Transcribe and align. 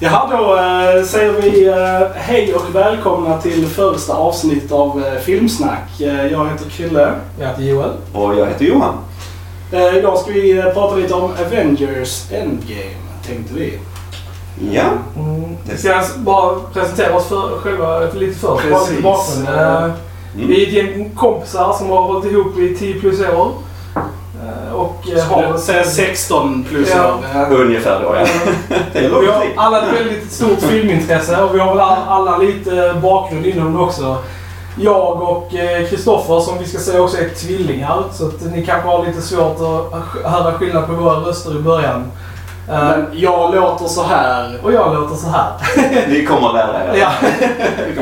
Jaha, 0.00 0.28
då 0.30 0.56
eh, 0.56 1.04
säger 1.04 1.32
vi 1.32 1.68
eh, 1.68 2.08
hej 2.14 2.54
och 2.54 2.74
välkomna 2.74 3.38
till 3.40 3.66
första 3.66 4.14
avsnitt 4.14 4.72
av 4.72 5.04
eh, 5.06 5.20
Filmsnack. 5.20 6.00
Eh, 6.00 6.26
jag 6.26 6.48
heter 6.50 6.70
Krille. 6.70 7.12
Jag 7.40 7.46
heter 7.48 7.62
Joel. 7.62 7.90
Och 8.12 8.34
jag 8.34 8.46
heter 8.46 8.64
Johan. 8.64 8.94
Eh, 9.72 9.96
idag 9.96 10.18
ska 10.18 10.30
vi 10.30 10.58
eh, 10.58 10.64
prata 10.64 10.96
lite 10.96 11.14
om 11.14 11.30
Avengers 11.46 12.32
Endgame, 12.32 12.96
tänkte 13.26 13.54
vi. 13.54 13.78
Ja. 14.72 14.82
Mm. 15.16 15.56
Vi 15.70 15.76
ska 15.76 15.94
alltså 15.96 16.18
bara 16.18 16.54
presentera 16.72 17.16
oss 17.16 17.26
för, 17.26 17.58
själva 17.58 18.00
lite 18.00 18.38
först. 18.38 18.42
Bara 18.70 18.78
Precis. 18.78 18.90
lite 18.90 19.02
bakgrund. 19.02 19.48
Eh, 19.48 19.90
Mm. 20.34 20.48
Vi 20.48 20.62
är 20.62 20.66
ett 20.68 20.72
gäng 20.74 21.10
kompisar 21.14 21.72
som 21.72 21.90
har 21.90 22.02
hållit 22.02 22.32
ihop 22.32 22.58
i 22.58 22.76
10 22.78 23.00
plus 23.00 23.20
år. 23.20 23.52
Eh, 23.96 24.72
Och 24.72 24.86
eh, 24.86 24.86
Skulle 24.86 24.94
har... 25.14 25.56
säga 25.58 25.84
16 25.84 26.64
plus 26.68 26.88
Ja. 26.96 27.14
år. 27.14 27.24
Eh, 27.54 27.60
Ungefär 27.60 28.02
då, 28.02 28.16
ja. 28.16 28.26
Det 28.92 28.98
är 28.98 29.20
Vi 29.20 29.26
har 29.26 29.46
alla 29.56 29.82
ett 29.82 30.00
väldigt 30.00 30.32
stort 30.32 30.60
filmintresse 30.60 31.42
och 31.42 31.54
vi 31.54 31.58
har 31.58 31.74
väl 31.76 31.84
alla, 32.08 32.38
lite 32.38 32.94
bakgrund 33.02 33.46
inom 33.46 33.72
det 33.72 33.78
också. 33.78 34.16
Jag 34.78 35.22
och 35.22 35.54
eh, 35.54 35.88
Kristoffer 35.88 36.40
som 36.40 36.58
vi 36.58 36.64
ska 36.66 36.78
säga 36.78 37.02
också 37.02 37.18
är 37.18 37.28
tvillingar 37.28 38.02
så 38.12 38.26
att 38.26 38.44
ni 38.54 38.66
kanske 38.66 38.88
har 38.88 39.06
lite 39.06 39.22
svårt 39.22 39.56
att 39.60 40.32
höra 40.32 40.52
skillnad 40.52 40.86
på 40.86 40.92
våra 40.92 41.14
röster 41.16 41.56
i 41.56 41.62
början. 41.62 42.12
Men 42.68 43.06
jag 43.12 43.54
låter 43.54 43.84
så 43.84 44.02
här. 44.02 44.58
Och 44.62 44.72
jag 44.72 44.94
låter 44.94 45.14
så 45.14 45.28
här. 45.28 45.52
Ni 46.08 46.26
kommer 46.26 46.48
att 46.48 46.54
lära 46.54 46.84
er. 46.84 46.98
Ja. 47.00 47.12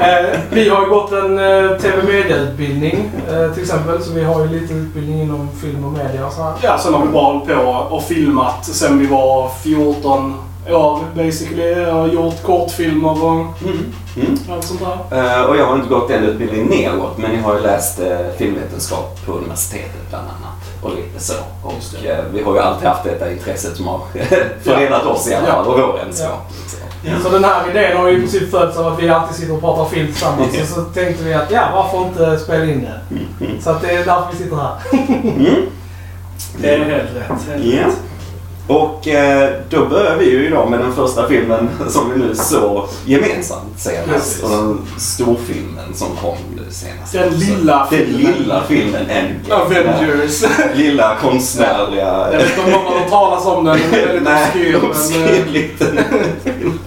Eh, 0.01 0.41
vi 0.51 0.69
har 0.69 0.87
gått 0.87 1.13
en 1.13 1.39
eh, 1.39 1.79
TV-media-utbildning 1.79 3.11
eh, 3.29 3.53
till 3.53 3.63
exempel, 3.63 4.03
så 4.03 4.13
vi 4.13 4.25
har 4.25 4.41
ju 4.41 4.49
lite 4.49 4.75
utbildning 4.75 5.23
inom 5.23 5.49
film 5.63 5.85
och 5.85 5.93
media 5.93 6.27
och 6.27 6.33
så 6.33 6.43
här. 6.43 6.53
Ja, 6.63 6.79
sen 6.79 6.95
har 6.95 7.07
vi 7.07 7.13
bara 7.13 7.25
hållit 7.25 7.49
på 7.49 7.87
och 7.91 8.03
filmat 8.03 8.65
sen 8.65 8.99
vi 8.99 9.07
var 9.07 9.51
14 9.63 10.35
år 10.71 11.01
basically. 11.15 11.71
Jag 11.71 11.93
har 11.93 12.07
gjort 12.09 12.43
kortfilmer 12.43 13.25
och 13.25 13.33
Mm. 13.63 13.93
Mm. 14.17 14.39
allt 14.53 14.65
sånt 14.65 14.81
där. 15.11 15.39
Eh, 15.41 15.43
och 15.45 15.57
jag 15.57 15.67
har 15.67 15.75
inte 15.77 15.89
gått 15.89 16.09
den 16.09 16.25
utbildningen 16.25 16.67
neråt, 16.67 17.19
men 17.19 17.35
jag 17.37 17.43
har 17.43 17.55
ju 17.55 17.61
läst 17.61 18.01
eh, 18.01 18.17
filmvetenskap 18.39 19.27
på 19.27 19.33
universitetet 19.33 20.09
bland 20.11 20.25
annat. 20.25 20.83
Och 20.83 20.91
lite 20.97 21.25
så. 21.25 21.35
Och 21.63 22.07
eh, 22.07 22.25
vi 22.33 22.43
har 22.43 22.55
ju 22.55 22.61
alltid 22.61 22.89
haft 22.89 23.05
detta 23.05 23.33
intresset 23.33 23.77
som 23.77 23.87
har 23.87 24.01
förenat 24.63 25.07
oss 25.07 25.29
i 25.29 25.35
alla 25.35 25.47
fall, 25.47 25.67
och 25.67 25.79
vår 25.81 25.93
vänskap. 26.05 26.51
liksom. 27.03 27.23
Så 27.23 27.29
den 27.29 27.45
här 27.45 27.71
idén 27.71 27.97
har 27.97 28.09
ju 28.09 28.17
i 28.17 28.21
princip 28.21 28.51
fötts 28.51 28.77
av 28.79 28.87
att 28.93 29.03
vi 29.03 29.09
alltid 29.09 29.37
sitter 29.37 29.55
och 29.55 29.61
pratar 29.61 29.85
film 29.85 30.07
tillsammans. 30.07 30.61
Och 30.63 30.69
så 30.69 30.81
tänkte 30.83 31.25
vi 31.25 31.35
att 31.35 31.51
ja, 31.51 31.63
varför 31.75 32.09
inte 32.09 32.39
spela 32.45 32.65
in 32.65 32.81
det? 32.81 33.01
Mm. 33.47 33.61
Så 33.61 33.71
att 33.71 33.83
det 33.83 33.91
är 33.91 34.05
därför 34.05 34.27
vi 34.33 34.39
sitter 34.45 34.57
här. 34.57 34.77
Mm. 35.23 35.67
Det 36.59 36.75
är 36.75 36.79
helt 36.79 36.91
rätt. 37.17 37.49
Helt 37.49 37.65
Ja. 37.65 37.87
rätt. 37.87 37.97
Och 38.69 39.09
eh, 39.09 39.51
då 39.71 39.87
börjar 39.87 40.17
vi 40.17 40.31
ju 40.31 40.47
idag 40.47 40.71
med 40.71 40.81
den 40.81 40.93
första 40.95 41.29
filmen 41.29 41.69
som 41.89 42.11
vi 42.13 42.19
nu 42.19 42.35
såg 42.35 42.89
gemensamt 43.07 43.79
senast. 43.79 44.43
Och 44.43 44.51
den 44.51 44.79
storfilmen 44.99 45.95
som 45.95 46.09
kom 46.17 46.37
nu 46.57 46.63
senast. 46.71 47.13
Den 47.13 47.35
lilla 47.39 47.87
Den 47.91 48.07
filmen. 48.07 48.33
lilla 48.33 48.63
filmen 48.69 49.11
Endgame. 49.11 49.63
Avengers. 49.63 50.45
Lilla 50.75 51.17
konstnärliga... 51.17 52.29
Jag 52.33 52.39
vet 52.39 52.49
inte 52.59 52.65
om 52.65 52.71
någon 52.71 53.03
har 53.03 53.09
talas 53.09 53.47
om 53.47 53.65
den. 53.65 53.79
Den 53.91 54.01
är 54.01 54.07
väldigt 54.07 54.23
Nej, 54.23 54.77
obskyr. 54.77 55.45
lite. 55.53 55.85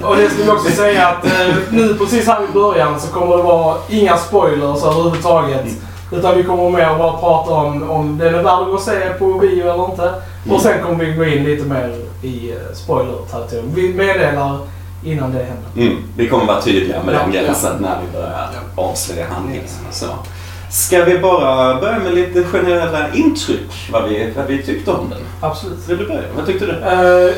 Och 0.02 0.16
det 0.18 0.30
ska 0.30 0.44
vi 0.44 0.50
också 0.50 0.72
säga 0.72 1.08
att 1.08 1.26
eh, 1.26 1.56
nu 1.72 1.94
precis 1.94 2.28
här 2.28 2.44
i 2.50 2.54
början 2.54 3.00
så 3.00 3.08
kommer 3.08 3.38
det 3.38 3.44
vara 3.44 3.78
inga 3.90 4.18
spoilers 4.18 4.84
överhuvudtaget. 4.84 5.66
Utan 6.12 6.38
vi 6.38 6.44
kommer 6.44 6.70
mer 6.70 6.98
bara 6.98 7.18
prata 7.18 7.52
om 7.54 7.90
om 7.90 8.18
den 8.18 8.36
är 8.36 8.44
värd 8.44 8.60
att 8.62 8.66
gå 8.68 8.74
och 8.74 8.82
se 8.82 9.10
på 9.20 9.34
bio 9.34 9.74
eller 9.74 9.86
inte. 9.92 10.14
Och 10.50 10.62
sen 10.62 10.84
kommer 10.84 11.06
vi 11.06 11.14
gå 11.14 11.26
in 11.26 11.44
lite 11.44 11.66
mer 11.66 11.96
i 12.22 12.52
eh, 12.52 12.58
spoiler-territorium. 12.74 13.72
Vi 13.76 13.94
meddelar 13.94 14.58
innan 15.04 15.32
det 15.34 15.44
händer. 15.44 15.88
Mm, 15.92 16.04
vi 16.18 16.30
kommer 16.30 16.46
vara 16.46 16.62
tydliga 16.62 17.04
med 17.04 17.14
den 17.16 17.34
Ja, 17.34 17.42
gränsen 17.42 17.78
när 17.82 17.98
vi 18.06 18.18
börjar 18.18 18.50
avslöja 18.76 19.26
handlingen. 19.28 19.64
Så. 19.92 20.06
Ska 20.72 21.04
vi 21.04 21.20
bara 21.20 21.80
börja 21.82 22.00
med 22.00 22.14
lite 22.16 22.44
generella 22.44 23.14
intryck, 23.14 23.90
vad 23.92 24.10
vi, 24.10 24.34
vad 24.36 24.46
vi 24.46 24.64
tyckte 24.64 24.92
om 24.92 25.10
den? 25.10 25.20
Absolut. 25.42 25.90
Vill 25.90 25.98
du 25.98 26.08
börja? 26.08 26.22
Vad 26.36 26.46
tyckte 26.46 26.66
du? 26.66 26.72
Eh, 26.72 27.36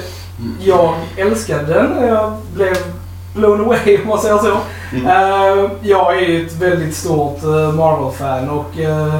jag 0.59 0.93
älskade 1.17 1.73
den. 1.73 2.07
Jag 2.07 2.33
blev 2.53 2.77
blown 3.35 3.61
away 3.61 3.97
om 4.01 4.07
man 4.07 4.19
säger 4.19 4.37
så. 4.37 4.57
Mm. 4.93 5.05
Eh, 5.05 5.71
jag 5.81 6.23
är 6.23 6.45
ett 6.45 6.53
väldigt 6.53 6.95
stort 6.95 7.43
eh, 7.43 7.71
Marvel-fan 7.73 8.49
och 8.49 8.79
eh, 8.79 9.15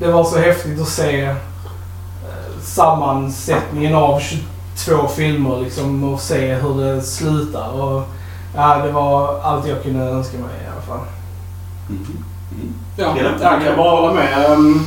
det 0.00 0.12
var 0.12 0.24
så 0.24 0.38
häftigt 0.38 0.80
att 0.80 0.88
se 0.88 1.34
sammansättningen 2.62 3.94
av 3.94 4.20
22 4.20 5.08
filmer 5.08 5.60
liksom 5.60 6.04
och 6.04 6.20
se 6.20 6.54
hur 6.54 6.80
det 6.84 7.02
slutar. 7.02 7.82
Och, 7.82 8.02
ja, 8.56 8.78
det 8.84 8.92
var 8.92 9.40
allt 9.40 9.66
jag 9.68 9.82
kunde 9.82 10.04
önska 10.04 10.38
mig 10.38 10.46
i 10.64 10.68
alla 10.72 10.82
fall. 10.82 11.06
Mm. 11.88 12.02
Mm. 12.52 12.74
Ja, 12.96 13.14
Ja. 13.18 13.50
jag 13.52 13.62
kan 13.64 13.76
bara 13.76 14.00
hålla 14.00 14.14
med. 14.14 14.50
Um, 14.50 14.86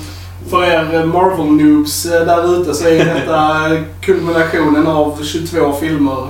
För 0.50 0.64
er 0.64 1.06
Marvel-noobs 1.06 2.04
där 2.04 2.62
ute 2.62 2.74
så 2.74 2.88
är 2.88 3.06
detta 3.06 3.70
kulminationen 4.02 4.88
av 4.88 5.24
22 5.24 5.74
filmer. 5.74 6.28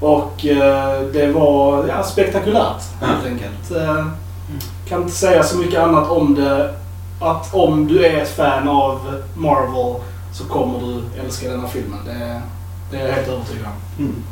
Och 0.00 0.46
eh, 0.46 1.00
det 1.12 1.26
var 1.32 1.86
ja, 1.88 2.02
spektakulärt 2.02 2.82
helt 3.00 3.26
enkelt. 3.26 3.70
Eh, 3.76 4.06
Kan 4.88 5.02
inte 5.02 5.14
säga 5.14 5.42
så 5.42 5.58
mycket 5.58 5.80
annat 5.80 6.10
om 6.10 6.34
det. 6.34 6.74
Att 7.20 7.54
om 7.54 7.86
du 7.86 8.06
är 8.06 8.22
ett 8.22 8.36
fan 8.36 8.68
av 8.68 9.00
Marvel 9.36 10.00
så 10.32 10.44
kommer 10.44 10.78
du 10.80 11.20
älska 11.24 11.48
denna 11.50 11.68
filmen. 11.68 11.98
Det, 12.06 12.40
det 12.90 12.96
är 12.96 13.06
jag 13.08 13.14
helt 13.14 13.28
övertygad 13.28 13.66
om. 13.66 14.04
Mm. 14.04 14.22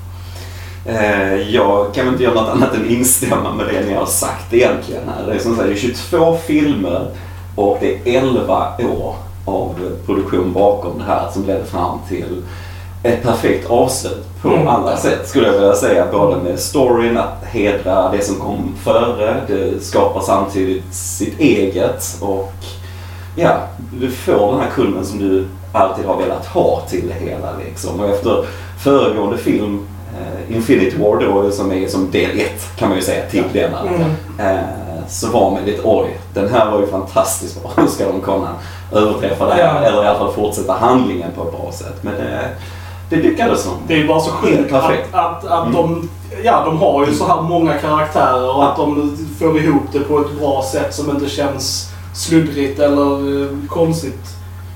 Eh, 0.84 1.54
jag 1.54 1.94
kan 1.94 2.04
väl 2.04 2.14
inte 2.14 2.24
göra 2.24 2.34
något 2.34 2.50
annat 2.50 2.74
än 2.74 2.90
instämma 2.90 3.54
med 3.54 3.66
det 3.66 3.86
ni 3.86 3.94
har 3.94 4.06
sagt 4.06 4.54
egentligen. 4.54 5.02
Här. 5.08 5.26
Det 5.26 5.34
är 5.34 5.38
som 5.38 5.56
sagt 5.56 5.68
det 5.68 5.74
är 5.74 5.76
22 5.76 6.36
filmer 6.36 7.10
och 7.56 7.78
det 7.80 7.94
är 7.94 8.22
11 8.22 8.72
år 8.78 9.14
av 9.44 9.74
produktion 10.06 10.52
bakom 10.52 10.98
det 10.98 11.04
här 11.04 11.30
som 11.32 11.46
ledde 11.46 11.64
fram 11.64 11.98
till 12.08 12.42
ett 13.02 13.22
perfekt 13.22 13.70
avslut 13.70 14.24
på 14.42 14.48
Mm. 14.48 14.68
alla 14.68 14.96
sätt 14.96 15.28
skulle 15.28 15.46
jag 15.46 15.52
vilja 15.54 15.74
säga. 15.74 16.06
Både 16.12 16.36
med 16.36 16.58
storyn, 16.58 17.18
att 17.18 17.44
hedra 17.44 18.10
det 18.12 18.24
som 18.24 18.36
kom 18.36 18.74
före, 18.84 19.36
det 19.46 19.84
skapar 19.84 20.20
samtidigt 20.20 20.94
sitt 20.94 21.40
eget 21.40 22.16
och 22.20 22.52
ja, 23.36 23.50
du 24.00 24.10
får 24.10 24.52
den 24.52 24.60
här 24.60 24.70
kulmen 24.74 25.04
som 25.04 25.18
du 25.18 25.46
alltid 25.72 26.04
har 26.04 26.16
velat 26.16 26.46
ha 26.46 26.80
till 26.90 27.08
det 27.08 27.30
hela 27.30 27.48
liksom. 27.66 28.00
Och 28.00 28.08
efter 28.08 28.44
föregående 28.78 29.38
film, 29.38 29.86
eh, 30.20 30.56
Infinity 30.56 30.96
War 30.98 31.20
då, 31.20 31.50
som 31.50 31.72
är 31.72 31.88
som 31.88 32.10
del 32.10 32.30
ett 32.40 32.76
kan 32.76 32.88
man 32.88 32.98
ju 32.98 33.04
säga 33.04 33.26
till 33.30 33.44
denna. 33.52 33.80
Mm. 33.80 34.00
Eh, 34.38 34.58
så 35.08 35.28
var 35.30 35.50
man 35.50 35.64
lite 35.64 35.80
oj, 35.84 36.18
den 36.34 36.48
här 36.48 36.70
var 36.70 36.80
ju 36.80 36.86
fantastiskt 36.86 37.62
bra. 37.62 37.70
Hur 37.82 37.86
ska 37.86 38.06
de 38.06 38.20
kunna 38.20 38.48
överträffa 38.92 39.46
det 39.46 39.52
här? 39.54 39.60
Ja. 39.60 39.88
Eller 39.88 40.04
i 40.04 40.06
alla 40.06 40.18
fall 40.18 40.32
fortsätta 40.32 40.72
handlingen 40.72 41.30
på 41.36 41.42
ett 41.42 41.50
bra 41.60 41.72
sätt. 41.72 41.96
Men 42.02 42.14
det, 42.14 42.48
det 43.16 43.22
lyckades 43.22 43.64
de. 43.64 43.70
Det 43.88 44.00
är 44.02 44.08
bara 44.08 44.20
så 44.20 44.30
sjukt 44.30 44.72
att, 44.72 44.92
att, 45.12 45.44
att 45.44 45.66
Mm. 45.66 45.72
de, 45.72 46.08
ja, 46.44 46.64
de 46.64 46.78
har 46.78 47.06
ju 47.06 47.14
så 47.14 47.26
här 47.26 47.42
många 47.42 47.72
karaktärer 47.74 48.56
och 48.56 48.64
att 48.70 48.76
de 48.76 49.16
får 49.38 49.58
ihop 49.58 49.82
det 49.92 49.98
på 50.00 50.20
ett 50.20 50.38
bra 50.38 50.64
sätt 50.72 50.94
som 50.94 51.10
inte 51.10 51.28
känns 51.28 51.90
sluddrigt 52.14 52.78
eller 52.80 53.42
eh, 53.42 53.48
konstigt. 53.68 54.20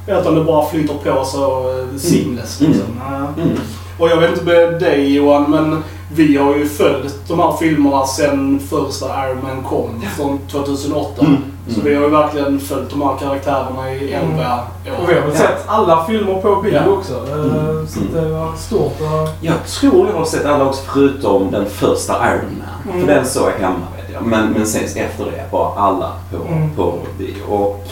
Utan 0.07 0.35
det 0.35 0.45
bara 0.45 0.67
flyter 0.67 0.95
på 0.95 1.25
så 1.25 1.71
eh, 1.71 1.99
seamless. 1.99 2.61
Mm. 2.61 2.73
Liksom. 2.73 2.89
Ja. 3.11 3.43
Mm. 3.43 3.57
Och 3.99 4.09
jag 4.09 4.17
vet 4.17 4.31
inte 4.31 4.45
med 4.45 4.81
dig 4.81 5.15
Johan, 5.15 5.51
men 5.51 5.83
vi 6.15 6.37
har 6.37 6.57
ju 6.57 6.67
följt 6.69 7.29
de 7.29 7.39
här 7.41 7.53
filmerna 7.57 8.07
sen 8.07 8.61
första 8.71 9.07
Iron 9.29 9.43
Man 9.43 9.63
kom 9.63 10.03
från 10.17 10.39
2008. 10.51 11.25
Mm. 11.27 11.37
Så 11.69 11.81
vi 11.81 11.95
har 11.95 12.03
ju 12.03 12.09
verkligen 12.11 12.61
följt 12.61 12.91
de 12.91 13.03
här 13.03 13.17
karaktärerna 13.17 13.93
i 13.93 14.13
11 14.13 14.35
år. 14.39 15.03
Och 15.03 15.11
vi 15.11 15.15
har 15.15 15.21
väl 15.21 15.37
sett 15.37 15.65
alla 15.67 16.05
filmer 16.07 16.35
på 16.35 16.57
bio 16.63 16.75
Ja. 16.75 16.89
också. 16.93 17.15
Eh, 17.15 17.67
Mm. 17.67 17.87
Så 17.89 18.01
det 18.15 18.29
var 18.29 18.53
stort. 18.57 19.01
Och... 19.01 19.29
Jag 19.41 19.67
tror 19.67 20.09
jag 20.09 20.17
har 20.19 20.25
sett 20.25 20.47
alla 20.47 20.65
också 20.65 20.83
förutom 20.95 21.51
den 21.51 21.67
första 21.67 22.13
Iron 22.35 22.59
Man. 22.59 22.95
Mm. 22.95 23.07
För 23.07 23.15
den 23.15 23.27
såg 23.27 23.49
jag 23.49 23.67
hemma. 23.67 23.87
Men, 24.25 24.51
men 24.53 24.67
sen 24.67 24.83
efter 24.85 25.25
det 25.25 25.45
bara 25.51 25.75
alla 25.81 26.13
på, 26.31 26.37
Mm. 26.53 26.71
på 26.77 26.95
bio. 27.19 27.43
Och 27.49 27.87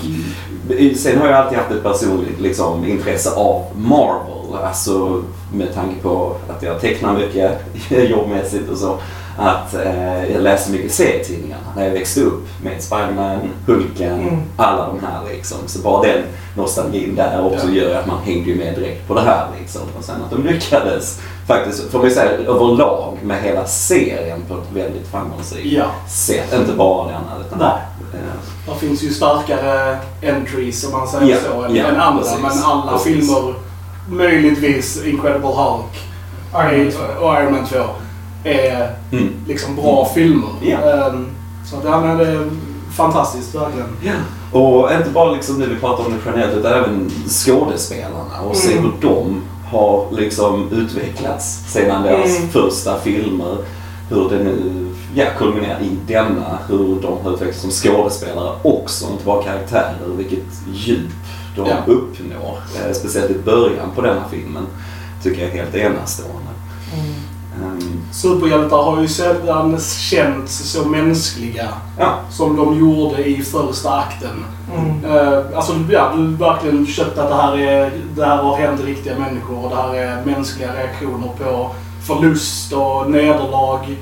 sen 0.97 1.19
har 1.21 1.27
jag 1.29 1.37
alltid 1.37 1.59
haft 1.59 1.71
ett 1.71 1.83
personligt 1.83 2.41
liksom, 2.41 2.85
intresse 2.85 3.31
av 3.37 3.63
Marvel. 3.77 4.34
Alltså 4.63 5.23
med 5.55 5.75
tanke 5.75 6.03
på 6.03 6.37
att 6.57 6.63
jag 6.63 6.81
tecknar 6.81 7.15
mycket 7.15 7.61
jobbmässigt 8.11 8.71
och 8.71 8.79
så. 8.79 8.97
Att 9.39 9.75
eh, 9.75 10.33
jag 10.33 10.43
läste 10.43 10.73
mycket 10.73 10.93
serietidningar 10.93 11.59
när 11.77 11.85
jag 11.85 11.91
växte 11.91 12.21
upp 12.21 12.47
med 12.63 12.83
Spiderman, 12.83 13.39
Hulken, 13.67 14.13
Mm. 14.21 14.43
alla 14.57 14.87
de 14.87 14.99
här 15.07 15.21
liksom. 15.33 15.59
Så 15.67 15.79
bara 15.79 16.03
den 16.03 16.23
nostalgin 16.57 17.15
där 17.15 17.47
också 17.47 17.67
Ja. 17.69 17.73
gör 17.83 18.01
att 18.01 18.07
man 18.07 18.19
hängde 18.25 18.55
med 18.55 18.75
direkt 18.75 19.09
på 19.09 19.15
det 19.15 19.21
här 19.21 19.47
liksom. 19.61 19.81
Och 19.99 20.05
sen 20.05 20.15
att 20.25 20.31
de 20.31 20.43
lyckades 20.53 21.21
faktiskt, 21.49 21.91
får 21.91 21.99
man 21.99 22.11
säga 22.11 22.31
överlag 22.31 23.19
med 23.23 23.43
hela 23.43 23.65
serien 23.67 24.43
på 24.49 24.55
ett 24.55 24.73
väldigt 24.75 25.07
framgångsrikt 25.09 25.67
Ja. 25.73 25.85
sätt. 26.09 26.55
Inte 26.61 26.73
bara 26.73 27.09
den 27.09 27.23
utan 27.47 27.59
Nej. 27.59 27.69
eh, 28.15 28.73
Det 28.75 28.81
finns 28.87 29.03
ju 29.03 29.11
starkare 29.13 29.99
entries 30.23 30.85
om 30.87 30.93
man 30.93 31.09
säger 31.09 31.35
Ja, 31.35 31.39
så 31.53 31.63
än, 31.63 31.75
ja, 31.77 31.85
än 31.87 31.97
andra. 32.01 32.23
precis. 32.23 32.39
Men 32.43 32.53
alla 32.65 32.93
Precis. 32.93 33.15
filmer, 33.35 33.55
möjligtvis 34.09 35.05
Incredible 35.05 35.49
Hulk 35.49 36.01
Iron 36.55 36.85
Man 36.95 37.17
och 37.21 37.41
Iron 37.43 37.53
Man 37.53 37.67
2, 37.67 37.77
är 38.45 38.91
Mm. 39.13 39.29
liksom 39.49 39.77
bra 39.77 40.11
filmer. 40.15 40.49
Ja. 40.63 40.79
Ehm, 40.79 41.27
så 41.71 41.77
att, 41.77 41.85
ja, 41.85 42.01
men 42.01 42.19
det 42.19 42.27
är 42.27 42.51
fantastiskt 42.97 43.55
verkligen. 43.55 43.87
Och 44.53 44.93
inte 44.93 45.11
bara 45.11 45.33
liksom 45.33 45.61
det 45.61 45.67
vi 45.67 45.77
pratar 45.77 46.05
om 46.07 46.13
det 46.13 46.19
generellt 46.27 46.57
utan 46.57 46.73
även 46.73 47.11
skådespelarna 47.29 48.41
och 48.49 48.57
se 48.57 48.73
Mm. 48.73 48.85
hur 48.85 48.93
de 49.09 49.43
har 49.71 50.07
liksom 50.13 50.69
utvecklats 50.73 51.73
sedan 51.73 52.03
deras 52.03 52.39
Mm. 52.39 52.49
första 52.51 52.99
filmer. 53.01 53.57
Hur 54.11 54.29
det 54.29 54.45
nu 54.45 54.87
ja, 55.15 55.25
kulminerar 55.39 55.81
i 55.81 55.91
denna. 56.07 56.59
Hur 56.69 56.97
de 57.03 57.19
har 57.25 57.33
utvecklats 57.35 57.61
som 57.61 57.71
skådespelare 57.71 58.53
också, 58.63 59.07
inte 59.13 59.25
bara 59.25 59.43
karaktärer. 59.43 59.95
Vilket 60.17 60.45
djup 60.75 61.11
de 61.57 61.69
Ja. 61.69 61.77
uppnår. 61.87 62.59
Eh, 62.77 62.93
speciellt 62.93 63.31
i 63.31 63.39
början 63.45 63.91
på 63.95 64.01
denna 64.01 64.29
filmen 64.31 64.67
tycker 65.23 65.43
jag 65.43 65.51
är 65.51 65.57
helt 65.63 65.75
enastående. 65.75 66.51
Ehm, 67.63 68.01
Superhjältar 68.13 68.83
har 68.83 69.01
ju 69.03 69.09
sällan 69.09 69.79
känts 69.81 70.73
så 70.73 70.89
mänskliga 70.89 71.69
ja, 71.99 72.19
som 72.31 72.57
de 72.57 72.79
gjorde 72.79 73.25
i 73.25 73.43
första 73.43 73.99
akten. 73.99 74.45
Mm. 74.75 75.05
Uh, 75.05 75.57
alltså, 75.57 75.73
ja, 75.91 76.13
du 76.17 76.27
verkligen 76.27 76.87
köpt 76.87 77.19
att 77.19 77.29
det 77.29 77.35
här, 77.35 77.59
är, 77.59 77.93
det 78.17 78.25
här 78.25 78.37
har 78.37 78.57
hänt 78.57 78.81
riktiga 78.85 79.19
människor 79.19 79.65
och 79.65 79.71
det 79.71 79.77
här 79.77 79.95
är 79.95 80.25
mänskliga 80.25 80.75
reaktioner 80.75 81.29
på 81.39 81.71
förlust 82.07 82.73
och 82.73 83.11
nederlag. 83.11 83.97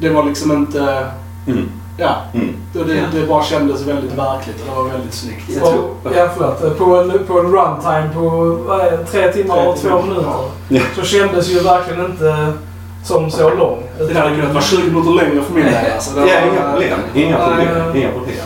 Det 0.00 0.08
var 0.08 0.24
liksom 0.24 0.52
inte... 0.52 1.06
mm, 1.46 1.68
Ja, 1.96 2.16
mm. 2.34 2.56
det, 2.72 2.82
det, 3.20 3.26
bara 3.28 3.42
kändes 3.44 3.82
väldigt 3.82 4.12
verkligt 4.12 4.56
och 4.60 4.66
det 4.76 4.82
var 4.82 4.88
väldigt 4.90 5.14
snyggt. 5.14 5.44
Jag 5.48 5.62
Och, 5.62 5.68
tror- 5.72 6.16
ja, 6.16 6.28
förlåt. 6.36 6.78
På 6.78 6.96
en, 6.96 7.10
på 7.26 7.38
en 7.40 7.46
runtime 7.46 8.10
på 8.14 8.20
vad 8.66 8.80
är 8.80 8.90
det, 8.90 9.04
tre 9.04 9.32
timmar 9.32 9.56
Tre 9.56 9.66
och 9.66 9.76
två 9.76 9.88
timmar. 9.88 10.02
minuter 10.02 10.28
Ja. 10.68 10.80
så 10.96 11.02
kändes 11.02 11.48
ju 11.48 11.58
verkligen 11.60 12.04
inte 12.04 12.52
som 13.04 13.30
så 13.30 13.50
lång. 13.54 13.82
Det 13.98 14.14
hade 14.18 14.34
kunnat 14.36 14.52
vara 14.52 14.64
20 14.64 14.90
minuter 14.90 15.10
längre 15.10 15.42
för 15.42 15.54
min 15.54 15.64
del. 15.64 15.92
Alltså. 15.94 16.20
Det 16.20 16.26
Ja, 16.26 16.40
inga 16.52 16.70
problem. 16.72 16.98
Inga 17.14 17.38
Nej. 17.38 17.66
problem. 17.66 17.96
Inga 17.96 18.12
problem. 18.12 18.36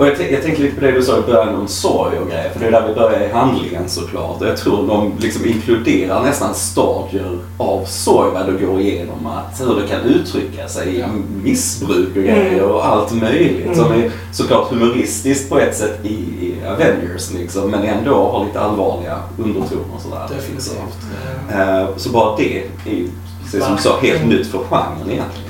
Och 0.00 0.06
jag, 0.06 0.32
jag 0.32 0.42
tänker 0.42 0.62
lite 0.62 0.74
på 0.74 0.80
det 0.80 0.92
du 0.92 1.02
sa 1.02 1.18
i 1.18 1.22
början 1.22 1.54
om 1.54 1.68
sorg 1.68 2.18
och 2.18 2.28
grejer, 2.28 2.50
för 2.50 2.60
det 2.60 2.66
är 2.66 2.70
där 2.70 2.88
vi 2.88 2.94
börjar 2.94 3.20
i 3.20 3.28
handlingen 3.32 3.88
såklart. 3.88 4.40
Och 4.40 4.46
jag 4.46 4.56
tror 4.56 4.86
de 4.86 5.12
liksom 5.18 5.46
inkluderar 5.46 6.22
nästan 6.22 6.54
stadier 6.54 7.38
av 7.58 7.84
sorg 7.84 8.30
vad 8.34 8.46
du 8.46 8.66
går 8.66 8.80
igenom. 8.80 9.26
Att 9.26 9.60
hur 9.60 9.74
det 9.80 9.86
kan 9.88 10.00
uttrycka 10.00 10.68
sig 10.68 10.96
i 10.96 11.04
missbruk 11.42 12.08
och 12.16 12.22
grejer 12.22 12.62
och 12.62 12.86
allt 12.86 13.12
möjligt. 13.12 13.76
Som 13.76 13.92
är 13.92 14.10
såklart 14.32 14.70
humoristiskt 14.70 15.48
på 15.50 15.58
ett 15.58 15.76
sätt 15.76 15.98
i, 16.04 16.08
i 16.14 16.54
Avengers 16.68 17.30
liksom, 17.30 17.70
men 17.70 17.82
ändå 17.82 18.14
har 18.14 18.44
lite 18.44 18.60
allvarliga 18.60 19.18
undertoner 19.38 19.84
och 19.96 20.02
sådär. 20.02 20.26
Definitivt. 20.36 20.98
Eh, 21.52 21.88
Så 21.96 22.10
bara 22.10 22.36
det 22.36 22.58
är 22.58 22.94
ju, 22.94 23.08
precis 23.44 23.64
som 23.64 23.76
du 23.76 23.82
sa, 23.82 23.98
helt 24.02 24.26
nytt 24.26 24.46
för 24.46 24.58
genren 24.58 25.10
egentligen. 25.10 25.49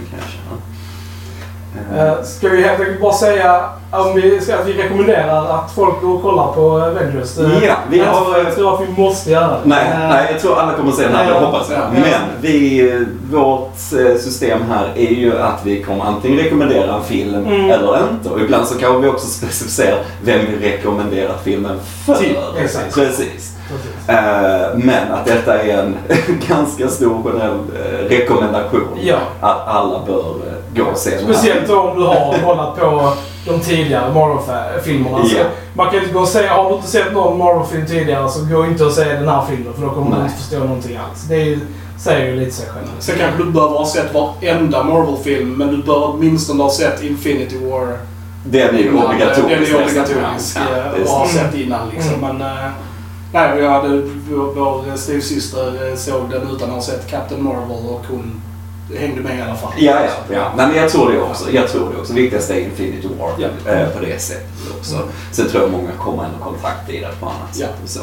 Eh, 1.97 2.03
Eh, 2.07 2.23
Ska 2.23 2.49
vi 2.49 2.63
helt 2.63 2.81
enkelt 2.81 3.01
bara 3.01 3.13
säga 3.13 3.65
om 3.91 4.15
vi, 4.15 4.41
ska, 4.41 4.55
att 4.57 4.67
vi 4.69 4.73
rekommenderar 4.73 5.47
att 5.59 5.73
folk 5.73 6.01
går 6.03 6.15
och 6.15 6.23
kollar 6.23 6.53
på 6.53 6.61
Avengers? 6.83 7.35
Det- 7.35 7.67
Ja, 7.67 7.77
vi 7.91 7.99
har- 7.99 8.39
Jag 8.45 8.55
tror 8.55 8.75
att 8.75 8.89
vi 8.89 9.03
måste 9.03 9.31
göra 9.31 9.47
det. 9.49 9.59
Nej, 9.65 9.87
Eh, 9.93 9.99
nej, 10.09 10.29
jag 10.33 10.41
tror 10.41 10.59
alla 10.59 10.73
kommer 10.73 10.91
att 10.91 10.97
se 10.97 11.03
den 11.03 11.15
här, 11.17 11.25
det 11.27 11.31
Ja, 11.33 11.39
hoppas 11.47 11.71
jag. 11.71 11.79
ja. 11.79 11.85
Men 11.93 12.21
vi, 12.41 13.07
vårt 13.33 13.71
eh, 13.93 14.17
system 14.21 14.59
här 14.71 14.89
är 14.97 15.11
ju 15.15 15.39
att 15.39 15.61
vi 15.65 15.83
kommer 15.83 16.05
antingen 16.05 16.39
rekommendera 16.39 16.95
en 16.95 17.03
film 17.05 17.35
Mm. 17.35 17.71
eller 17.71 17.99
inte. 18.13 18.29
Och 18.31 18.41
ibland 18.41 18.67
så 18.67 18.79
kan 18.79 19.03
vi 19.03 19.09
också 19.09 19.27
specificera 19.27 19.97
vem 20.25 20.41
vi 20.61 20.71
rekommenderar 20.71 21.35
filmen 21.45 21.79
för. 22.07 22.15
Till, 22.15 22.37
exakt. 22.59 22.95
Precis. 22.95 23.57
Precis. 23.71 24.09
Eh, 24.09 24.77
Men 24.79 25.13
att 25.13 25.25
detta 25.27 25.63
är 25.63 25.79
en 25.83 25.97
ganska 26.49 26.89
stor 26.89 27.23
generell 27.25 27.59
eh, 27.77 28.09
rekommendation. 28.09 28.99
Ja. 29.03 29.17
Att 29.41 29.69
alla 29.69 30.01
bör 30.07 30.19
eh, 30.47 30.83
gå 30.85 30.91
och 30.91 30.97
se. 30.99 31.19
Speciellt 31.19 31.69
då 31.69 31.81
om 31.81 31.99
du 32.01 32.07
har 32.07 32.35
kollat 32.45 32.77
på 32.81 33.13
de 33.47 33.61
tidigare 33.61 34.13
Marvel-filmerna. 34.15 35.25
Så 35.25 35.37
Ja. 35.37 35.45
Man 35.75 35.91
kan 35.91 36.01
inte 36.01 36.13
gå 36.15 36.21
och 36.21 36.29
säga, 36.29 36.53
har 36.53 36.69
du 36.71 36.77
inte 36.77 36.89
sett 36.89 37.13
någon 37.13 37.39
Marvel-film 37.39 37.87
tidigare 37.87 38.29
så 38.29 38.45
gå 38.45 38.65
inte 38.67 38.85
och 38.85 38.93
se 38.93 39.05
den 39.05 39.29
här 39.29 39.43
filmen 39.51 39.73
för 39.75 39.83
då 39.83 39.91
kommer 39.91 40.11
du 40.11 40.17
Nej. 40.17 40.25
inte 40.25 40.37
förstå 40.37 40.59
någonting 40.59 40.97
alls. 40.97 41.25
Det 41.29 41.53
är, 41.53 41.59
säger 41.99 42.27
ju 42.27 42.37
lite 42.41 42.51
sig 42.53 42.67
själv. 42.69 42.87
Sen 42.99 43.15
kanske 43.19 43.43
du 43.43 43.51
behöver 43.51 43.77
ha 43.77 43.87
sett 43.87 44.15
varenda 44.15 44.83
Marvel-film, 44.85 45.55
men 45.59 45.69
du 45.69 45.83
bör 45.83 46.11
åtminstone 46.15 46.63
ha 46.63 46.71
sett 46.71 47.03
Infinity 47.03 47.67
War. 47.71 47.97
Den 48.45 48.75
är 48.75 48.79
ju 48.79 48.89
obligatorisk. 48.93 49.71
Den 49.71 49.81
är 49.81 49.83
obligatorisk 49.85 50.57
Ja, 50.57 50.77
eh, 50.79 50.93
det 50.93 50.99
är 50.99 51.03
att 51.03 51.09
ha 51.09 51.27
så. 51.27 51.33
sett 51.39 51.55
innan 51.55 51.89
liksom. 51.95 52.15
Mm. 52.15 52.37
Men, 52.37 52.41
eh, 52.57 52.71
nej, 53.33 53.59
jag 53.59 53.71
hade, 53.71 54.03
vår, 54.31 54.55
vår 54.55 54.89
eh, 54.89 54.95
styvsyster 54.95 55.89
eh, 55.89 55.97
såg 55.97 56.31
den 56.31 56.43
utan 56.43 56.69
att 56.69 56.75
ha 56.75 56.83
sett 56.83 57.11
Captain 57.11 57.43
Marvel 57.43 57.87
och 57.87 58.07
hon 58.09 58.41
hängde 58.99 59.21
med 59.21 59.39
i 59.39 59.43
alla 59.43 59.55
fall. 59.55 59.73
Ja, 59.79 59.93
ja, 60.05 60.35
ja. 60.35 60.53
Nej, 60.57 60.67
men 60.67 60.77
jag 60.77 60.91
tror 60.91 61.13
det 61.13 61.21
också. 61.21 61.51
Jag 61.51 61.69
tror 61.69 61.93
det 61.95 62.01
också. 62.01 62.13
Viktigast 62.13 62.51
är 62.51 62.61
Infinity 62.61 63.09
War 63.21 63.31
Ja. 63.39 63.73
eh, 63.73 63.89
på 63.89 64.05
det 64.05 64.23
sättet 64.23 64.47
också. 64.79 64.99
Sen 65.33 65.49
tror 65.49 65.63
jag 65.63 65.71
många 65.73 65.91
kommer 65.99 66.25
ändå 66.25 66.39
kontakt 66.45 66.91
i 66.91 67.01
det 67.01 67.09
på 67.21 67.27
annat 67.27 67.39
Ja. 67.55 67.67
sätt. 67.67 67.77
Och 67.85 67.89
så. 67.91 68.01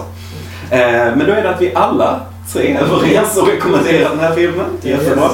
Eh, 0.75 1.16
men 1.16 1.19
då 1.28 1.34
är 1.34 1.44
det 1.44 1.50
att 1.50 1.62
vi 1.62 1.75
alla 1.75 2.19
tre 2.54 2.72
är 2.72 2.80
överens 2.80 3.38
och 3.38 3.48
rekommenderar 3.48 4.10
den 4.10 4.19
här 4.19 4.36
filmen. 4.36 4.66
Jättebra. 4.81 5.30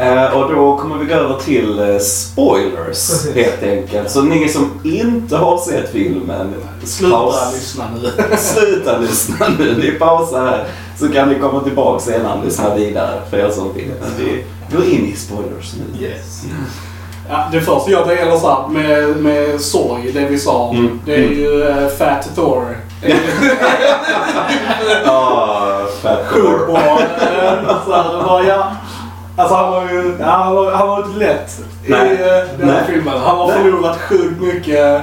Eh, 0.00 0.24
och 0.38 0.52
då 0.54 0.76
kommer 0.76 0.96
vi 0.98 1.04
gå 1.04 1.14
över 1.14 1.36
till 1.44 1.78
eh, 1.78 1.98
spoilers 1.98 2.86
Precis. 2.86 3.34
helt 3.34 3.62
enkelt. 3.62 4.10
Så 4.10 4.22
ni 4.22 4.48
som 4.48 4.70
inte 4.84 5.36
har 5.36 5.58
sett 5.58 5.90
filmen, 5.92 6.54
Sluta 6.84 7.16
paus- 7.16 7.52
lyssna 7.54 7.84
nu. 8.02 8.36
Sluta 8.36 8.98
lyssna 8.98 9.46
nu. 9.58 9.76
Ni 9.78 9.90
pausar 9.90 10.46
här 10.46 10.64
så 10.98 11.08
kan 11.08 11.28
ni 11.28 11.38
komma 11.38 11.60
tillbaka 11.62 12.00
senare 12.04 12.38
och 12.38 12.44
lyssna 12.44 12.74
vidare 12.74 13.20
för 13.30 13.36
er 13.38 13.50
som 13.50 13.72
vill. 13.74 13.90
Går 14.72 14.84
in 14.84 15.06
i 15.06 15.16
spoilers 15.16 15.74
nu. 15.74 16.06
Yes. 16.06 16.42
Ja, 17.30 17.48
det 17.52 17.60
första 17.60 17.90
jag 17.90 18.06
tänkte 18.06 18.38
så 18.38 18.48
här, 18.50 18.68
med, 18.68 19.16
med 19.16 19.60
sorg, 19.60 20.12
det 20.12 20.20
vi 20.26 20.38
sa, 20.38 20.70
Mm. 20.70 21.00
det 21.04 21.14
är 21.14 21.28
ju 21.28 21.62
eh, 21.68 21.88
Fat 21.88 22.28
Thor. 22.34 22.76
Ah, 25.06 25.86
fat 26.02 26.18
Thor. 26.32 26.70
Eh, 26.70 28.48
ja. 28.48 28.72
Alltså 29.38 29.54
han 29.54 29.70
var 29.70 29.82
ju, 29.90 30.16
ja, 30.20 30.26
han 30.26 30.54
var, 30.54 30.72
han 30.72 30.88
var 30.88 30.98
inte 31.06 31.18
lätt 31.18 31.60
i 31.84 31.92
eh, 31.92 31.98
den 32.58 32.68
här 32.68 32.74
Nej. 32.74 32.82
filmen. 32.86 33.18
Han 33.18 33.36
har 33.38 33.52
förlorat 33.52 34.00
sjukt 34.00 34.40
mycket. 34.40 35.02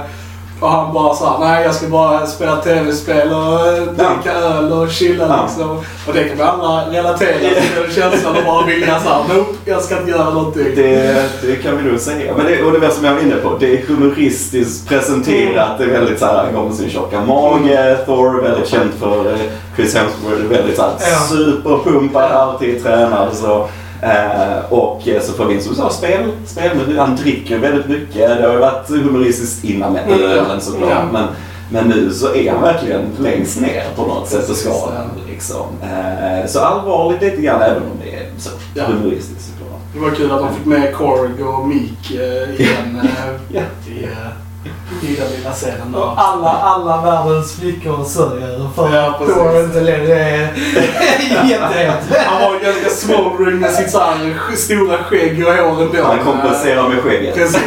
Och 0.60 0.68
han 0.70 0.94
bara 0.94 1.14
såhär, 1.14 1.38
nej 1.38 1.64
jag 1.64 1.74
ska 1.74 1.86
bara 1.88 2.26
spela 2.26 2.56
tv-spel 2.56 3.28
och 3.32 3.66
eh, 3.66 3.82
dricka 3.82 4.32
öl 4.38 4.72
och 4.72 4.90
chilla 4.90 5.26
Ja. 5.28 5.42
liksom. 5.46 5.70
Och 6.08 6.14
det 6.14 6.24
kan 6.24 6.36
vi 6.36 6.42
alla 6.42 6.90
relatera 6.90 7.38
till. 7.38 7.54
Den 7.82 7.92
känslan 7.94 8.36
och 8.36 8.44
bara 8.44 8.66
vilja 8.66 9.00
såhär, 9.00 9.22
nope, 9.34 9.50
jag 9.64 9.82
ska 9.82 9.98
inte 9.98 10.10
göra 10.10 10.30
någonting. 10.30 10.66
Det, 10.76 11.24
det 11.42 11.56
kan 11.56 11.76
vi 11.76 11.90
nog 11.90 12.00
säga. 12.00 12.32
Men 12.36 12.46
det, 12.46 12.62
och 12.62 12.72
det 12.72 12.78
var 12.78 12.88
som 12.88 13.04
jag 13.04 13.14
var 13.14 13.20
inne 13.20 13.36
på, 13.36 13.56
det 13.60 13.78
är 13.80 13.86
humoristiskt 13.86 14.88
presenterat. 14.88 15.78
Det 15.78 15.84
är 15.84 15.88
väldigt 15.88 16.18
så 16.18 16.26
här, 16.26 16.44
han 16.44 16.54
går 16.54 16.64
med 16.64 16.74
sin 16.74 16.90
tjocka 16.90 17.20
mage. 17.20 17.96
Thor 18.06 18.42
väldigt 18.42 18.68
känd 18.68 18.90
för 19.00 19.32
eh, 19.32 19.38
Chris 19.76 19.94
Hemsworth 19.94 20.44
väldigt 20.50 20.76
så 20.76 20.82
här, 20.82 20.90
Ja. 21.00 21.18
superpumpad, 21.36 22.32
alltid 22.32 22.82
tränad 22.82 23.28
så. 23.36 23.68
Eh, 24.04 24.72
och 24.72 25.08
eh, 25.08 25.22
så 25.22 25.32
får 25.32 25.44
vi 25.44 25.54
in 25.54 25.62
som 25.62 25.70
du 25.72 25.76
sa, 25.78 25.90
spel, 25.90 26.30
spel 26.46 26.98
han 26.98 27.16
dricker 27.16 27.58
väldigt 27.58 27.88
mycket. 27.88 28.14
Det 28.38 28.46
har 28.46 28.52
ju 28.52 28.58
varit 28.58 28.88
humoristiskt 28.90 29.64
innan 29.64 29.92
med 29.92 30.02
Mm, 30.08 30.20
ölen 30.22 30.60
såklart. 30.60 30.90
Ja. 30.90 31.04
Men, 31.12 31.24
men 31.70 31.88
nu 31.88 32.10
så 32.12 32.34
är 32.34 32.52
han 32.52 32.62
verkligen 32.62 33.00
längst 33.20 33.60
ner 33.60 33.84
på 33.96 34.02
något 34.02 34.28
sätt 34.28 34.40
på 34.40 34.46
Precis, 34.46 34.64
skalan. 34.64 35.10
Liksom. 35.30 35.66
Eh, 35.82 36.46
så 36.46 36.60
allvarligt 36.60 37.22
lite 37.22 37.42
grann 37.42 37.62
även 37.62 37.82
om 37.82 37.98
det 38.04 38.14
är 38.16 38.26
så 38.38 38.50
Ja. 38.74 38.84
humoristiskt 38.86 39.50
såklart. 39.52 39.80
Det 39.94 40.00
var 40.00 40.10
kul 40.10 40.30
att 40.32 40.40
de 40.40 40.54
fick 40.54 40.66
med 40.66 40.94
Korg 40.94 41.42
och 41.44 41.68
Meek 41.68 42.10
eh, 42.10 42.60
igen 42.60 43.00
Ja. 43.52 43.60
i, 43.88 44.06
den 45.00 45.30
lilla 45.36 45.50
scenen. 45.52 45.94
Och 45.94 46.12
alla, 46.16 46.48
alla 46.50 47.00
världens 47.02 47.52
flickor 47.52 48.04
sörjer 48.04 48.68
för 48.76 48.96
Ja, 48.96 49.06
att. 49.10 49.18
Thor 49.18 49.60
inte 49.64 49.80
längre 49.80 50.14
är 50.20 50.40
jättehett. 51.48 52.24
Han 52.26 52.42
var 52.42 52.60
ganska 52.64 52.90
smoldering 52.90 53.58
med 53.60 53.70
sitt 53.70 53.90
så 53.90 53.98
här 53.98 54.14
sk- 54.14 54.56
stora 54.56 54.96
skägg 54.98 55.46
och 55.46 55.52
hår 55.54 55.82
ändå. 55.82 56.02
Han 56.04 56.18
kompenserar 56.24 56.88
med 56.88 56.98
skägget. 57.02 57.34
Precis. 57.34 57.60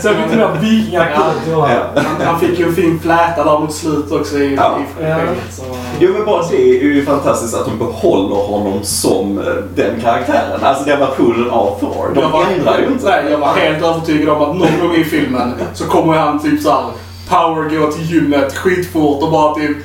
Så 0.00 0.08
mycket 0.08 0.36
mer 0.36 0.50
vikingakult. 0.60 1.36
Ja. 1.50 1.70
Ja. 1.72 2.02
Han, 2.02 2.26
han 2.26 2.40
fick 2.40 2.58
ju 2.58 2.66
en 2.68 2.74
fin 2.74 3.00
fläta 3.02 3.44
där 3.44 3.58
mot 3.60 3.74
slut 3.74 4.12
också 4.12 4.36
i, 4.38 4.54
Ja. 4.54 4.78
i 4.80 5.02
skägget. 5.02 5.62
Jo 6.00 6.12
men 6.12 6.24
bara 6.24 6.42
det 6.50 6.56
är 6.56 6.82
ju 6.82 7.04
fantastiskt 7.06 7.54
att 7.54 7.64
de 7.66 7.78
behåller 7.78 8.36
honom 8.36 8.78
som 8.82 9.38
eh, 9.38 9.44
den 9.74 10.00
karaktären. 10.00 10.60
Alltså 10.64 10.84
den 10.84 10.98
versionen 11.00 11.50
av 11.50 11.76
Thor. 11.80 12.10
De 12.14 12.20
jag, 12.20 12.28
var, 12.30 12.44
ändrar 12.58 12.78
ju 12.78 12.86
inte. 12.86 13.06
nej, 13.06 13.24
jag 13.30 13.38
var 13.38 13.48
helt 13.54 13.84
övertygad 13.84 14.28
om 14.28 14.42
att 14.42 14.56
någon 14.56 14.80
gång 14.88 14.94
i 14.96 15.04
filmen 15.04 15.54
så 15.74 15.84
kommer 15.84 16.07
han 16.16 16.42
typ 16.42 16.62
såhär 16.62 16.84
power 17.28 17.78
gå 17.78 17.92
till 17.92 18.04
gymmet 18.10 18.56
skitfort 18.56 19.22
och 19.22 19.30
bara 19.30 19.54
typ 19.54 19.76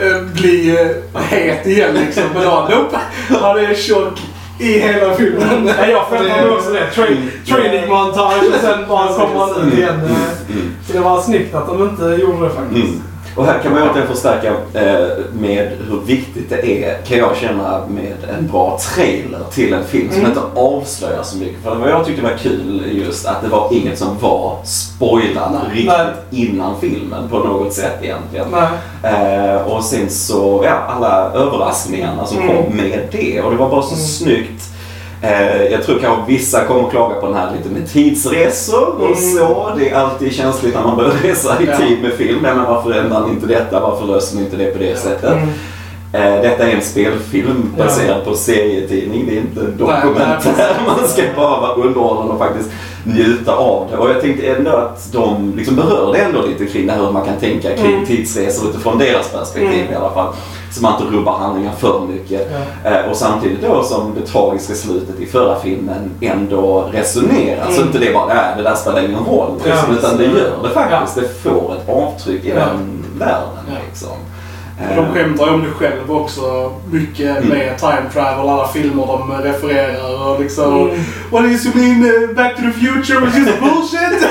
eh, 0.00 0.22
bli 0.34 0.70
eh, 1.14 1.20
het 1.22 1.66
igen 1.66 1.94
liksom. 1.94 2.22
Men 2.34 2.42
då, 2.42 2.68
nope. 2.70 2.98
Han 3.40 3.58
är 3.58 3.74
tjock 3.74 4.20
i 4.58 4.78
hela 4.78 5.14
filmen. 5.14 5.70
Ja, 5.78 5.86
jag 5.86 6.08
förväntade 6.08 6.42
mig 6.42 6.50
också 6.50 6.70
det. 6.70 6.86
Tra- 6.94 7.16
training 7.46 7.88
montage 7.88 8.42
och 8.54 8.60
sen 8.60 8.88
bara 8.88 9.08
kommer 9.08 9.38
han 9.40 9.68
ut 9.68 9.74
igen. 9.78 9.94
Mm. 10.00 10.70
Så 10.86 10.92
det 10.92 11.00
var 11.00 11.20
snyggt 11.22 11.54
att 11.54 11.66
de 11.66 11.82
inte 11.88 12.04
gjorde 12.04 12.44
det 12.48 12.54
faktiskt. 12.54 12.94
Och 13.38 13.46
här 13.46 13.58
kan 13.62 13.72
man 13.74 13.82
återigen 13.90 14.08
förstärka 14.08 14.48
eh, 14.74 15.08
med 15.32 15.72
hur 15.90 16.00
viktigt 16.06 16.50
det 16.50 16.84
är, 16.84 16.98
kan 17.02 17.18
jag 17.18 17.36
känna, 17.36 17.86
med 17.88 18.14
en 18.38 18.46
bra 18.46 18.78
trailer 18.94 19.40
till 19.52 19.72
en 19.72 19.84
film 19.84 20.08
som 20.10 20.18
Mm. 20.20 20.30
inte 20.30 20.42
avslöjar 20.54 21.22
så 21.22 21.38
mycket. 21.38 21.62
För 21.64 21.74
vad 21.74 21.90
jag 21.90 22.06
tyckte 22.06 22.22
var 22.22 22.36
kul 22.38 22.82
just 23.06 23.26
att 23.26 23.42
det 23.42 23.48
var 23.48 23.68
inget 23.72 23.98
som 23.98 24.18
var 24.20 24.56
spoilat 24.64 25.52
riktigt 25.72 25.86
Nej. 26.30 26.42
innan 26.48 26.80
filmen 26.80 27.28
på 27.28 27.38
något 27.38 27.72
sätt 27.72 27.98
egentligen. 28.02 28.46
Eh, 29.02 29.56
och 29.62 29.84
sen 29.84 30.10
så, 30.10 30.62
ja, 30.64 30.70
alla 30.88 31.32
överraskningarna 31.34 32.26
som 32.26 32.38
Mm. 32.42 32.56
kom 32.64 32.76
med 32.76 33.00
det. 33.12 33.40
Och 33.42 33.50
det 33.50 33.56
var 33.56 33.70
bara 33.70 33.82
så 33.82 33.94
Mm. 33.94 34.06
snyggt. 34.06 34.62
Eh, 35.22 35.62
jag 35.72 35.82
tror 35.82 35.98
kanske 35.98 36.32
vissa 36.32 36.64
kommer 36.64 36.90
klaga 36.90 37.14
på 37.14 37.26
den 37.26 37.36
här 37.36 37.52
lite 37.56 37.68
med 37.74 37.88
tidsresor 37.92 38.88
och 38.88 39.06
Mm. 39.06 39.16
så. 39.18 39.70
Det 39.78 39.90
är 39.90 39.94
alltid 39.96 40.32
känsligt 40.34 40.74
när 40.74 40.82
man 40.82 40.96
börjar 40.96 41.10
resa 41.22 41.62
i 41.62 41.66
Ja. 41.66 41.76
tid 41.76 42.02
med 42.02 42.12
film. 42.12 42.38
Men 42.42 42.64
varför 42.64 42.92
ändrar 42.92 43.26
ni 43.26 43.32
inte 43.32 43.46
detta? 43.46 43.80
Varför 43.80 44.06
löser 44.06 44.36
ni 44.36 44.42
inte 44.42 44.56
det 44.56 44.72
på 44.72 44.78
det 44.78 44.98
sättet? 44.98 45.32
Mm. 45.32 45.48
Eh, 46.12 46.42
detta 46.42 46.68
är 46.68 46.74
en 46.74 46.82
spelfilm 46.82 47.72
Ja. 47.78 47.84
baserad 47.84 48.24
på 48.24 48.34
serietidning. 48.34 49.26
Det 49.26 49.36
är 49.36 49.40
inte 49.40 49.60
en 49.60 49.76
dokumentär. 49.76 50.76
Man 50.86 51.08
ska 51.08 51.22
bara 51.36 51.60
vara 51.60 51.72
underhållande 51.74 52.32
och 52.32 52.38
faktiskt 52.38 52.70
njuta 53.04 53.52
av 53.56 53.86
det. 53.90 53.96
Och 53.96 54.10
jag 54.10 54.20
tänkte 54.20 54.46
ändå 54.46 54.70
att 54.70 55.12
de 55.12 55.52
liksom 55.56 55.76
berörde 55.76 56.18
ändå 56.18 56.42
lite 56.46 56.66
kring 56.72 56.86
det 56.86 56.92
här 56.92 57.04
hur 57.04 57.12
man 57.12 57.24
kan 57.24 57.36
tänka 57.36 57.76
kring 57.76 57.92
Mm. 57.94 58.06
tidsresor 58.06 58.70
utifrån 58.70 58.98
deras 58.98 59.28
perspektiv 59.32 59.80
Mm. 59.80 59.92
i 59.92 59.94
alla 59.94 60.10
fall. 60.10 60.32
Så 60.70 60.82
man 60.82 61.02
inte 61.02 61.16
rubbar 61.16 61.32
handlingen 61.38 61.72
för 61.76 62.00
mycket. 62.00 62.50
Eh, 62.84 63.10
och 63.10 63.16
samtidigt 63.16 63.62
då 63.62 63.82
som 63.82 64.14
det 64.20 64.26
tragiska 64.26 64.74
slutet 64.74 65.20
i 65.20 65.26
förra 65.26 65.60
filmen 65.60 66.10
ändå 66.20 66.88
resonerar. 66.92 67.64
Så 67.64 67.72
Mm. 67.76 67.86
inte 67.86 67.98
det 67.98 68.12
bara, 68.14 68.26
nej 68.34 68.54
det 68.56 68.62
där 68.62 68.74
spelar 68.74 69.04
ingen 69.08 69.24
roll. 69.24 69.50
Liksom, 69.64 69.96
utan 69.98 70.16
det 70.16 70.24
gör 70.24 70.62
det 70.62 70.70
faktiskt. 70.70 71.14
Det 71.14 71.28
får 71.50 71.74
ett 71.74 71.88
avtryck 71.88 72.44
i 72.44 72.50
den 72.50 73.04
världen. 73.18 73.48
Ja. 74.02 74.08
De 74.96 75.06
skämtar 75.14 75.46
ju 75.46 75.52
om 75.52 75.62
det 75.62 75.70
själv 75.70 76.12
också. 76.12 76.72
Mycket 76.90 77.36
Mm. 77.36 77.48
med 77.48 77.78
time 77.78 78.02
travel, 78.12 78.48
alla 78.48 78.68
filmer 78.68 79.06
de 79.06 79.32
refererar 79.42 80.28
och 80.30 80.40
liksom... 80.40 80.88
Mm. 80.88 81.00
What 81.30 81.44
is 81.44 81.66
you 81.66 81.74
mean 81.76 82.04
uh, 82.04 82.34
back 82.36 82.56
to 82.56 82.62
the 82.62 82.72
future 82.72 83.20
was 83.20 83.36
just 83.36 83.60
bullshit? 83.60 84.28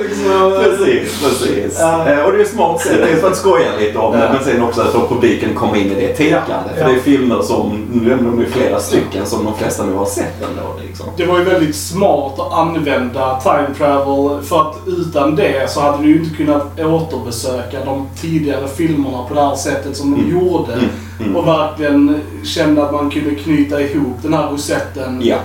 liksom, 0.02 0.52
Precis, 0.64 1.22
precis. 1.22 1.80
Eh, 1.80 2.24
Och 2.24 2.32
det 2.32 2.40
är 2.40 2.44
smart 2.44 2.80
sätt, 2.80 2.96
dels 2.98 3.20
för 3.20 3.28
att 3.30 3.36
skoja 3.36 3.66
lite 3.80 3.98
om 3.98 4.12
det, 4.12 4.18
Ja. 4.18 4.32
men 4.32 4.44
sen 4.44 4.62
också 4.62 4.80
att 4.80 4.92
få 4.92 5.08
publiken 5.08 5.54
komma 5.54 5.76
in 5.76 5.86
i 5.92 5.94
det 5.94 6.08
tänkandet. 6.14 6.72
Ja. 6.78 6.84
För 6.84 6.92
det 6.92 6.98
är 6.98 7.00
filmer 7.02 7.42
som, 7.42 7.86
nu 7.92 8.12
är 8.12 8.16
det 8.44 8.46
flera 8.50 8.80
stycken, 8.80 9.26
som 9.26 9.44
de 9.44 9.54
flesta 9.58 9.84
nu 9.86 9.94
har 9.94 10.06
sett 10.06 10.42
ändå. 10.50 10.74
Liksom. 10.86 11.06
Det 11.16 11.24
var 11.26 11.38
ju 11.38 11.44
väldigt 11.44 11.76
smart 11.76 12.38
att 12.40 12.52
använda 12.52 13.40
time 13.40 13.66
travel 13.78 14.42
för 14.42 14.60
att 14.60 14.76
utan 14.86 15.36
det 15.36 15.70
så 15.70 15.80
hade 15.80 16.02
du 16.02 16.08
ju 16.08 16.18
inte 16.24 16.36
kunnat 16.36 16.80
återbesöka 16.80 17.84
de 17.84 18.08
tidigare 18.20 18.68
filmerna 18.76 19.18
på 19.28 19.34
det 19.34 19.40
här 19.40 19.54
sättet 19.56 19.77
som 19.92 20.10
de 20.10 20.20
Mm. 20.20 20.32
gjorde. 20.32 20.72
Mm, 20.72 20.84
mm. 21.20 21.36
Och 21.36 21.46
verkligen 21.46 22.20
kände 22.44 22.84
att 22.84 22.92
man 22.92 23.10
kunde 23.10 23.34
knyta 23.34 23.80
ihop 23.80 24.16
den 24.22 24.32
här 24.34 24.50
rosetten. 24.50 25.20
Ja. 25.22 25.36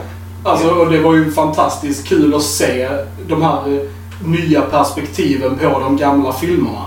Alltså, 0.43 0.69
och 0.69 0.91
det 0.91 0.99
var 0.99 1.13
ju 1.15 1.31
fantastiskt 1.31 2.07
kul 2.07 2.35
att 2.35 2.43
se 2.43 2.89
de 3.27 3.41
här 3.41 3.73
eh, 3.73 3.79
nya 4.29 4.61
perspektiven 4.61 5.57
på 5.57 5.79
de 5.79 5.97
gamla 5.97 6.33
filmerna. 6.33 6.85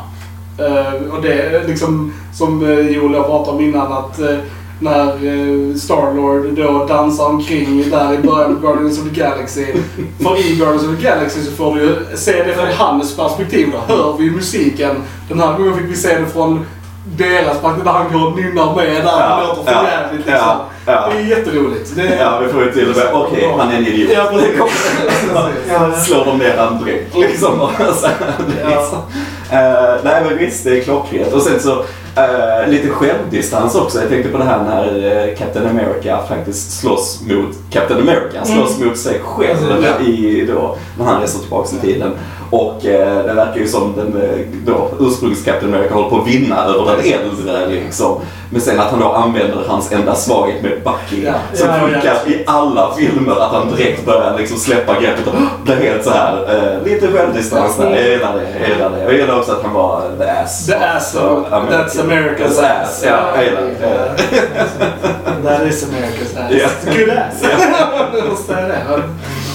Eh, 0.59 1.15
och 1.15 1.23
det 1.23 1.33
är 1.33 1.69
liksom, 1.69 2.13
som 2.35 2.63
uh, 2.63 2.91
Joel 2.91 3.13
jag 3.15 3.27
pratade 3.27 3.57
om 3.57 3.65
innan, 3.65 3.93
att 3.93 4.19
eh, 4.19 4.37
när 4.81 5.25
uh, 5.25 5.75
Starlord 5.77 6.53
då 6.57 6.87
dansar 6.89 7.27
omkring 7.27 7.91
där 7.91 8.15
i 8.15 8.19
början 8.19 8.57
av 8.57 8.61
Guardians 8.61 8.99
of 8.99 9.05
the 9.05 9.21
Galaxy. 9.21 9.67
För 10.21 10.51
i 10.51 10.57
Guardians 10.57 10.83
of 10.83 10.97
the 10.97 11.03
Galaxy 11.03 11.43
så 11.43 11.51
får 11.53 11.75
du 11.75 11.81
ju 11.81 11.97
se 12.17 12.43
det 12.43 12.55
från 12.55 12.67
hans 12.77 13.17
perspektiv. 13.17 13.69
Då 13.73 13.95
hör 13.95 14.17
vi 14.19 14.31
musiken. 14.31 14.97
Den 15.29 15.41
här 15.41 15.59
gången 15.59 15.77
fick 15.77 15.91
vi 15.91 15.97
se 15.97 16.19
det 16.19 16.27
från 16.27 16.67
deras 17.17 17.61
perspektiv 17.61 17.85
där 17.85 17.93
han 17.93 18.13
går 18.13 18.27
och 18.27 18.37
nynnar 18.37 18.77
med 18.77 18.87
där. 18.87 19.03
Ja, 19.05 19.41
det 19.41 19.47
låter 19.47 19.73
ja, 19.73 19.79
för 19.79 19.89
jävligt 19.89 20.27
liksom. 20.27 20.47
ja, 20.47 20.65
ja. 20.87 21.09
Det 21.13 21.19
är 21.19 21.39
jätteroligt. 21.39 21.97
Det, 21.97 22.17
Ja, 22.21 22.39
vi 22.39 22.53
får 22.53 22.65
ju 22.65 22.73
till 22.73 22.91
och 22.91 22.97
med, 22.97 23.07
okej, 23.13 23.55
han 23.59 23.71
är 23.71 23.77
en 23.77 23.87
idiot. 23.87 24.11
Ja, 24.15 24.29
precis. 24.33 24.51
Ja. 25.69 25.93
Slår 25.93 26.25
de 26.25 26.39
ner 26.39 26.57
han 26.57 26.85
direkt 26.85 27.17
liksom. 27.17 27.61
Och 27.61 27.71
så, 27.79 28.09
liksom. 28.69 28.99
Eh, 29.51 29.95
nej 30.05 30.23
men 30.29 30.39
visst, 30.39 30.65
det 30.65 30.79
är 30.79 30.83
klockrent. 30.83 31.33
Och 31.33 31.43
sen 31.43 31.61
så 31.61 31.85
eh, 32.17 32.69
lite 32.69 32.89
självdistans 32.89 33.75
också. 33.75 34.01
Jag 34.01 34.09
tänkte 34.09 34.29
på 34.31 34.39
det 34.39 34.45
här 34.45 34.63
när 34.63 35.17
eh, 35.29 35.37
Captain 35.37 35.67
America 35.67 36.19
faktiskt 36.29 36.81
slåss 36.81 37.21
mot 37.29 37.57
Captain 37.71 38.01
America. 38.01 38.39
Han 38.39 38.47
slåss 38.47 38.79
mot 38.79 38.99
sig 38.99 39.21
själv 39.25 39.57
Precis, 39.83 40.09
i, 40.09 40.47
då, 40.47 40.77
när 40.99 41.05
han 41.05 41.21
reser 41.21 41.39
tillbaks 41.39 41.73
i 41.73 41.77
tiden. 41.77 42.13
Och 42.51 42.87
eh, 42.87 43.25
det 43.25 43.33
verkar 43.33 43.61
ju 43.61 43.69
som 43.69 43.95
den 43.97 44.23
eh, 44.23 44.39
då, 44.67 44.91
ursprungs 45.01 45.45
Captain 45.45 45.75
America 45.75 45.95
håller 45.95 46.11
på 46.11 46.17
att 46.21 46.27
vinna 46.29 46.65
över 46.65 46.97
den 46.97 47.13
äldre 47.13 47.67
liksom. 47.67 48.21
Men 48.51 48.61
sen 48.61 48.81
att 48.81 48.91
han 48.91 49.01
då 49.01 49.13
använder 49.13 49.65
hans 49.69 49.93
enda 49.93 50.15
svaghet 50.15 50.63
med 50.63 50.73
Bucky. 50.73 51.25
Ja. 51.25 51.33
Som 51.55 51.69
Ja, 51.69 51.75
ja, 51.75 51.81
funkar 51.89 52.15
i 52.27 52.45
alla 52.47 52.95
filmer. 52.95 53.33
Att 53.33 53.53
han 53.53 53.75
direkt 53.75 54.07
börjar 54.07 54.39
liksom 54.39 54.59
släppa 54.59 55.01
greppet 55.01 55.27
och 55.27 55.35
blir 55.65 55.77
helt 55.77 56.05
så 56.05 56.11
här 56.11 56.57
eh, 56.57 56.85
lite 56.85 57.09
självdistans 57.13 57.77
där. 57.77 57.91
Jag 57.91 58.09
gillar 58.09 58.35
det. 58.35 58.47
Jag 58.61 58.69
gillar 58.69 58.91
det. 58.91 59.03
Jag 59.03 59.13
gillar 59.13 59.39
också 59.39 59.53
att 59.53 59.63
han 59.63 59.75
var 59.75 60.03
the 60.19 60.25
ass. 60.25 60.67
The 60.67 60.75
ass. 60.75 61.13
Så, 61.13 61.19
That's 61.51 62.01
America's 62.03 62.47
ass. 62.47 62.59
ass. 62.61 63.05
Ja, 63.07 63.19
jag 63.37 63.45
gillar 63.45 63.63
det. 63.63 63.77
That 65.49 65.67
is 65.67 65.87
America's 65.89 66.47
ass. 66.47 66.53
Ja. 66.85 66.93
Good 66.93 67.11
ass. 67.11 67.43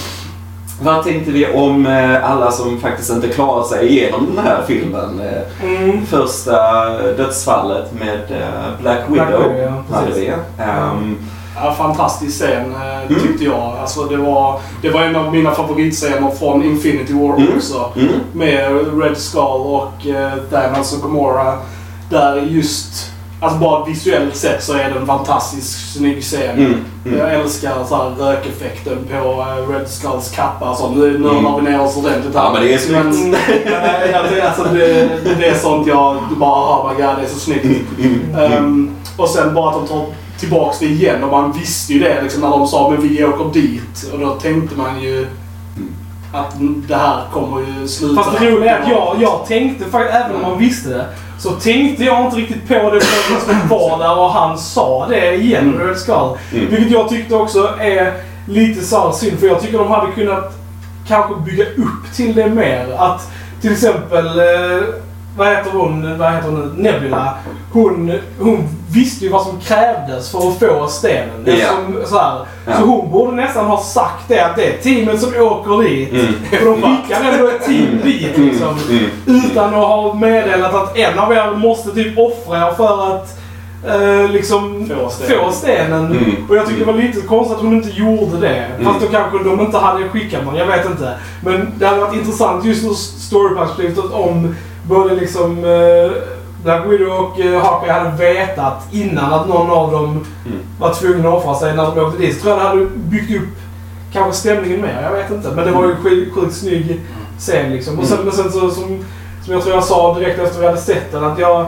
Vad 0.82 1.04
tänkte 1.04 1.30
vi 1.30 1.46
om 1.54 1.86
eh, 1.86 2.30
alla 2.30 2.50
som 2.50 2.80
faktiskt 2.80 3.10
inte 3.10 3.28
klarar 3.28 3.64
sig 3.64 3.88
igenom 3.88 4.26
den 4.36 4.44
här 4.46 4.62
filmen? 4.66 5.20
Eh, 5.20 5.42
Mm. 5.66 6.06
Första 6.06 6.88
dödsfallet 7.16 7.92
med 8.00 8.20
eh, 8.40 8.80
Black 8.80 8.98
Widow. 9.08 9.26
Black 9.26 9.40
Widow, 9.40 9.56
ja, 9.88 9.94
hade 9.96 10.06
precis. 10.06 10.22
vi. 10.24 10.62
Ehm, 10.62 11.18
Ja, 11.56 11.74
fantastisk 11.78 12.38
scen 12.38 12.74
Mm. 13.08 13.20
tyckte 13.22 13.44
jag. 13.44 13.76
Alltså, 13.80 14.04
det, 14.04 14.16
var, 14.16 14.60
det 14.82 14.90
var 14.90 15.00
en 15.02 15.16
av 15.16 15.32
mina 15.32 15.50
favoritscener 15.50 16.30
från 16.30 16.62
Infinity 16.64 17.12
War 17.14 17.36
Mm. 17.36 17.48
också. 17.56 17.92
mm, 17.96 18.08
Med 18.32 18.70
Red 19.02 19.16
Skull 19.18 19.42
och 19.66 20.06
eh, 20.06 20.32
Thanos 20.50 20.96
och 20.96 21.02
Gamora. 21.02 21.58
Där 22.10 22.36
just, 22.36 23.11
alltså 23.42 23.58
bara 23.58 23.84
visuellt 23.84 24.36
sett 24.36 24.62
så 24.62 24.72
är 24.72 24.90
det 24.90 25.00
en 25.00 25.06
fantastisk 25.06 25.92
snygg 25.94 26.22
scen. 26.22 26.58
mm, 26.58 26.84
mm. 27.06 27.18
Jag 27.18 27.34
älskar 27.34 27.84
så 27.88 27.96
här 27.96 28.10
rökeffekten 28.10 28.98
på 29.10 29.16
eh, 29.40 29.68
Red 29.72 29.88
Skulls 29.88 30.30
kappa. 30.30 30.74
Så 30.74 30.90
nu 30.90 31.18
nördar 31.18 31.38
Mm. 31.48 31.64
vi 31.64 31.70
ner 31.70 31.80
oss 31.80 31.96
ordentligt 31.96 32.34
här. 32.34 32.44
Ja, 32.44 32.52
men 32.52 32.62
det 32.62 32.74
är 32.74 32.78
snyggt. 32.78 33.04
Men, 33.04 33.30
nej, 33.30 34.14
alltså, 34.14 34.40
alltså, 34.42 34.74
det, 34.74 35.34
det 35.38 35.46
är 35.46 35.54
sånt 35.54 35.86
jag 35.86 36.16
bara, 36.36 36.50
oh 36.80 36.88
my 36.92 36.94
god, 37.02 37.16
det 37.16 37.22
är 37.22 37.28
så 37.28 37.38
snyggt. 37.40 37.66
Ehm, 38.38 38.90
och 39.16 39.28
sen 39.28 39.54
bara 39.54 39.68
att 39.70 39.74
de 39.74 39.88
tar 39.88 40.06
tillbaks 40.38 40.78
det 40.78 40.86
igen 40.86 41.24
och 41.24 41.30
man 41.30 41.52
visste 41.52 41.92
ju 41.92 41.98
det 41.98 42.22
liksom 42.22 42.40
när 42.40 42.50
de 42.50 42.66
sa 42.66 42.90
men 42.90 43.08
vi 43.08 43.24
åker 43.24 43.52
dit. 43.60 44.10
Och 44.12 44.18
då 44.18 44.30
tänkte 44.30 44.76
man 44.76 45.00
ju 45.02 45.26
att 46.34 46.54
det 46.88 46.96
här 46.96 47.22
kommer 47.32 47.60
ju 47.60 47.88
sluta. 47.88 48.22
Fast 48.22 48.40
det 48.40 48.50
roliga 48.50 48.76
är 48.78 48.82
att 48.82 48.88
jag, 48.88 49.16
jag 49.20 49.46
tänkte 49.48 49.84
faktiskt, 49.84 50.14
även 50.24 50.36
om 50.36 50.42
man 50.42 50.58
visste 50.58 50.88
det, 50.88 51.06
så 51.42 51.50
tänkte 51.50 52.04
jag 52.04 52.24
inte 52.24 52.36
riktigt 52.36 52.68
på 52.68 52.74
det 52.74 53.00
förrän 53.00 53.58
jag 53.60 53.68
var 53.68 53.98
där 53.98 54.18
och 54.18 54.30
han 54.30 54.58
sa 54.58 55.06
det 55.08 55.34
igen, 55.34 55.74
Mm. 55.74 55.86
Red 55.88 55.98
Skull. 55.98 56.38
Mm. 56.52 56.70
Vilket 56.70 56.90
jag 56.90 57.08
tyckte 57.08 57.34
också 57.34 57.74
är 57.80 58.12
lite 58.48 58.84
så 58.84 59.12
synd, 59.12 59.38
för 59.38 59.46
jag 59.46 59.60
tycker 59.60 59.78
de 59.78 59.90
hade 59.90 60.12
kunnat 60.12 60.58
kanske 61.08 61.34
bygga 61.40 61.64
upp 61.64 62.14
till 62.16 62.34
det 62.34 62.46
mer. 62.46 62.96
Att 62.98 63.30
till 63.60 63.72
exempel, 63.72 64.38
eh, 64.38 64.84
vad 65.36 65.48
heter 65.48 65.70
hon, 65.70 66.18
vad 66.18 66.32
heter 66.32 66.48
hon 66.48 66.60
nu? 66.76 66.82
Nebula. 66.82 67.34
Hon, 67.72 68.12
hon 68.40 68.68
visste 68.90 69.24
ju 69.24 69.30
vad 69.30 69.42
som 69.42 69.60
krävdes 69.60 70.30
för 70.30 70.38
att 70.48 70.58
få 70.58 70.86
stenen. 70.88 71.28
Ja. 71.44 71.52
Eftersom, 71.52 71.96
så, 72.06 72.18
här, 72.18 72.38
Ja. 72.66 72.76
så 72.76 72.82
hon 72.84 73.10
borde 73.10 73.36
nästan 73.36 73.66
ha 73.66 73.82
sagt 73.82 74.28
det, 74.28 74.40
att 74.40 74.56
det 74.56 74.64
är 74.64 74.78
teamet 74.82 75.20
som 75.20 75.28
åker 75.42 75.82
dit. 75.82 76.12
Mm. 76.12 76.26
För 76.50 76.64
de 76.66 76.74
skickar 76.82 77.32
ändå 77.32 77.48
ett 77.48 77.64
team 77.66 78.00
dit 78.04 78.38
liksom. 78.38 78.68
Mm. 78.90 79.04
Utan 79.26 79.64
att 79.68 79.74
ha 79.86 80.14
meddelat 80.14 80.74
att 80.74 80.96
en 80.98 81.18
av 81.18 81.32
er 81.32 81.56
måste 81.56 81.90
typ 81.90 82.18
offra 82.18 82.68
er 82.68 82.72
för 82.74 83.14
att 83.16 83.38
eh, 83.86 84.30
liksom 84.30 84.90
Få 85.02 85.08
stenen. 85.10 85.44
få 85.44 85.52
stenen. 85.52 86.06
Mm. 86.06 86.46
Och 86.48 86.56
jag 86.56 86.66
tycker 86.66 86.80
det 86.86 86.92
var 86.92 86.98
lite 86.98 87.20
konstigt 87.20 87.56
att 87.56 87.62
hon 87.62 87.72
inte 87.72 87.90
gjorde 87.90 88.40
det. 88.40 88.56
Mm. 88.56 88.84
Fast 88.84 89.00
då 89.00 89.06
kanske 89.06 89.38
de 89.44 89.60
inte 89.60 89.78
hade 89.78 90.08
skickat 90.08 90.44
någon, 90.44 90.56
jag 90.56 90.66
vet 90.66 90.86
inte. 90.86 91.14
Men 91.44 91.72
det 91.78 91.86
hade 91.86 92.00
varit 92.00 92.14
intressant 92.14 92.64
just 92.64 92.84
ur 92.84 92.94
storyperspektivet 92.94 94.12
om 94.12 94.54
både 94.88 95.14
liksom 95.14 95.64
eh, 95.64 96.10
Black 96.64 96.86
Widow 96.86 97.08
och 97.12 97.40
eh, 97.40 97.62
Hawkeye 97.62 97.92
hade 97.92 98.10
vetat 98.16 98.86
innan 98.92 99.32
att 99.32 99.48
någon 99.48 99.70
av 99.70 99.92
dem 99.92 100.24
Mm. 100.46 100.58
var 100.78 100.94
tvungen 100.94 101.26
att 101.26 101.34
offra 101.34 101.54
sig 101.54 101.76
när 101.76 101.82
de 101.94 102.00
åkte 102.04 102.18
dit. 102.18 102.36
Så 102.36 102.40
tror 102.42 102.52
jag 102.52 102.60
det 102.64 102.68
hade 102.68 102.86
byggt 102.94 103.36
upp 103.42 103.48
kanske 104.12 104.32
stämningen 104.32 104.80
mer. 104.80 105.02
Jag 105.02 105.12
vet 105.12 105.30
inte. 105.30 105.48
Men 105.50 105.64
det 105.66 105.72
var 105.72 105.84
ju 105.84 105.96
sjukt, 105.96 106.34
sjukt 106.34 106.54
snygg 106.56 107.00
scen 107.38 107.72
liksom. 107.72 107.98
Och 107.98 108.04
sen, 108.04 108.18
Mm. 108.18 108.26
men 108.26 108.36
sen 108.36 108.52
så 108.52 108.70
som, 108.70 109.04
som 109.44 109.52
jag 109.54 109.62
tror 109.62 109.74
jag 109.74 109.84
sa 109.84 110.14
direkt 110.18 110.38
efter 110.38 110.60
vi 110.60 110.66
hade 110.66 110.78
sett 110.78 111.12
den 111.12 111.24
att 111.24 111.38
jag 111.38 111.66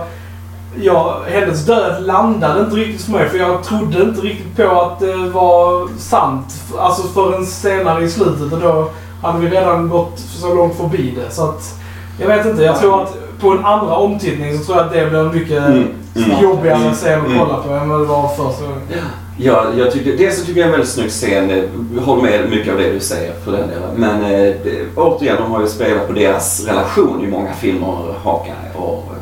Ja, 0.82 1.20
hennes 1.28 1.66
död 1.66 2.02
landade 2.02 2.60
inte 2.60 2.76
riktigt 2.76 3.02
för 3.04 3.12
mig 3.12 3.28
för 3.28 3.38
jag 3.38 3.62
trodde 3.64 4.02
inte 4.02 4.20
riktigt 4.20 4.56
på 4.56 4.80
att 4.80 5.00
det 5.00 5.16
var 5.16 5.88
sant. 5.98 6.54
Alltså 6.78 7.02
förrän 7.08 7.46
senare 7.46 8.04
i 8.04 8.08
slutet 8.10 8.52
och 8.52 8.60
då 8.60 8.88
hade 9.22 9.38
vi 9.38 9.48
redan 9.50 9.88
gått 9.88 10.18
så 10.18 10.54
långt 10.54 10.76
förbi 10.76 11.14
det. 11.16 11.34
Så 11.34 11.44
att, 11.48 11.74
jag 12.20 12.28
vet 12.28 12.46
inte, 12.46 12.62
jag 12.62 12.78
tror 12.80 13.02
att 13.02 13.16
på 13.40 13.50
en 13.50 13.64
andra 13.64 13.94
omtittning 13.96 14.58
så 14.58 14.64
tror 14.64 14.76
jag 14.76 14.86
att 14.86 14.92
det 14.92 15.10
blir 15.10 15.32
mycket 15.40 15.58
Mm, 15.66 15.88
mm. 16.16 16.42
jobbigare 16.42 16.90
att 16.90 16.96
se 16.96 17.16
och 17.16 17.26
Mm. 17.26 17.38
kolla 17.38 17.56
på 17.62 17.72
än 17.74 17.88
vad 17.88 18.00
det 18.00 18.04
var 18.06 18.28
första 18.28 18.62
gången. 18.64 18.80
Ja, 19.38 19.64
jag 19.76 19.92
tycker, 19.92 20.16
dels 20.16 20.38
så 20.40 20.46
tycker 20.46 20.60
jag 20.60 20.66
en 20.66 20.72
väldigt 20.72 20.88
snygg 20.90 21.10
scen. 21.10 21.68
Håller 22.04 22.22
med 22.22 22.50
mycket 22.50 22.72
av 22.72 22.78
det 22.78 22.92
du 22.92 23.00
säger 23.00 23.32
för 23.44 23.52
den 23.52 23.68
delen. 23.68 23.90
Men 23.96 24.24
eh, 24.24 24.54
återigen, 24.96 25.36
de 25.42 25.50
har 25.52 25.60
ju 25.60 25.66
spelat 25.68 26.06
på 26.06 26.12
deras 26.12 26.66
relation 26.66 27.24
i 27.24 27.26
många 27.26 27.52
filmer, 27.52 27.96
Hawkeye 28.24 28.54
och 28.76 29.13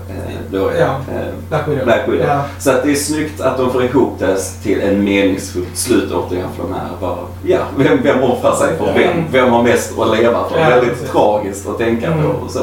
då 0.52 0.68
är, 0.68 0.80
Ja. 0.80 0.86
eh, 0.86 1.26
Black 1.48 1.68
Widow. 1.68 1.84
Black 1.84 2.08
Widow. 2.08 2.26
Ja. 2.26 2.44
Så 2.58 2.70
att 2.70 2.82
det 2.82 2.90
är 2.90 2.94
snyggt 2.94 3.40
att 3.40 3.56
de 3.58 3.72
får 3.72 3.84
ihop 3.84 4.18
det 4.18 4.36
till 4.62 4.80
en 4.80 5.04
meningsfullt 5.04 5.76
slut 5.76 6.12
återigen 6.12 6.48
för 6.56 6.62
de 6.62 6.72
här. 6.72 6.88
Bara, 7.00 7.16
ja, 7.46 7.58
vem, 7.76 8.02
vem 8.02 8.22
offrar 8.22 8.54
sig 8.54 8.76
för 8.78 8.92
vem? 8.94 9.24
Vem 9.32 9.50
har 9.50 9.62
mest 9.62 9.98
att 9.98 10.18
leva 10.18 10.48
för? 10.48 10.60
Ja, 10.60 10.68
väldigt 10.68 10.90
precis. 10.92 11.10
tragiskt 11.10 11.68
att 11.68 11.78
tänka 11.78 12.06
Mm. 12.06 12.22
på. 12.22 12.28
Och, 12.28 12.50
så. 12.50 12.58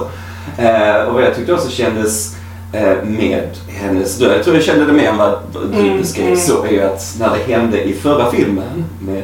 Eh, 0.61 1.07
och 1.07 1.13
vad 1.13 1.23
jag 1.23 1.35
tyckte 1.35 1.53
också 1.53 1.69
kändes 1.69 2.35
eh, 2.73 3.03
med 3.03 3.47
hennes 3.67 4.17
död, 4.17 4.31
jag 4.37 4.43
tror 4.43 4.55
jag 4.55 4.63
kände 4.65 4.85
det 4.85 4.93
mer 4.93 5.07
än 5.09 5.17
vad 5.17 5.39
du 5.71 5.79
Mm, 5.79 5.97
beskrev, 5.97 6.25
mm. 6.27 6.37
så 6.39 6.65
är 6.65 6.85
att 6.85 7.15
när 7.19 7.29
det 7.29 7.53
hände 7.53 7.83
i 7.83 7.93
förra 7.93 8.31
filmen 8.31 8.85
med 8.99 9.23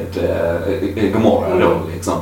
eh, 0.97 1.11
Gomorra 1.13 1.49
då 1.49 1.55
Mm. 1.65 1.77
liksom. 1.95 2.13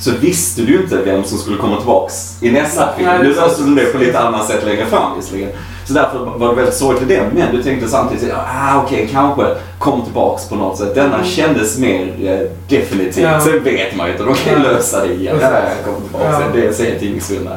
Så 0.00 0.10
visste 0.20 0.62
du 0.62 0.82
inte 0.82 0.96
vem 0.96 1.24
som 1.24 1.38
skulle 1.38 1.56
komma 1.56 1.76
tillbaks 1.76 2.36
i 2.40 2.50
nästa 2.50 2.88
film. 2.96 3.08
Nu 3.22 3.34
löste 3.34 3.62
du 3.62 3.74
det 3.74 3.84
på 3.92 3.98
lite 3.98 4.18
annat 4.18 4.46
sätt 4.48 4.64
längre 4.64 4.86
fram 4.86 5.16
visserligen. 5.16 5.50
Så 5.84 5.92
därför 5.92 6.18
var 6.18 6.48
det 6.48 6.54
väldigt 6.54 6.74
sorgligt 6.74 7.10
i 7.10 7.14
det. 7.14 7.22
Men 7.34 7.56
du 7.56 7.62
tänkte 7.62 7.88
samtidigt, 7.88 8.34
ah, 8.34 8.82
okej, 8.84 9.08
kanske 9.12 9.42
kom 9.78 10.02
tillbaks 10.02 10.48
på 10.48 10.54
något 10.54 10.78
sätt. 10.78 10.94
Denna 10.94 11.14
Mm. 11.14 11.26
kändes 11.26 11.78
mer 11.78 12.14
eh, 12.24 12.38
definitivt. 12.68 13.24
Ja. 13.24 13.40
Sen 13.40 13.64
vet 13.64 13.96
man 13.96 14.06
ju 14.06 14.12
inte, 14.12 14.24
de 14.24 14.34
kan 14.34 14.52
ju 14.62 14.66
Ja. 14.68 14.72
lösa 14.72 15.06
det 15.06 15.12
igen. 15.14 15.36
Ja, 15.40 15.50
jag 15.50 15.84
kommer 15.84 16.00
tillbaks. 16.00 16.24
Ja. 16.24 16.40
Det 16.54 16.80
är 16.84 16.90
helt 16.90 17.02
ingesvinna. 17.02 17.50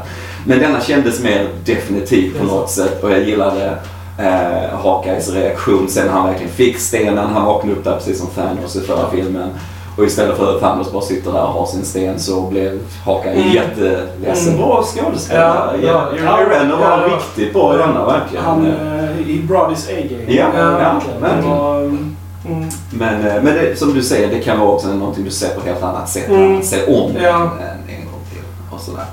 Men 0.45 0.59
denna 0.59 0.81
kändes 0.81 1.19
mer 1.23 1.47
definitiv 1.65 2.37
på 2.39 2.45
något 2.45 2.69
sätt. 2.69 3.03
Och 3.03 3.11
jag 3.11 3.23
gillade 3.23 3.77
eh, 4.19 4.79
Hawkeyes 4.83 5.29
reaktion 5.29 5.89
sen 5.89 6.05
när 6.05 6.13
han 6.13 6.27
verkligen 6.27 6.51
fick 6.51 6.79
stenen. 6.79 7.27
Han 7.33 7.45
vaknade 7.45 7.75
upp 7.77 7.83
där 7.83 7.95
precis 7.95 8.19
som 8.19 8.27
Thanos 8.27 8.75
i 8.75 8.81
förra 8.81 9.09
filmen. 9.11 9.49
Och 9.97 10.03
istället 10.05 10.37
för 10.37 10.55
att 10.55 10.61
Thanos 10.61 10.91
bara 10.91 11.01
sitter 11.01 11.31
där 11.31 11.41
och 11.41 11.47
har 11.53 11.65
sin 11.65 11.85
sten 11.85 12.19
så 12.19 12.41
blev 12.41 12.79
Hawkeye 13.05 13.33
Mm. 13.33 13.51
jätteledsen. 13.53 14.53
Mm. 14.53 14.67
Bra 14.67 14.83
skådespelare. 14.83 15.77
Ja, 15.81 15.87
Ja, 15.87 16.07
ja. 16.25 16.39
Jeremy 16.39 16.55
Renner 16.55 16.75
var 16.77 17.01
Ja, 17.07 17.15
riktigt 17.17 17.53
bra 17.53 17.75
i 17.75 17.77
denna 17.77 18.05
verkligen. 18.05 18.45
Han 18.45 18.65
eh, 18.65 19.29
i 19.29 19.41
Brody's 19.49 19.89
A-game. 19.89 20.23
Ja, 20.27 20.45
ja, 20.57 20.69
verkligen. 21.21 21.49
Var, 21.49 21.75
Mm. 22.47 22.69
Men, 22.91 23.27
eh, 23.27 23.33
men 23.43 23.45
det, 23.53 23.79
som 23.79 23.93
du 23.93 24.01
säger, 24.03 24.27
det 24.27 24.39
kan 24.39 24.59
vara 24.59 24.69
också 24.69 24.87
någonting 24.87 25.23
du 25.23 25.31
ser 25.31 25.49
på 25.49 25.59
ett 25.59 25.65
helt 25.67 25.83
annat 25.83 26.09
sätt. 26.09 26.29
Mm. 26.29 26.57
Att 26.59 26.65
se 26.65 26.85
om 26.85 27.11
Ja. 27.23 27.29
en, 27.35 27.95
en 27.95 28.05
gång 28.05 28.21
till. 28.31 28.41
Och 28.71 28.79
sådär. 28.81 29.05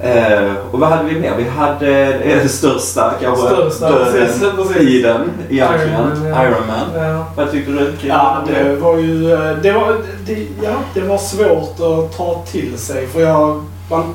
Eh, 0.00 0.52
och 0.70 0.80
vad 0.80 0.88
hade 0.88 1.08
vi 1.08 1.20
mer? 1.20 1.34
Vi 1.36 1.48
hade 1.48 2.14
eh, 2.14 2.42
det 2.42 2.48
största 2.48 3.12
kanske 3.20 3.46
Största, 3.46 3.90
döden 3.90 4.12
precis, 4.12 4.42
precis. 4.56 4.76
i 4.76 5.02
den 5.02 5.30
egentligen. 5.50 5.92
Iron 5.92 6.20
Man, 6.20 6.26
ja. 6.28 6.44
Iron 6.44 6.66
Man. 6.66 7.04
Ja. 7.04 7.24
Vad 7.36 7.50
tyckte 7.50 7.70
du? 7.72 7.96
Kring 7.96 8.10
ja, 8.10 8.42
den? 8.46 8.66
det 8.66 8.76
var 8.76 8.96
ju 8.96 9.32
eh, 9.32 9.56
det 9.62 9.72
var, 9.72 9.96
det, 10.26 10.46
ja, 10.62 10.74
det 10.94 11.00
var 11.00 11.18
svårt 11.18 11.80
att 11.80 12.16
ta 12.16 12.42
till 12.50 12.78
sig. 12.78 13.06
För 13.06 13.20
jag, 13.20 13.64
man, 13.90 14.14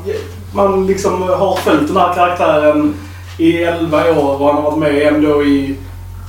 man 0.54 0.88
liksom 0.88 1.22
har 1.22 1.56
följt 1.56 1.88
den 1.88 1.98
här 1.98 2.14
karaktären 2.14 2.94
i 3.38 3.64
11 3.64 3.98
år 4.12 4.42
och 4.42 4.48
han 4.48 4.56
har 4.56 4.62
varit 4.62 4.80
med 4.80 5.08
ändå 5.08 5.44
i 5.44 5.76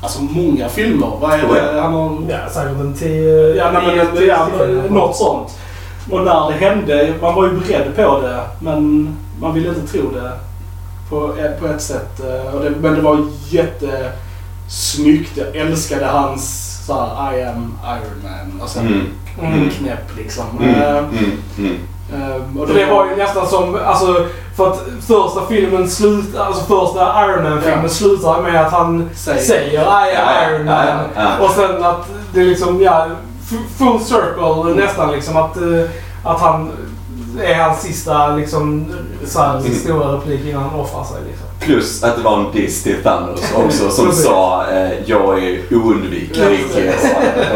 alltså, 0.02 0.23
många 0.23 0.68
filmer. 0.68 1.11
Vad 1.20 1.32
är 1.32 1.38
det? 1.38 1.80
Han 1.80 1.92
har 1.92 2.18
Ja, 2.28 2.37
säkert 2.50 2.80
en 2.80 2.94
tio... 2.94 3.54
Ja, 3.54 3.70
nej, 3.73 4.06
men, 4.14 4.26
ja, 4.26 4.49
något 4.90 5.16
sånt. 5.16 5.58
Och 6.11 6.25
när 6.25 6.50
det 6.50 6.54
hände, 6.66 7.14
man 7.23 7.34
var 7.34 7.44
ju 7.44 7.50
beredd 7.52 7.96
på 7.96 8.20
det, 8.20 8.40
men 8.61 9.08
man 9.40 9.54
ville 9.54 9.68
inte 9.68 9.92
tro 9.92 10.11
det 10.11 10.32
på, 11.11 11.34
ett- 11.38 11.61
på 11.61 11.66
ett 11.66 11.82
sätt. 11.82 12.20
Eh, 12.20 12.54
Och 12.54 12.61
det, 12.64 12.70
men 12.70 12.94
det 12.94 13.00
var 13.00 13.18
jättesnyggt. 13.49 15.37
Jag 15.37 15.56
älskade 15.56 16.06
hans 16.06 16.70
så 16.87 16.92
här, 17.16 17.38
I 17.38 17.42
am 17.42 17.75
Iron 17.84 18.23
Man. 18.23 18.61
Och 18.62 18.68
sen 18.68 18.87
Mm. 18.87 19.52
Mm. 19.52 19.70
knäpp 19.70 20.16
liksom. 20.16 20.44
Mm. 20.61 20.75
Eh, 20.82 20.99
Mm. 20.99 21.32
Mm. 21.58 21.78
eh, 22.14 22.61
och 22.61 22.66
det 22.66 22.87
var 22.87 23.06
ju 23.06 23.16
nästan 23.16 23.46
som, 23.46 23.78
alltså 23.84 24.26
för 24.56 24.70
att 24.70 24.82
första 25.06 25.46
filmen 25.48 25.90
slut, 25.90 26.37
alltså 26.37 26.64
första 26.64 27.24
Iron 27.24 27.42
Man-filmen 27.50 27.83
Ja. 27.83 27.88
slutar 27.88 28.42
med 28.42 28.66
att 28.66 28.72
han 28.72 29.11
Säger. 29.14 29.40
säger 29.42 29.83
I 29.83 30.16
am 30.16 30.52
Iron 30.55 30.64
Man. 30.64 30.87
ja, 30.87 31.00
ja. 31.16 31.44
Och 31.44 31.50
sen 31.50 31.85
att 31.85 32.07
det 32.35 32.40
liksom, 32.44 32.83
ja, 32.83 33.07
full 33.78 34.00
circle 34.00 34.85
nästan 34.87 35.12
liksom 35.12 35.37
att, 35.37 35.57
eh, 35.57 35.85
att 36.24 36.40
han 36.40 36.70
är 37.42 37.54
hans 37.54 37.80
sista 37.83 38.37
liksom 38.37 38.87
så 39.26 39.38
här, 39.42 39.59
Mm. 39.59 39.74
stora 39.74 40.12
replik 40.16 40.40
innan 40.46 40.62
han 40.62 40.80
offrar 40.80 41.04
sig 41.04 41.16
liksom. 41.28 41.46
Plus 41.61 42.02
att 42.04 42.16
det 42.16 42.22
var 42.22 42.38
en 42.38 42.52
diss 42.52 42.83
till 42.83 43.02
Thanos 43.02 43.52
också 43.57 43.90
som 43.90 44.12
sa 44.12 44.64
eh, 44.70 44.90
jag 45.07 45.44
är 45.44 45.61
oundviklig 45.70 46.61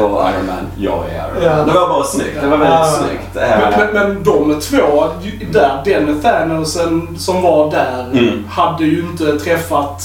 och, 0.01 0.05
och 0.05 0.21
Iron 0.31 0.47
Man, 0.47 0.67
jag 0.77 1.05
är 1.11 1.29
Iron 1.29 1.35
Man. 1.35 1.59
Ja. 1.59 1.65
Det 1.65 1.73
var 1.81 1.89
bara 1.89 2.05
snyggt. 2.05 2.41
Det 2.41 2.47
var 2.49 2.57
väldigt 2.57 2.79
Ja. 2.79 2.99
snyggt. 2.99 3.35
Men, 3.35 3.63
Eh, 3.73 3.79
men, 3.79 3.95
men 3.95 4.25
de 4.25 4.61
två, 4.61 5.05
där, 5.53 5.83
den 5.85 6.21
Thanosen 6.23 7.19
som 7.19 7.43
var 7.43 7.71
där, 7.71 8.07
Mm. 8.13 8.45
hade 8.51 8.85
ju 8.85 9.01
inte 9.01 9.39
träffat 9.39 10.03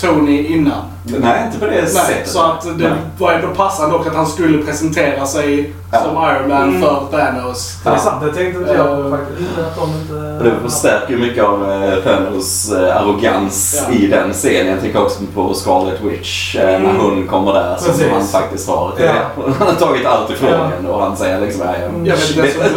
Tony 0.00 0.46
innan. 0.46 0.82
Nej, 1.04 1.46
inte 1.46 1.58
på 1.58 1.64
det 1.66 1.70
Nej, 1.70 1.86
sättet. 1.86 2.28
så 2.28 2.42
att 2.42 2.62
det 2.62 2.88
Nej. 2.88 2.98
var 3.18 3.32
ändå 3.32 3.48
passande 3.48 3.94
också 3.96 4.10
att 4.10 4.16
han 4.16 4.26
skulle 4.26 4.64
presentera 4.64 5.26
sig 5.26 5.72
Ja. 5.92 5.98
som 6.00 6.10
Iron 6.10 6.48
Man 6.48 6.68
Mm. 6.68 6.82
för 6.82 7.02
Thanos. 7.10 7.76
Det 7.84 7.90
är 7.90 7.96
sant, 7.96 8.20
det 8.24 8.32
tänkte 8.34 8.60
inte 8.60 8.72
jag 8.74 9.00
Eh, 9.00 9.10
faktiskt. 9.10 9.58
Att 9.58 9.76
de 9.76 9.90
inte... 10.00 10.14
Och 10.38 10.44
det 10.44 10.70
förstärker 10.70 11.10
ju 11.14 11.18
mycket 11.20 11.44
av 11.44 11.70
eh, 11.72 11.94
Thanos 12.04 12.72
eh, 12.72 12.96
arrogans 12.96 13.84
Ja. 13.88 13.94
i 13.94 14.06
den 14.06 14.32
scenen. 14.32 14.66
Jag 14.72 14.80
tänker 14.80 15.02
också 15.02 15.18
på 15.34 15.54
Scarlet 15.54 16.00
Witch 16.00 16.56
Mm. 16.56 16.82
när 16.82 16.92
hon 16.98 17.26
kommer 17.26 17.52
där 17.52 17.76
som 17.76 17.86
Precis. 17.92 18.06
han 18.12 18.26
faktiskt 18.26 18.68
har. 18.68 18.92
Ja. 18.98 19.12
Han 19.58 19.68
har 19.68 19.74
tagit 19.74 20.06
allt 20.06 20.30
ifrån 20.30 20.50
Ja. 20.52 20.64
henne 20.76 20.88
och 20.88 21.02
han 21.02 21.16
säger 21.16 21.40
liksom 21.40 21.62
ja, 21.66 21.72
jag, 22.04 22.16
vet 22.16 22.28
inte 22.30 22.40
ens 22.40 22.56
vem 22.56 22.74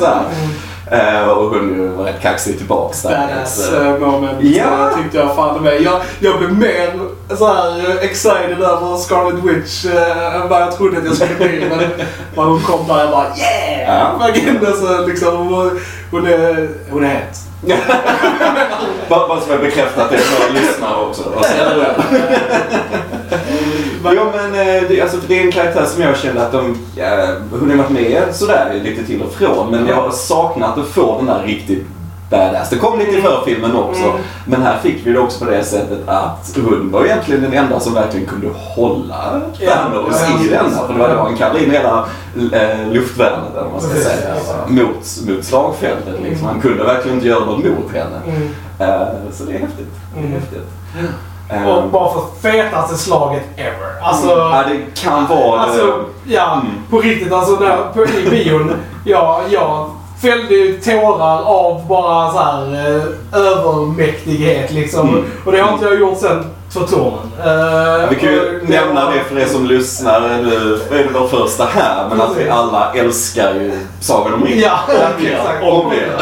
det 0.00 0.06
är. 0.06 0.20
Är. 0.92 1.22
Eh, 1.22 1.28
och 1.28 1.50
hon 1.50 1.96
var 1.96 2.04
rätt 2.04 2.22
kaxig 2.22 2.58
tillbaks 2.58 3.02
där. 3.02 3.10
Badass 3.28 3.72
eh, 3.72 3.98
moment 3.98 4.38
Ja. 4.40 4.90
eh, 4.90 4.96
tyckte 4.96 5.18
jag 5.18 5.36
fan 5.36 5.62
med. 5.62 5.82
Jag, 5.82 6.00
jag 6.20 6.38
blev 6.38 6.58
mer 6.58 6.92
så 7.36 7.46
här 7.46 7.98
excited 8.00 8.62
över 8.62 8.96
Scarlet 8.96 9.44
Witch 9.44 9.84
eh, 9.84 10.34
än 10.34 10.48
vad 10.48 10.62
jag 10.62 10.76
trodde 10.76 10.98
att 10.98 11.04
jag 11.04 11.14
skulle 11.14 11.34
bli. 11.34 11.66
Men 11.70 11.78
när 12.36 12.44
hon 12.44 12.60
kom 12.60 12.88
där 12.88 12.98
jag 12.98 13.10
bara 13.10 13.26
yeah! 13.36 14.18
Ja. 14.20 14.30
Alltså, 14.66 15.06
liksom, 15.06 15.48
hon, 16.10 16.26
är, 16.26 16.68
hon 16.90 17.04
är 17.04 17.08
het. 17.08 17.38
Bara, 19.08 19.40
så 19.40 19.50
jag 19.52 19.60
bekräftat 19.60 20.10
det 20.10 20.18
för 20.18 20.42
våra 20.42 20.52
lyssnare 20.60 21.06
också. 21.06 21.22
Ja 24.04 24.32
men 24.34 24.54
eh, 24.54 24.82
det, 24.88 25.00
alltså, 25.00 25.16
det 25.28 25.38
är 25.38 25.44
en 25.44 25.52
karaktär 25.52 25.84
som 25.84 26.02
jag 26.02 26.16
kände 26.16 26.46
att 26.46 26.52
de, 26.52 26.78
hon 27.60 27.70
har 27.70 27.76
varit 27.76 27.90
med 27.90 28.22
sådär 28.32 28.80
lite 28.84 29.04
till 29.06 29.22
och 29.22 29.32
från 29.32 29.70
men 29.70 29.86
jag 29.86 29.96
har 29.96 30.10
saknat 30.10 30.78
att 30.78 30.86
få 30.88 31.16
den 31.16 31.26
där 31.26 31.42
riktigt 31.42 31.86
badass. 32.30 32.70
Det 32.70 32.76
kom 32.76 32.98
lite 32.98 33.10
i 33.18 33.22
förfilmen 33.22 33.76
också. 33.76 34.02
Mm. 34.02 34.16
Men 34.46 34.62
här 34.62 34.78
fick 34.82 35.06
vi 35.06 35.12
det 35.12 35.18
också 35.18 35.44
på 35.44 35.50
det 35.50 35.64
sättet 35.64 35.98
att 36.06 36.58
hon 36.64 36.90
var 36.92 37.04
egentligen 37.04 37.42
den 37.42 37.52
enda 37.52 37.80
som 37.80 37.94
verkligen 37.94 38.26
kunde 38.26 38.48
hålla 38.76 39.40
Thanos 39.60 40.20
ja, 40.20 40.44
i 40.44 40.48
denna. 40.48 40.86
För 40.86 40.92
det 40.92 40.98
var 40.98 41.08
då 41.08 41.20
han 41.22 41.36
kallade 41.36 41.64
in 41.64 41.70
hela 41.70 42.06
eh, 42.52 42.92
luftvärnet 42.92 43.56
eller 43.58 43.70
man 43.70 43.80
ska 43.80 43.94
säga. 43.94 44.34
Mot, 44.68 45.28
mot 45.28 45.44
slagfältet 45.44 46.14
liksom. 46.22 46.46
Han 46.46 46.60
kunde 46.60 46.84
verkligen 46.84 47.16
inte 47.16 47.28
göra 47.28 47.44
något 47.44 47.64
mot 47.64 47.92
henne. 47.92 48.20
Mm. 48.26 48.42
Eh, 48.78 49.06
så 49.32 49.44
det 49.44 49.52
är 49.54 49.58
häftigt. 49.58 49.88
Det 50.14 50.20
är 50.20 50.24
Mm. 50.24 50.32
häftigt. 50.40 50.68
Eh, 51.52 51.68
Och 51.68 51.88
bara 51.90 52.12
för 52.12 52.50
fetaste 52.52 52.96
slaget 52.96 53.42
ever. 53.56 54.02
Alltså, 54.02 54.28
ja, 54.30 54.64
det 54.68 55.00
kan 55.00 55.26
vara... 55.26 55.60
alltså 55.60 56.04
ja, 56.24 56.52
Mm. 56.52 56.66
på 56.90 56.98
riktigt 57.00 57.32
alltså 57.32 57.52
när, 57.52 57.76
på, 57.94 58.04
i 58.04 58.30
bion. 58.30 58.72
Ja, 59.04 59.40
jag 59.50 59.90
fällde 60.22 60.54
ju 60.54 60.80
tårar 60.80 61.42
av 61.42 61.86
bara 61.88 62.32
så 62.32 62.38
här 62.38 62.74
eh, 62.74 63.40
övermäktighet 63.40 64.72
liksom. 64.72 65.08
Mm. 65.08 65.24
Och 65.44 65.52
det 65.52 65.60
har 65.60 65.72
inte 65.72 65.84
jag 65.84 66.00
gjort 66.00 66.18
sen 66.18 66.44
Tornen. 66.80 67.32
Uh, 68.02 68.10
Vi 68.10 68.16
kan 68.16 68.32
ju 68.32 68.60
nämna 68.66 69.10
det 69.10 69.20
för 69.28 69.38
er 69.38 69.46
som 69.46 69.66
lyssnar 69.66 70.20
nu. 70.20 70.78
Det 70.90 70.98
är 70.98 71.08
vår 71.14 71.28
första 71.28 71.64
här, 71.64 72.08
men 72.08 72.20
att 72.20 72.36
vi 72.36 72.48
alla 72.48 72.92
älskar 72.94 73.54
ju 73.54 73.72
Sagan 74.00 74.34
om 74.34 74.44
ringen. 74.44 74.60
Ja. 74.60 74.78
Om 75.62 75.90
det. 75.90 76.12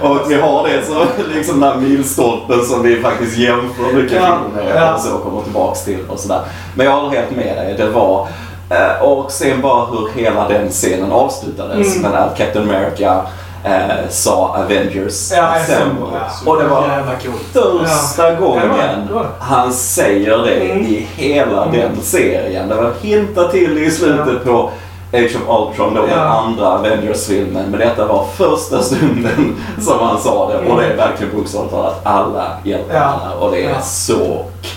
Och 0.08 0.30
vi 0.30 0.34
har 0.34 0.68
det 0.68 0.86
så 0.86 1.06
liksom 1.34 1.60
den 1.60 1.70
här 1.70 1.76
milstolpen 1.80 2.64
som 2.64 2.82
vi 2.82 3.02
faktiskt 3.02 3.36
jämför 3.38 3.92
mycket 3.92 4.22
Ja, 4.22 4.38
filmer 4.54 4.74
ja. 4.76 4.94
och 4.94 5.00
så 5.00 5.18
kommer 5.18 5.42
tillbaks 5.42 5.84
till 5.84 5.98
och 6.08 6.18
sådär. 6.18 6.40
Men 6.76 6.86
jag 6.86 6.92
håller 6.92 7.16
helt 7.16 7.36
med 7.36 7.56
dig. 7.56 7.74
Det 7.78 7.88
var 7.88 8.28
eh, 8.70 9.02
och 9.02 9.32
sen 9.32 9.60
bara 9.60 9.86
hur 9.86 10.08
hela 10.22 10.48
den 10.48 10.68
scenen 10.68 11.12
avslutades. 11.12 11.96
Mm. 11.96 12.02
Men 12.12 12.22
att 12.22 12.38
Captain 12.38 12.70
America 12.70 13.20
eh, 13.64 14.08
sa 14.10 14.56
Avengers 14.64 15.32
Ja, 15.32 15.42
Assemble. 15.42 16.18
Assemble, 16.26 16.52
Och 16.52 16.58
det 16.62 16.68
var 16.68 16.82
Jävla 16.88 17.12
coolt. 17.16 17.44
första 17.52 18.22
Ja, 18.22 18.30
det 18.30 18.40
var 18.40 18.54
det, 18.60 18.68
gången 18.68 19.06
det 19.08 19.14
var 19.14 19.22
det. 19.22 19.28
han 19.40 19.72
säger 19.72 20.38
det 20.38 20.54
Mm. 20.54 20.86
i 20.86 21.06
hela 21.16 21.64
Mm. 21.64 21.80
den 21.80 22.02
serien. 22.02 22.68
Det 22.68 22.74
var 22.74 22.92
hintat 23.02 23.50
till 23.52 23.78
i 23.78 23.90
slutet 23.90 24.44
på 24.44 24.70
Age 25.12 25.36
of 25.36 25.68
Ultron, 25.70 25.94
då 25.94 26.00
den 26.00 26.10
Ja. 26.10 26.16
andra 26.24 26.68
Avengers-filmen. 26.68 27.64
Men 27.70 27.80
detta 27.80 28.06
var 28.06 28.24
första 28.36 28.82
stunden 28.82 29.56
som 29.80 29.98
han 30.00 30.20
sa 30.20 30.48
det. 30.52 30.70
Och 30.72 30.80
det 30.80 30.86
är 30.86 30.96
verkligen 30.96 31.36
bokstavligt 31.36 31.74
talat 31.74 32.00
alla 32.06 32.44
hjältar 32.64 32.94
Ja. 32.94 33.20
Och 33.40 33.50
det 33.50 33.64
är 33.64 33.70
Ja. 33.70 33.80
så 33.80 34.14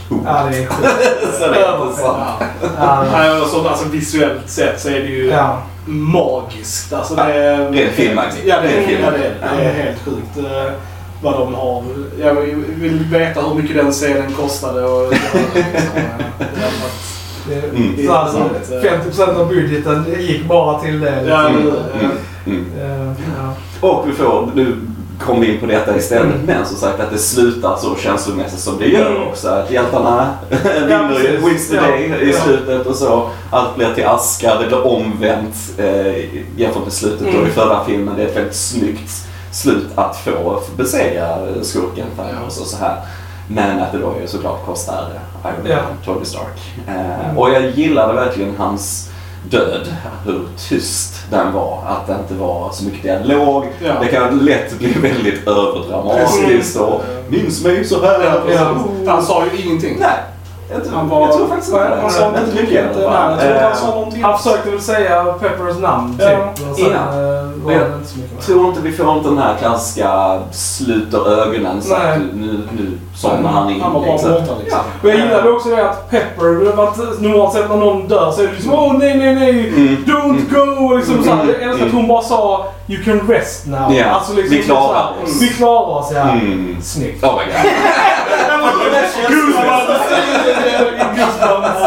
coolt. 0.09 0.21
Ja, 0.25 0.43
det 0.51 0.57
är 0.57 0.65
sjukt. 0.67 0.89
så 1.39 1.47
det 1.47 1.59
är 1.59 1.85
intressant. 1.87 2.17
Ja, 2.79 3.03
Nej, 3.11 3.41
och 3.41 3.47
så, 3.47 3.67
alltså, 3.67 3.89
visuellt 3.89 4.49
sett 4.49 4.81
så 4.81 4.87
är 4.89 4.93
det 4.99 4.99
ju 5.07 5.27
ja. 5.29 5.57
Magiskt. 5.87 6.93
Alltså, 6.93 7.15
det, 7.15 7.21
är, 7.33 7.71
det 7.71 7.83
är 7.83 7.89
filmmässigt. 7.89 8.45
Ja, 8.47 8.55
det 8.61 8.67
Det 8.67 8.73
är 8.73 8.77
är, 8.77 8.81
ja, 8.81 8.87
film. 8.87 9.01
det, 9.01 9.45
är, 9.47 9.57
det 9.57 9.63
är 9.63 9.73
helt 9.73 9.99
sjukt 10.05 10.37
eh, 10.37 10.71
vad 11.21 11.33
de 11.33 11.53
har. 11.53 11.83
Jag 12.19 12.33
vill 12.79 13.03
veta 13.11 13.41
hur 13.41 13.55
mycket 13.55 13.75
den 13.75 13.91
scenen 13.91 14.33
kostade. 14.33 14.83
Och, 14.83 15.11
liksom, 15.11 15.39
eh, 15.95 16.03
det 17.49 17.55
Det, 17.61 17.67
Mm. 17.77 18.05
så 18.07 18.13
alltså, 18.13 18.37
intressant. 18.37 19.05
50% 19.15 19.35
av 19.39 19.47
budgeten 19.49 20.05
gick 20.19 20.45
bara 20.45 20.79
till 20.79 20.99
det. 20.99 21.23
Ja, 21.27 21.47
liksom. 21.49 21.65
det- 21.65 21.99
Mm, 21.99 22.11
mm, 22.45 22.65
mm. 22.81 23.11
Eh, 23.11 23.13
ja. 23.37 23.53
Och 23.87 24.07
vi 24.09 24.11
får, 24.13 24.51
nu 24.55 24.75
kom 25.25 25.43
in 25.43 25.59
på 25.59 25.65
detta 25.65 25.97
istället, 25.97 26.33
Mm. 26.33 26.45
men 26.45 26.65
som 26.65 26.77
sagt 26.77 26.99
att 26.99 27.11
det 27.11 27.17
slutar 27.17 27.77
så 27.77 27.95
känslomässigt 27.95 28.59
som 28.59 28.77
det 28.77 28.87
gör 28.87 29.11
Mm. 29.15 29.27
också. 29.27 29.47
Att 29.49 29.71
hjältarna 29.71 30.29
vinner 30.49 31.09
precis. 31.09 31.45
Wins 31.47 31.69
the 31.69 31.75
Ja, 31.75 31.81
Day 31.81 32.03
i 32.03 32.31
ja. 32.31 32.41
slutet 32.43 32.85
och 32.87 32.95
så. 32.95 33.29
Allt 33.51 33.75
blir 33.75 33.93
till 33.93 34.05
aska, 34.05 34.55
det 34.59 34.67
blir 34.67 34.87
omvänt 34.87 35.55
eh, 35.77 36.15
jämfört 36.59 36.83
med 36.83 36.93
slutet 36.93 37.19
då 37.31 37.37
Mm. 37.37 37.47
i 37.47 37.51
förra 37.51 37.85
filmen. 37.85 38.15
Det 38.17 38.23
är 38.23 38.27
ett 38.27 38.35
väldigt 38.37 38.55
snyggt 38.55 39.11
slut 39.51 39.87
att 39.95 40.17
få 40.17 40.61
besegra 40.77 41.37
skurken 41.61 42.05
Thanos 42.17 42.61
och 42.61 42.67
så 42.67 42.77
här. 42.77 42.95
Men 43.49 43.79
att 43.79 43.91
det 43.91 43.97
då 43.97 44.13
ju 44.21 44.27
såklart 44.27 44.65
kostar 44.65 44.93
Iron 45.43 45.53
Man, 45.63 45.71
Ja. 45.71 45.77
Tony 46.13 46.25
Stark. 46.25 46.73
Eh, 46.87 46.93
Mm. 47.25 47.37
Och 47.37 47.49
jag 47.49 47.69
gillade 47.69 48.13
verkligen 48.13 48.53
hans 48.57 49.09
död, 49.43 49.87
hur 50.25 50.47
tyst 50.69 51.13
den 51.31 51.53
var. 51.53 51.79
Att 51.87 52.07
det 52.07 52.13
inte 52.13 52.33
var 52.33 52.71
så 52.71 52.85
mycket 52.85 53.03
dialog. 53.03 53.65
Ja. 53.83 53.93
Det 54.01 54.07
kan 54.07 54.39
lätt 54.39 54.79
bli 54.79 54.91
väldigt 54.93 55.47
överdramatiskt 55.47 56.77
och 56.79 57.01
minns 57.29 57.63
mig 57.63 57.85
så 57.85 58.05
här. 58.05 58.23
Ja, 58.23 58.53
ja. 58.53 58.75
Han 59.11 59.23
sa 59.23 59.43
ju 59.53 59.63
ingenting. 59.65 59.97
Nej, 59.99 60.09
jag 60.71 60.83
tror, 60.83 60.93
Han 60.95 61.09
var, 61.09 61.21
jag 61.21 61.33
tror 61.37 61.47
faktiskt 61.47 61.73
inte 61.73 61.89
det. 61.89 62.01
Han 62.01 62.11
sa 62.11 62.27
inte 62.27 62.61
mycket. 62.61 62.85
han 63.07 63.39
Eh. 63.39 64.21
Han 64.21 64.37
försökte 64.37 64.69
väl 64.69 64.81
säga 64.81 65.23
Peppers 65.25 65.79
namn 65.79 66.17
typ. 66.17 66.27
Ja. 66.29 66.53
Och 66.71 66.75
sen 66.77 66.85
Ja. 66.91 67.21
eh, 67.21 67.49
var 67.67 67.73
Ja. 67.73 67.79
det 67.79 67.95
inte 67.95 68.07
så 68.09 68.17
mycket 68.17 68.31
mer. 68.31 68.37
Jag 68.39 68.45
tror 68.45 68.67
inte 68.67 68.81
vi 68.81 68.91
får 68.91 69.17
inte 69.17 69.29
den 69.29 69.37
här 69.37 69.55
klassiska 69.59 70.39
sluter 70.51 71.29
ögonen 71.41 71.81
så 71.81 71.93
Nej. 71.97 72.11
att 72.11 72.17
nu, 72.33 72.59
nu 72.77 72.97
somnar 73.15 73.49
han 73.51 73.69
in. 73.69 73.81
Han 73.81 73.93
var 73.93 73.99
bara 74.01 74.11
liksom. 74.11 74.31
borta 74.31 74.53
liksom. 74.63 74.79
Och 75.03 75.09
jag 75.09 75.15
gillade 75.17 75.49
också 75.49 75.69
det 75.69 75.89
att 75.89 76.09
Pepper, 76.09 76.69
att 76.83 77.21
normalt 77.21 77.53
sett 77.53 77.69
när 77.69 77.77
någon 77.77 78.07
dör 78.07 78.31
så 78.31 78.41
är 78.41 78.47
det 78.47 78.53
liksom 78.53 78.73
åh 78.73 78.93
nej 78.97 79.17
nej 79.17 79.35
nej, 79.35 79.67
Mm. 79.69 80.03
don't 80.07 80.41
go! 80.55 80.95
Liksom 80.97 81.23
så 81.23 81.29
här. 81.31 81.45
Jag 81.45 81.61
älskar 81.61 81.71
att 81.73 81.81
Mm. 81.81 81.95
hon 81.95 82.07
bara 82.07 82.21
sa 82.21 82.65
you 82.87 83.03
can 83.03 83.27
rest 83.27 83.67
now. 83.67 83.93
Ja, 83.93 84.05
Alltså 84.05 84.33
liksom 84.33 84.57
vi 84.57 84.63
klarar 84.63 84.87
så 84.87 84.93
här, 84.93 85.23
oss. 85.23 85.41
Vi 85.41 85.47
klarar 85.47 85.99
oss 85.99 86.11
ja. 86.13 86.21
Mm. 86.21 86.77
Snyggt. 86.81 87.23
Oh 87.23 87.33
my 87.37 87.43
god. 87.45 87.71
Goosebumps. 91.15 91.81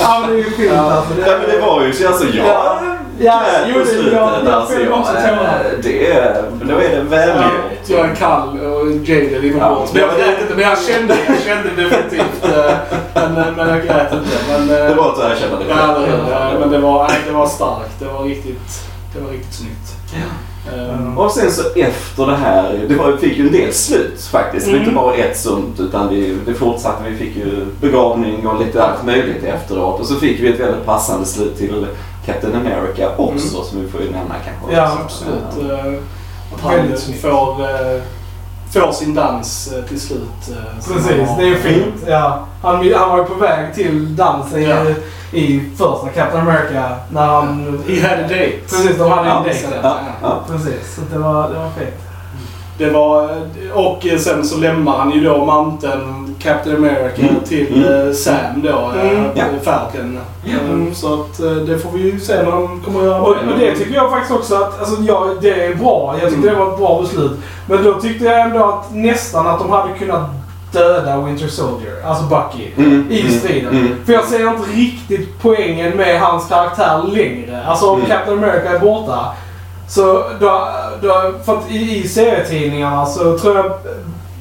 Ja 0.00 0.20
men 0.20 0.30
det 0.30 0.34
är 0.34 0.44
ju 0.44 0.50
fint 0.50 0.72
alltså. 0.72 1.14
Ja, 1.26 1.32
men 1.40 1.50
det 1.50 1.66
var 1.66 1.82
ju 1.84 1.92
så 1.92 2.08
alltså, 2.08 2.24
jag 2.26 2.78
Ja. 3.22 3.42
Jo, 3.74 3.78
det- 3.78 3.86
slutet. 3.86 4.12
jag- 4.12 4.32
jag 4.44 4.52
alltså, 4.54 4.74
också 4.90 5.12
jag, 5.14 5.38
tårar. 5.38 5.64
eh, 5.64 5.78
det 5.82 6.10
är, 6.12 6.42
då 6.62 6.74
är 6.74 6.88
det 6.96 7.02
välgjort. 7.02 7.60
Jag 7.86 8.00
är 8.10 8.14
kall 8.14 8.48
och 8.60 8.86
jaded 8.90 9.44
inombords. 9.44 9.92
Ja. 9.94 10.00
Men 10.00 10.00
jag 10.00 10.16
grät 10.18 10.40
inte. 10.42 10.54
Men 10.54 10.64
jag 10.64 10.78
kände, 10.82 11.16
jag 11.28 11.38
kände 11.40 11.82
definitivt. 11.82 12.44
eh, 12.44 12.72
Men, 13.14 13.54
men 13.56 13.68
jag 13.68 13.82
grät 13.86 14.12
inte. 14.12 14.36
Men, 14.48 14.60
eh, 14.70 14.88
Det 14.88 14.94
var 14.94 15.08
att 15.12 15.18
erkänna 15.18 15.58
det 15.58 15.64
Ja, 15.68 15.98
ja, 16.30 16.58
men 16.60 16.70
det 16.70 16.78
var, 16.78 17.10
det 17.26 17.32
var 17.32 17.46
starkt. 17.46 17.98
Det 17.98 18.04
var 18.04 18.22
riktigt, 18.24 18.80
det 19.14 19.20
var 19.24 19.30
riktigt 19.30 19.54
snyggt. 19.54 19.96
Ehm, 20.74 21.18
Och 21.18 21.30
sen 21.32 21.52
så 21.52 21.62
efter 21.76 22.26
det 22.26 22.36
här, 22.36 22.80
det 22.88 22.94
var, 22.94 23.12
vi 23.12 23.28
fick 23.28 23.38
ju 23.38 23.46
en 23.46 23.52
del 23.52 23.72
slut 23.72 24.22
faktiskt. 24.32 24.66
Det 24.66 24.72
var 24.72 24.78
inte 24.78 24.90
Mm. 24.90 25.02
bara 25.04 25.14
ett 25.14 25.38
sånt 25.38 25.80
utan 25.80 26.08
vi, 26.08 26.36
det 26.46 26.54
fortsatte. 26.54 27.02
Vi 27.10 27.16
fick 27.16 27.36
ju 27.36 27.66
begravning 27.80 28.46
och 28.46 28.60
lite 28.60 28.82
allt 28.84 29.04
möjligt 29.06 29.44
efteråt. 29.44 30.00
Och 30.00 30.06
så 30.06 30.14
fick 30.14 30.40
vi 30.40 30.48
ett 30.48 30.60
väldigt 30.60 30.86
passande 30.86 31.26
slut 31.26 31.58
till 31.58 31.86
Captain 32.26 32.54
America 32.56 33.08
också 33.16 33.62
som 33.64 33.80
vi 33.84 33.88
får 33.90 34.00
ju 34.00 34.10
nämna 34.10 34.34
kanske. 34.44 34.76
Ja, 34.76 34.92
också. 35.04 35.24
absolut. 35.24 35.70
eh, 35.72 36.02
Att 36.54 36.60
han 36.60 36.76
Väldigt 36.76 37.00
snyggt. 37.00 37.22
får, 37.22 37.60
eh, 37.62 38.02
får 38.72 38.92
sin 38.92 39.14
dans 39.14 39.72
eh, 39.72 39.84
till 39.84 40.00
slut. 40.00 40.20
Precis, 40.88 41.28
det 41.38 41.48
är 41.48 41.54
fint. 41.54 41.94
Ja. 42.06 42.46
Han, 42.62 42.92
han 42.94 43.08
var 43.10 43.18
ju 43.18 43.24
på 43.24 43.34
väg 43.34 43.74
till 43.74 44.16
dansen 44.16 44.62
Ja. 44.62 44.76
i, 44.84 44.94
i 45.40 45.70
första 45.76 46.08
Captain 46.14 46.48
America 46.48 46.96
när 47.12 47.26
han... 47.26 47.82
He 47.88 48.08
had 48.08 48.18
a 48.18 48.22
date. 48.22 48.52
Precis, 48.68 48.98
de 48.98 49.10
hade 49.10 49.30
en 49.30 49.42
dejt. 49.42 49.66
Ja, 49.82 49.98
ja. 50.22 50.40
Precis, 50.48 50.94
så 50.94 51.00
det 51.12 51.18
var, 51.18 51.48
det 51.50 51.58
var 51.58 51.70
fint. 51.78 51.94
Det 52.80 52.90
var, 52.90 53.28
och 53.74 54.06
sen 54.18 54.44
så 54.44 54.56
lämnar 54.58 54.98
han 54.98 55.10
ju 55.10 55.24
då 55.24 55.44
manteln 55.44 56.34
Captain 56.42 56.76
America 56.76 57.22
Mm. 57.22 57.34
till 57.48 57.84
Mm. 57.84 58.08
eh, 58.08 58.12
Sam 58.14 58.62
då, 58.62 58.68
eh, 59.00 59.10
Mm. 59.10 59.24
Ja. 59.34 59.44
Falcon. 59.62 60.18
Mm. 60.46 60.86
Eh, 60.88 60.92
Så 60.94 61.14
att 61.14 61.38
det 61.66 61.78
får 61.78 61.90
vi 61.90 62.02
ju 62.12 62.20
se 62.20 62.42
när 62.42 62.50
de 62.50 62.80
kommer 62.84 63.00
att 63.00 63.06
göra. 63.06 63.20
Och, 63.20 63.28
och 63.28 63.58
det 63.58 63.74
tycker 63.76 63.94
jag 63.94 64.10
faktiskt 64.10 64.32
också 64.34 64.54
att, 64.54 64.80
alltså 64.80 65.02
ja, 65.02 65.26
det 65.40 65.64
är 65.66 65.74
bra. 65.74 66.16
Jag 66.22 66.30
tyckte 66.30 66.48
Mm. 66.48 66.58
det 66.60 66.64
var 66.64 66.72
ett 66.72 66.78
bra 66.78 67.00
beslut. 67.02 67.32
Men 67.68 67.84
då 67.84 67.94
tyckte 68.00 68.24
jag 68.24 68.40
ändå 68.40 68.64
att 68.64 68.94
nästan 68.94 69.46
att 69.46 69.58
de 69.58 69.70
hade 69.70 69.92
kunnat 69.98 70.22
döda 70.72 71.20
Winter 71.20 71.48
Soldier, 71.48 71.92
alltså 72.06 72.24
Bucky, 72.24 72.68
Mm, 72.76 73.06
i 73.10 73.20
mm, 73.20 73.32
striden. 73.32 73.70
mm. 73.76 73.94
För 74.06 74.12
jag 74.12 74.24
ser 74.24 74.48
inte 74.48 74.70
riktigt 74.70 75.28
poängen 75.42 75.96
med 75.96 76.20
hans 76.20 76.48
karaktär 76.48 77.02
längre. 77.12 77.64
Alltså 77.66 77.86
om 77.90 77.96
Mm. 77.98 78.10
Captain 78.10 78.38
America 78.38 78.70
är 78.74 78.78
borta. 78.78 79.18
Så 79.90 80.24
då, 80.40 80.68
då, 81.02 81.32
för 81.44 81.56
att 81.58 81.70
i, 81.70 81.98
i 81.98 82.08
serietidningarna 82.08 83.06
så 83.06 83.38
tror 83.38 83.56
jag 83.56 83.72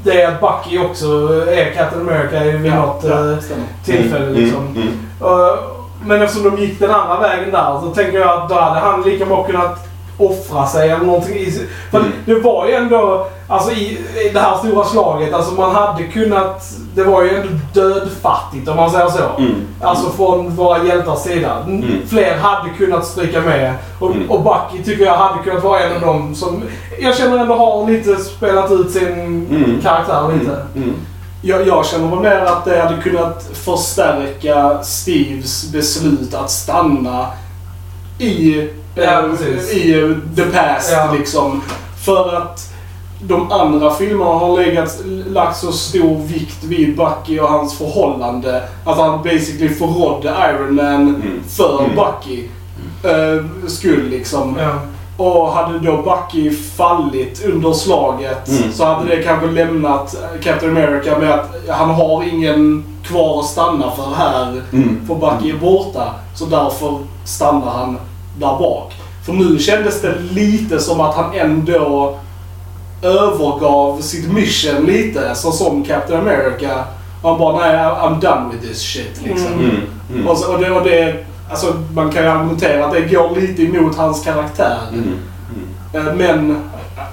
det 0.03 0.21
är 0.21 0.27
att 0.27 0.41
Bucky 0.41 0.79
också 0.79 1.07
är 1.51 1.73
Captain 1.73 2.09
America 2.09 2.43
vid 2.43 2.73
något 2.73 3.03
ja, 3.03 3.31
eh, 3.31 3.39
stämmer. 3.39 3.65
tillfälle 3.85 4.25
Mm, 4.25 4.33
liksom. 4.43 4.67
mm, 4.67 4.87
mm. 5.21 5.57
Men 6.05 6.21
eftersom 6.21 6.51
de 6.55 6.61
gick 6.61 6.79
den 6.79 6.91
andra 6.91 7.19
vägen 7.19 7.51
där 7.51 7.79
så 7.81 7.89
tänker 7.95 8.19
jag 8.19 8.29
att 8.29 8.49
då 8.49 8.55
hade 8.55 8.79
han 8.79 9.01
lika 9.01 9.25
bra 9.25 9.43
kunnat 9.43 9.88
offra 10.19 10.67
sig 10.67 10.89
eller 10.89 11.05
någonting. 11.05 11.51
För 11.91 11.99
Mm. 11.99 12.11
det 12.25 12.35
var 12.35 12.67
ju 12.67 12.73
ändå, 12.73 13.27
alltså 13.47 13.71
i, 13.71 13.97
det 14.33 14.39
här 14.39 14.57
stora 14.57 14.85
slaget, 14.85 15.33
alltså 15.33 15.53
man 15.53 15.75
hade 15.75 16.03
kunnat, 16.03 16.69
det 16.95 17.03
var 17.03 17.23
ju 17.23 17.35
ändå 17.35 17.49
dödfattigt 17.73 18.67
om 18.69 18.75
man 18.75 18.91
säger 18.91 19.07
så. 19.07 19.23
Mm. 19.37 19.55
Alltså 19.81 20.09
från 20.09 20.55
våra 20.55 20.83
hjältars 20.83 21.19
sida. 21.19 21.57
Mm. 21.67 21.85
Fler 22.09 22.37
hade 22.37 22.69
kunnat 22.77 23.05
stryka 23.05 23.41
med. 23.41 23.73
Och, 23.99 24.11
Mm. 24.11 24.31
och 24.31 24.41
Bucky 24.43 24.83
tycker 24.83 25.05
jag 25.05 25.17
hade 25.17 25.43
kunnat 25.43 25.63
vara 25.63 25.79
en 25.79 25.95
av 25.95 26.01
dem 26.01 26.35
som 26.35 26.63
jag 26.99 27.17
känner 27.17 27.37
ändå 27.37 27.53
har 27.55 27.87
lite 27.91 28.15
spelat 28.15 28.71
ut 28.71 28.91
sin 28.91 29.07
Mm. 29.51 29.79
karaktär 29.83 30.33
lite. 30.39 30.57
Mm. 30.75 30.93
Jag, 31.41 31.67
jag 31.67 31.85
känner 31.85 32.07
väl 32.09 32.19
mer 32.19 32.39
att 32.45 32.65
det 32.65 32.81
hade 32.81 33.01
kunnat 33.01 33.49
förstärka 33.53 34.83
Steves 34.83 35.71
beslut 35.71 36.33
att 36.33 36.51
stanna 36.51 37.25
i, 38.19 38.69
Ja, 38.95 39.03
eh, 39.03 39.29
precis. 39.29 39.73
i 39.73 39.99
eh, 39.99 40.09
the 40.35 40.43
past 40.43 40.91
Ja. 40.91 41.11
liksom. 41.19 41.61
För 42.05 42.35
att 42.35 42.73
de 43.21 43.51
andra 43.51 43.93
filmerna 43.93 44.31
har 44.31 44.57
legat, 44.57 44.97
lagt 45.27 45.57
så 45.57 45.71
stor 45.71 46.15
vikt 46.27 46.63
vid 46.63 46.97
Bucky 46.97 47.39
och 47.39 47.47
hans 47.49 47.77
förhållande. 47.77 48.63
Att 48.85 48.97
han 48.97 49.23
basically 49.23 49.69
förrådde 49.69 50.29
Iron 50.49 50.75
Man 50.75 50.95
Mm. 50.95 51.43
för 51.49 51.79
Mm. 51.83 51.95
Bucky. 51.95 52.43
Uh, 53.05 53.67
skull 53.67 54.07
liksom. 54.09 54.55
Ja. 54.59 54.69
Och 55.17 55.51
hade 55.51 55.79
då 55.79 55.97
Bucky 55.97 56.51
fallit 56.51 57.45
under 57.45 57.73
slaget 57.73 58.47
Mm. 58.49 58.71
så 58.73 58.85
hade 58.85 59.15
det 59.15 59.23
kanske 59.23 59.47
lämnat 59.47 60.15
Captain 60.43 60.77
America 60.77 61.17
med 61.19 61.31
att 61.31 61.49
han 61.69 61.89
har 61.89 62.23
ingen 62.23 62.83
kvar 63.03 63.39
att 63.39 63.45
stanna 63.45 63.91
för 63.91 64.15
här. 64.17 64.61
Mm. 64.73 65.01
För 65.07 65.15
Bucky 65.15 65.49
är 65.51 65.57
borta. 65.57 66.13
Så 66.35 66.45
därför 66.45 66.97
stannar 67.25 67.71
han 67.71 67.97
där 68.39 68.59
bak. 68.59 68.93
För 69.25 69.33
nu 69.33 69.59
kändes 69.59 70.01
det 70.01 70.15
lite 70.31 70.79
som 70.79 71.01
att 71.01 71.15
han 71.15 71.33
ändå 71.33 72.17
övergav 73.01 74.01
sitt 74.01 74.31
mission 74.31 74.85
lite. 74.85 75.35
Så 75.35 75.51
som 75.51 75.83
Captain 75.83 76.19
America. 76.21 76.83
Han 77.23 77.39
bara 77.39 77.57
nej, 77.67 77.75
I'm 77.77 78.19
done 78.21 78.49
with 78.51 78.67
this 78.67 78.81
shit 78.81 79.21
liksom. 79.23 79.53
Mm. 79.53 79.69
Mm. 79.69 79.81
Mm. 80.13 80.27
Och, 80.27 80.37
så, 80.37 80.53
och, 80.53 80.59
det, 80.61 80.71
och 80.71 80.83
det, 80.83 81.25
alltså, 81.49 81.73
man 81.93 82.11
kan 82.11 82.23
ju 82.23 82.29
argumentera 82.29 82.85
att 82.85 82.93
det 82.93 83.01
går 83.01 83.35
lite 83.35 83.63
emot 83.63 83.95
hans 83.95 84.23
karaktär. 84.23 84.77
Mm. 84.93 85.03
Mm. 85.93 86.07
Eh, 86.07 86.13
Men 86.15 86.63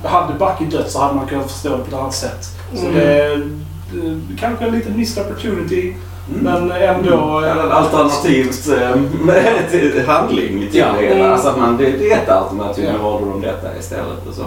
hade 0.05 0.35
Bucky 0.35 0.77
dött 0.77 0.91
så 0.91 1.01
hade 1.01 1.15
man 1.15 1.27
kunnat 1.27 1.51
förstå 1.51 1.69
det 1.69 1.79
på 1.79 1.89
ett 1.89 1.95
annat 2.03 2.15
sätt. 2.15 2.47
Så 2.75 2.87
Mm. 2.87 2.95
det 2.95 3.13
är 3.23 3.33
eh, 3.33 4.17
kanske 4.41 4.65
en 4.65 4.73
liten 4.73 4.97
missed 4.97 5.27
opportunity. 5.27 5.95
Mm. 6.29 6.45
Men 6.69 6.73
ändå... 6.83 7.41
eh, 7.45 7.51
Eller 7.53 7.71
alternativt 7.71 8.69
eh, 8.69 8.97
med 9.25 9.71
till 9.71 10.03
handling 10.07 10.69
till 10.71 10.81
Ja. 10.81 10.87
det 10.99 11.07
hela. 11.07 11.21
Mm. 11.21 11.33
Alltså 11.33 11.49
att 11.49 11.59
man, 11.59 11.77
det, 11.77 11.85
det 11.91 12.13
är 12.13 12.17
ett 12.17 12.29
alternativ. 12.29 12.89
Nu 12.93 12.99
valde 12.99 13.31
de 13.31 13.41
detta 13.41 13.77
istället. 13.79 14.27
Och, 14.29 14.35
så. 14.35 14.45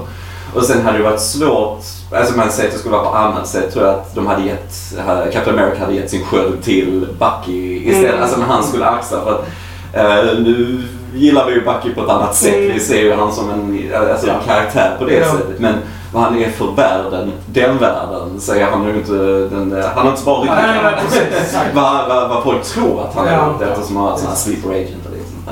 och 0.59 0.63
sen 0.65 0.81
hade 0.85 0.97
det 0.97 1.03
varit 1.03 1.21
svårt, 1.21 1.83
alltså 2.15 2.37
man 2.37 2.51
säger 2.51 2.69
att 2.69 2.73
det 2.73 2.79
skulle 2.79 2.95
vara 2.95 3.05
på 3.09 3.15
annat 3.15 3.47
sätt. 3.47 3.73
Tror 3.73 3.85
jag 3.85 3.95
att 3.95 4.15
de 4.15 4.27
hade 4.27 4.43
gett, 4.45 4.73
hade- 5.05 5.31
Captain 5.31 5.59
America 5.59 5.79
hade 5.79 5.93
gett 5.93 6.09
sin 6.09 6.25
sköld 6.25 6.63
till 6.63 7.07
Bucky 7.19 7.75
istället. 7.89 8.09
Mm. 8.11 8.21
Alltså 8.23 8.39
när 8.39 8.45
han 8.45 8.63
skulle 8.63 8.85
axla. 8.85 9.17
För 9.23 9.31
att, 9.31 9.47
eh, 9.93 10.39
nu 10.39 10.83
gillar 11.13 11.45
vi 11.47 11.53
ju 11.53 11.61
Bucky 11.65 11.95
på 11.95 12.03
ett 12.03 12.09
annat 12.09 12.35
sätt. 12.35 12.55
Mm. 12.55 12.73
Vi 12.73 12.79
ser 12.79 13.01
ju 13.01 13.13
han 13.13 13.31
som 13.33 13.49
en, 13.49 13.89
alltså 14.11 14.27
en 14.29 14.35
karaktär 14.47 14.95
på 14.99 15.05
det 15.05 15.13
Ja. 15.13 15.25
sättet. 15.31 15.59
Men 15.59 15.73
vad 16.13 16.23
han 16.23 16.37
är 16.43 16.49
för 16.49 16.71
världen, 16.71 17.31
den 17.45 17.77
världen, 17.77 18.39
säger 18.39 18.71
han 18.71 18.83
ju 18.87 18.95
inte. 18.95 19.11
Den, 19.55 19.83
han 19.95 19.97
har 20.05 20.09
inte 20.09 20.21
svarat 20.21 20.41
riktigt. 20.43 20.59
Nej, 20.65 20.79
nej, 20.83 20.93
precis. 21.05 21.57
Vad, 21.75 22.07
vad, 22.07 22.29
vad 22.29 22.43
folk 22.43 22.63
tror 22.63 23.01
att 23.01 23.15
han 23.15 23.27
är 23.27 23.33
Ja. 23.33 23.53
ute 23.55 23.65
efter 23.71 23.83
som 23.83 23.95
har 23.95 24.17
sån 24.17 24.27
här 24.27 24.35
sleeper 24.35 24.69
agent 24.69 25.05
och 25.05 25.11
lite 25.11 25.25
sånt 25.31 25.45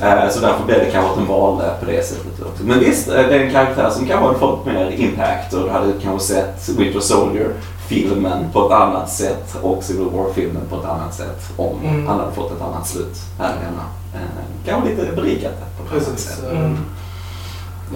där. 0.00 0.24
Eh, 0.24 0.30
Så 0.30 0.40
därför 0.40 0.64
blev 0.66 0.78
det 0.78 0.90
kanske 0.90 1.10
att 1.10 1.16
de 1.16 1.26
valde 1.26 1.70
på 1.80 1.86
det 1.90 2.06
sättet 2.06 2.42
också. 2.52 2.64
Men 2.64 2.78
visst, 2.80 3.08
eh, 3.08 3.14
det 3.14 3.34
är 3.36 3.40
en 3.40 3.52
karaktär 3.52 3.90
som 3.90 4.06
kanske 4.06 4.26
hade 4.26 4.38
fått 4.38 4.66
mer 4.66 4.90
impact 4.90 5.52
och 5.52 5.62
du 5.62 5.70
hade 5.70 5.92
kanske 6.02 6.26
sett 6.34 6.68
Winter 6.68 7.00
Soldier-filmen 7.00 8.44
på 8.52 8.66
ett 8.66 8.72
annat 8.72 9.10
sätt 9.10 9.56
och 9.62 9.84
Civil 9.84 10.08
War-filmen 10.12 10.62
på 10.70 10.76
ett 10.76 10.84
annat 10.84 11.14
sätt 11.14 11.42
om 11.56 11.76
Mm. 11.84 12.06
han 12.06 12.20
hade 12.20 12.32
fått 12.32 12.52
ett 12.52 12.62
annat 12.62 12.86
slut 12.86 13.16
här 13.38 13.48
hemma. 13.64 13.82
Eh, 14.14 14.20
Kanske 14.66 14.88
lite 14.88 15.12
berikat 15.16 15.52
på 15.78 15.96
ett 15.96 16.02
annat 16.02 16.06
Precis. 16.06 16.26
sätt. 16.28 16.50
Mm. 16.52 16.78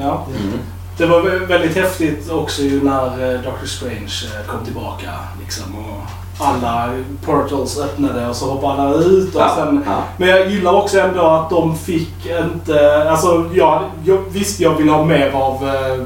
Ja. 0.00 0.26
Mm. 0.28 0.58
Det 0.98 1.06
var 1.06 1.20
vä- 1.20 1.46
väldigt 1.46 1.76
häftigt 1.76 2.30
också 2.30 2.62
ju 2.62 2.82
när 2.84 3.34
eh, 3.34 3.40
Doctor 3.40 3.66
Strange 3.66 4.22
eh, 4.40 4.46
kom 4.46 4.64
tillbaka. 4.64 5.10
Liksom, 5.44 5.64
och 5.78 6.00
alla 6.46 6.90
portals 7.26 7.78
öppnade 7.78 8.28
och 8.28 8.36
så 8.36 8.50
hoppade 8.50 8.82
han 8.82 8.94
ut. 8.94 9.34
Och 9.34 9.40
Ja, 9.40 9.52
sen, 9.56 9.82
ja. 9.86 10.02
men 10.16 10.28
jag 10.28 10.50
gillar 10.50 10.72
också 10.72 11.00
ändå 11.00 11.20
att 11.22 11.50
de 11.50 11.76
fick 11.78 12.26
inte... 12.44 13.08
Alltså, 13.10 13.50
jag, 13.54 13.82
jag, 14.04 14.18
visst, 14.30 14.60
jag 14.60 14.74
vill 14.74 14.88
ha 14.88 15.04
mer 15.04 15.30
av 15.30 15.68
eh, 15.68 16.02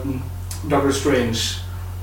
Doctor 0.68 0.90
Strange. 0.90 1.38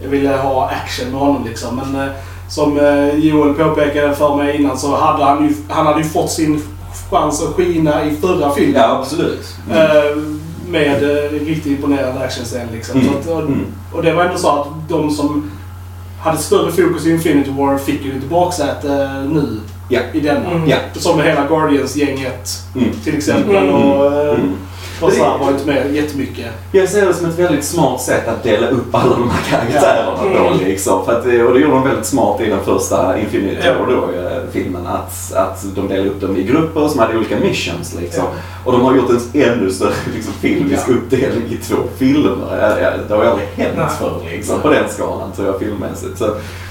Jag 0.02 0.10
ville 0.10 0.30
ha 0.38 0.70
action 0.70 1.12
med 1.12 1.20
honom 1.20 1.44
liksom. 1.46 1.76
Men 1.76 2.08
eh, 2.08 2.14
som 2.50 2.80
eh, 2.80 3.16
Joel 3.16 3.54
påpekade 3.54 4.16
för 4.16 4.36
mig 4.36 4.56
innan 4.62 4.78
så 4.78 4.96
hade 4.96 5.24
han 5.24 5.44
ju, 5.44 5.56
han 5.70 5.86
hade 5.88 6.00
ju 6.02 6.06
fått 6.10 6.32
sin 6.32 6.64
chans 7.10 7.44
att 7.44 7.54
skina 7.56 8.04
i 8.06 8.16
förra 8.16 8.52
filmen. 8.52 8.82
ja, 8.82 8.98
absolut. 9.00 9.56
Mm. 9.72 9.78
Eh, 9.78 10.18
med 10.74 11.04
eh, 11.04 11.32
riktigt 11.32 11.66
imponerande 11.66 12.20
actionscen 12.26 12.68
liksom. 12.74 13.00
Mm. 13.02 13.14
Att, 13.16 13.28
och, 13.28 13.40
Mm. 13.42 13.66
och 13.94 14.04
det 14.04 14.14
var 14.14 14.24
ändå 14.24 14.38
så 14.38 14.50
att 14.62 14.68
de 14.90 15.12
som 15.12 15.52
hade 16.20 16.38
större 16.38 16.72
fokus 16.72 17.06
i 17.06 17.12
Infinity 17.12 17.52
War 17.52 17.78
fick 17.78 18.06
ju 18.06 18.12
ett 18.18 18.30
baksäte 18.30 18.94
eh, 18.94 19.32
nu 19.32 19.60
Ja. 19.90 20.00
i 20.14 20.20
denna. 20.20 20.52
Mm. 20.52 20.70
Ja. 20.70 20.78
Som 20.96 21.22
hela 21.22 21.48
Guardians-gänget 21.48 22.50
Mm. 22.76 22.90
till 23.04 23.16
exempel. 23.18 23.56
Mm. 23.56 23.74
Och, 23.76 24.14
eh. 24.14 24.38
Och 25.02 25.12
så 25.14 25.24
här 25.24 25.38
var 25.38 25.52
inte 25.52 25.66
med 25.68 25.96
jättemycket. 25.96 26.46
Jag 26.72 26.90
ser 26.90 27.06
det 27.08 27.14
som 27.14 27.26
ett 27.30 27.40
väldigt 27.40 27.64
smart 27.66 28.02
sätt 28.02 28.28
att 28.28 28.44
dela 28.44 28.68
upp 28.68 28.96
alla 28.96 29.16
de 29.16 29.30
här 29.30 29.42
karaktärerna 29.50 30.12
Ja. 30.36 30.50
då 30.60 30.66
liksom. 30.66 31.06
För 31.06 31.18
att, 31.18 31.24
det- 31.24 31.44
och 31.44 31.54
det 31.54 31.60
gjorde 31.60 31.74
de 31.76 31.84
väldigt 31.84 32.06
smart 32.06 32.42
i 32.42 32.50
den 32.50 32.60
första 32.66 33.20
Infinity 33.20 33.58
Ja. 33.66 33.74
War 33.74 33.88
då, 33.88 34.20
eh, 34.20 34.42
filmen. 34.52 34.88
Att, 34.88 35.34
att 35.36 35.64
de 35.76 35.88
delade 35.88 36.10
upp 36.10 36.22
dem 36.22 36.38
i 36.38 36.44
grupper 36.44 36.88
som 36.88 37.00
hade 37.00 37.18
olika 37.18 37.40
missions 37.40 37.96
liksom. 38.02 38.24
Ja. 38.24 38.40
Och 38.66 38.72
de 38.72 38.82
har 38.82 38.96
gjort 38.96 39.10
en 39.10 39.42
ännu 39.42 39.72
större 39.72 39.94
liksom, 40.16 40.34
filmisk 40.34 40.84
Ja. 40.88 40.94
uppdelning 40.94 41.44
i 41.50 41.58
två 41.58 41.76
filmer. 41.98 42.58
Ja, 42.62 42.80
ja, 42.80 42.90
Det 43.08 43.14
har 43.16 43.24
aldrig 43.26 43.48
hänt 43.48 43.74
Nej. 43.78 43.86
förr 44.00 44.14
liksom, 44.32 44.62
på 44.62 44.70
den 44.70 44.90
skalan 44.90 45.32
tror 45.36 45.48
jag 45.48 45.60
filmmässigt. 45.60 46.18
Så, 46.18 46.26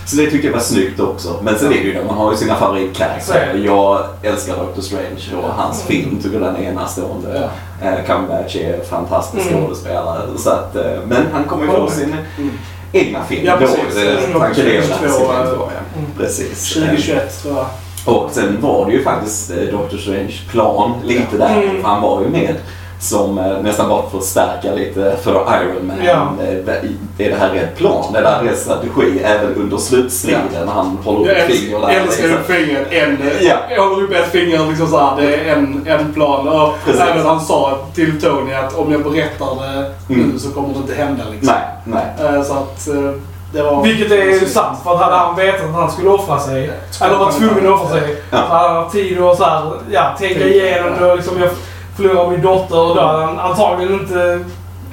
så 0.07 0.17
det 0.17 0.31
tycker 0.31 0.49
jag 0.49 0.53
var 0.55 0.61
snyggt 0.61 1.01
också. 1.01 1.29
Men 1.43 1.59
sen 1.59 1.67
är 1.69 1.71
det 1.77 1.81
ju 1.81 1.93
det, 1.93 2.05
man 2.07 2.17
har 2.17 2.31
ju 2.33 2.37
sina 2.39 2.55
favoritkaraktärer. 2.55 3.63
Jag 3.65 4.01
älskar 4.23 4.57
Doctor 4.57 4.83
Strange 4.83 5.43
och 5.43 5.49
hans 5.55 5.85
Mm. 5.91 6.03
film 6.03 6.19
tycker 6.23 6.41
den 6.41 6.57
är 6.57 6.63
enastående. 6.63 7.51
Eh, 7.83 8.05
Cumberbatch 8.07 8.57
är 8.57 8.81
fantastisk 8.85 9.51
Mm. 9.51 9.65
skådespelare. 9.65 10.21
Så 10.39 10.51
att, 10.51 10.77
eh, 10.77 10.83
men 11.07 11.27
han 11.33 11.45
kommer 11.45 11.65
ju 11.65 11.71
få 11.71 11.91
sin 11.91 12.17
Mm. 12.39 12.51
egna 12.93 13.25
film 13.25 13.47
Ja, 13.47 13.53
då. 13.61 13.67
precis. 13.67 13.95
Det- 13.95 14.19
Mm. 14.25 14.41
Tanken 14.41 14.67
är 14.67 14.79
att 14.79 14.89
han 14.91 14.99
22, 14.99 15.15
ska 15.15 15.33
eh, 15.35 15.41
inte 15.41 15.57
vara, 15.57 15.71
ja. 15.73 15.99
Mm. 15.99 16.11
Precis. 16.19 16.73
2021 16.75 17.43
tror 17.43 17.57
jag. 17.57 17.67
Och 18.15 18.31
sen 18.33 18.59
var 18.61 18.87
det 18.87 18.93
ju 18.93 19.03
faktiskt 19.05 19.51
eh, 19.51 19.57
Doctor 19.57 19.97
Strange 19.99 20.33
plan 20.51 20.93
lite 21.05 21.37
där. 21.39 21.63
Mm. 21.63 21.83
För 21.83 21.89
han 21.89 22.03
var 22.03 22.23
ju 22.23 22.29
med 22.29 22.55
som 23.03 23.39
eh, 23.39 23.45
nästan 23.63 23.89
bara 23.89 24.11
för 24.11 24.19
att 24.19 24.25
stärka 24.25 24.73
lite 24.75 25.17
för 25.23 25.31
Iron 25.33 25.87
Man. 25.87 25.97
Ja. 26.05 26.29
Eh, 26.43 27.27
Är 27.27 27.31
det 27.31 27.37
här 27.37 27.49
rätt 27.51 27.77
plan? 27.77 28.15
Är 28.15 28.23
det 28.23 28.29
här 28.29 28.43
rätt 28.43 28.59
strategi 28.59 29.21
även 29.25 29.55
under 29.55 29.77
slutstriden 29.77 30.43
när 30.67 30.73
han 30.73 30.99
håller 31.05 31.21
upp 31.21 31.27
där? 31.27 31.71
jag 31.71 31.95
älskar 31.95 32.29
upp 32.33 32.47
fingret. 32.47 32.87
En, 32.93 33.19
Ja. 33.41 33.55
Jag 33.71 33.89
håller 33.89 34.03
upp 34.05 34.13
ett 34.13 34.31
finger 34.33 34.67
liksom 34.69 34.87
så 34.87 34.99
här, 34.99 35.17
Det 35.21 35.35
är 35.35 35.53
en, 35.57 35.87
en 35.87 36.13
plan. 36.13 36.49
Och 36.49 36.75
Precis. 36.85 37.01
även 37.01 37.27
han 37.27 37.41
sa 37.41 37.79
till 37.95 38.21
Tony 38.23 38.53
att 38.55 38.75
om 38.79 38.93
jag 38.93 39.03
berättar 39.03 39.47
det 39.63 39.93
Mm. 40.15 40.29
nu 40.31 40.39
så 40.39 40.51
kommer 40.51 40.69
det 40.69 40.75
inte 40.81 40.95
hända. 40.95 41.23
Liksom. 41.31 41.55
Nej, 41.85 42.05
nej. 42.21 42.37
Eh, 42.37 42.43
Så 42.43 42.53
att 42.53 42.89
eh, 42.89 43.11
det 43.53 43.63
var... 43.63 43.83
Vilket 43.83 44.13
är 44.13 44.47
sant, 44.47 44.79
för 44.85 44.97
hade 44.97 45.17
han 45.17 45.37
vetat 45.37 45.65
att 45.67 45.75
han 45.75 45.91
skulle 45.91 46.11
offra 46.11 46.39
sig, 46.39 46.71
eller 47.01 47.17
var 47.17 47.33
tvungen 47.33 47.67
att 47.73 47.81
offra 47.81 48.01
sig, 48.01 48.17
Ja. 48.31 48.39
så 48.39 48.53
hade 48.55 48.69
han 48.69 48.77
haft 48.77 48.93
tid 48.93 49.21
att 49.23 49.37
så 49.39 49.45
här, 49.45 49.73
ja, 49.91 50.15
tänka 50.19 50.47
igenom 50.49 50.91
det 51.01 51.11
och 51.11 51.17
liksom, 51.17 51.41
jag 51.41 51.51
förlorar 51.97 52.31
min 52.31 52.43
dotter 52.43 52.79
och 52.89 52.95
då 52.97 53.01
hade 53.03 53.25
han 53.27 53.39
antagligen 53.39 53.93
inte 54.01 54.45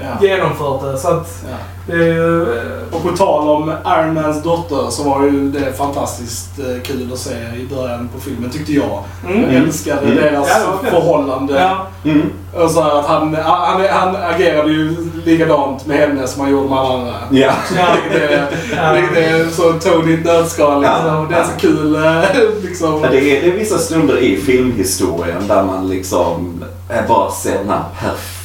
Ja. 0.02 0.28
genomfört 0.28 0.82
det. 0.82 0.98
Så 0.98 1.08
att 1.08 1.44
Ja. 1.50 1.56
Eh, 1.92 2.48
Och 2.92 3.04
på 3.04 3.18
tal 3.18 3.48
om 3.50 3.74
Iron 3.86 4.14
Mans 4.14 4.44
dotter 4.44 4.90
så 4.90 5.04
var 5.04 5.24
ju 5.24 5.52
det 5.52 5.74
fantastiskt 5.78 6.60
eh, 6.60 6.82
kul 6.84 7.10
att 7.14 7.20
se 7.20 7.32
i 7.32 7.68
början 7.76 8.10
på 8.16 8.20
filmen 8.22 8.50
tyckte 8.50 8.74
jag. 8.74 9.04
Mm. 9.28 9.42
Jag 9.44 9.54
älskade 9.54 10.02
Mm. 10.02 10.16
deras 10.16 10.48
Ja, 10.50 10.90
förhållande. 10.90 11.54
Ja. 11.60 11.88
Mm. 12.12 12.30
Och 12.56 12.72
så 12.72 12.82
att 12.82 13.06
han, 13.06 13.36
han, 13.36 13.82
han 13.90 14.16
agerade 14.16 14.72
ju 14.72 14.96
likadant 15.26 15.86
med 15.88 15.98
henne 15.98 16.28
som 16.28 16.42
han 16.42 16.52
gjorde 16.52 16.70
med 16.70 16.78
alla 16.78 16.94
andra. 16.94 17.14
Ja. 17.32 17.52
Ja. 17.78 17.86
Vilket 18.04 18.32
är, 18.32 19.02
vilket 19.02 19.18
är 19.18 19.50
så 19.52 19.74
Tony 19.74 20.12
i 20.12 20.14
ett 20.14 20.26
nötskal 20.26 20.82
liksom. 20.82 21.06
Ja. 21.06 21.26
Det 21.30 21.36
är 21.36 21.44
så 21.44 21.52
kul 21.60 21.96
eh, 21.96 22.24
liksom. 22.70 23.00
Ja, 23.04 23.10
det, 23.12 23.18
är, 23.38 23.42
det 23.42 23.48
är 23.48 23.58
vissa 23.58 23.78
stunder 23.78 24.18
i 24.18 24.38
filmhistorien 24.38 25.48
där 25.48 25.64
man 25.64 25.88
liksom 25.90 26.64
bara 27.08 27.32
ser 27.32 27.58
den 27.58 27.70
här 27.70 27.84
perfekta 28.00 28.39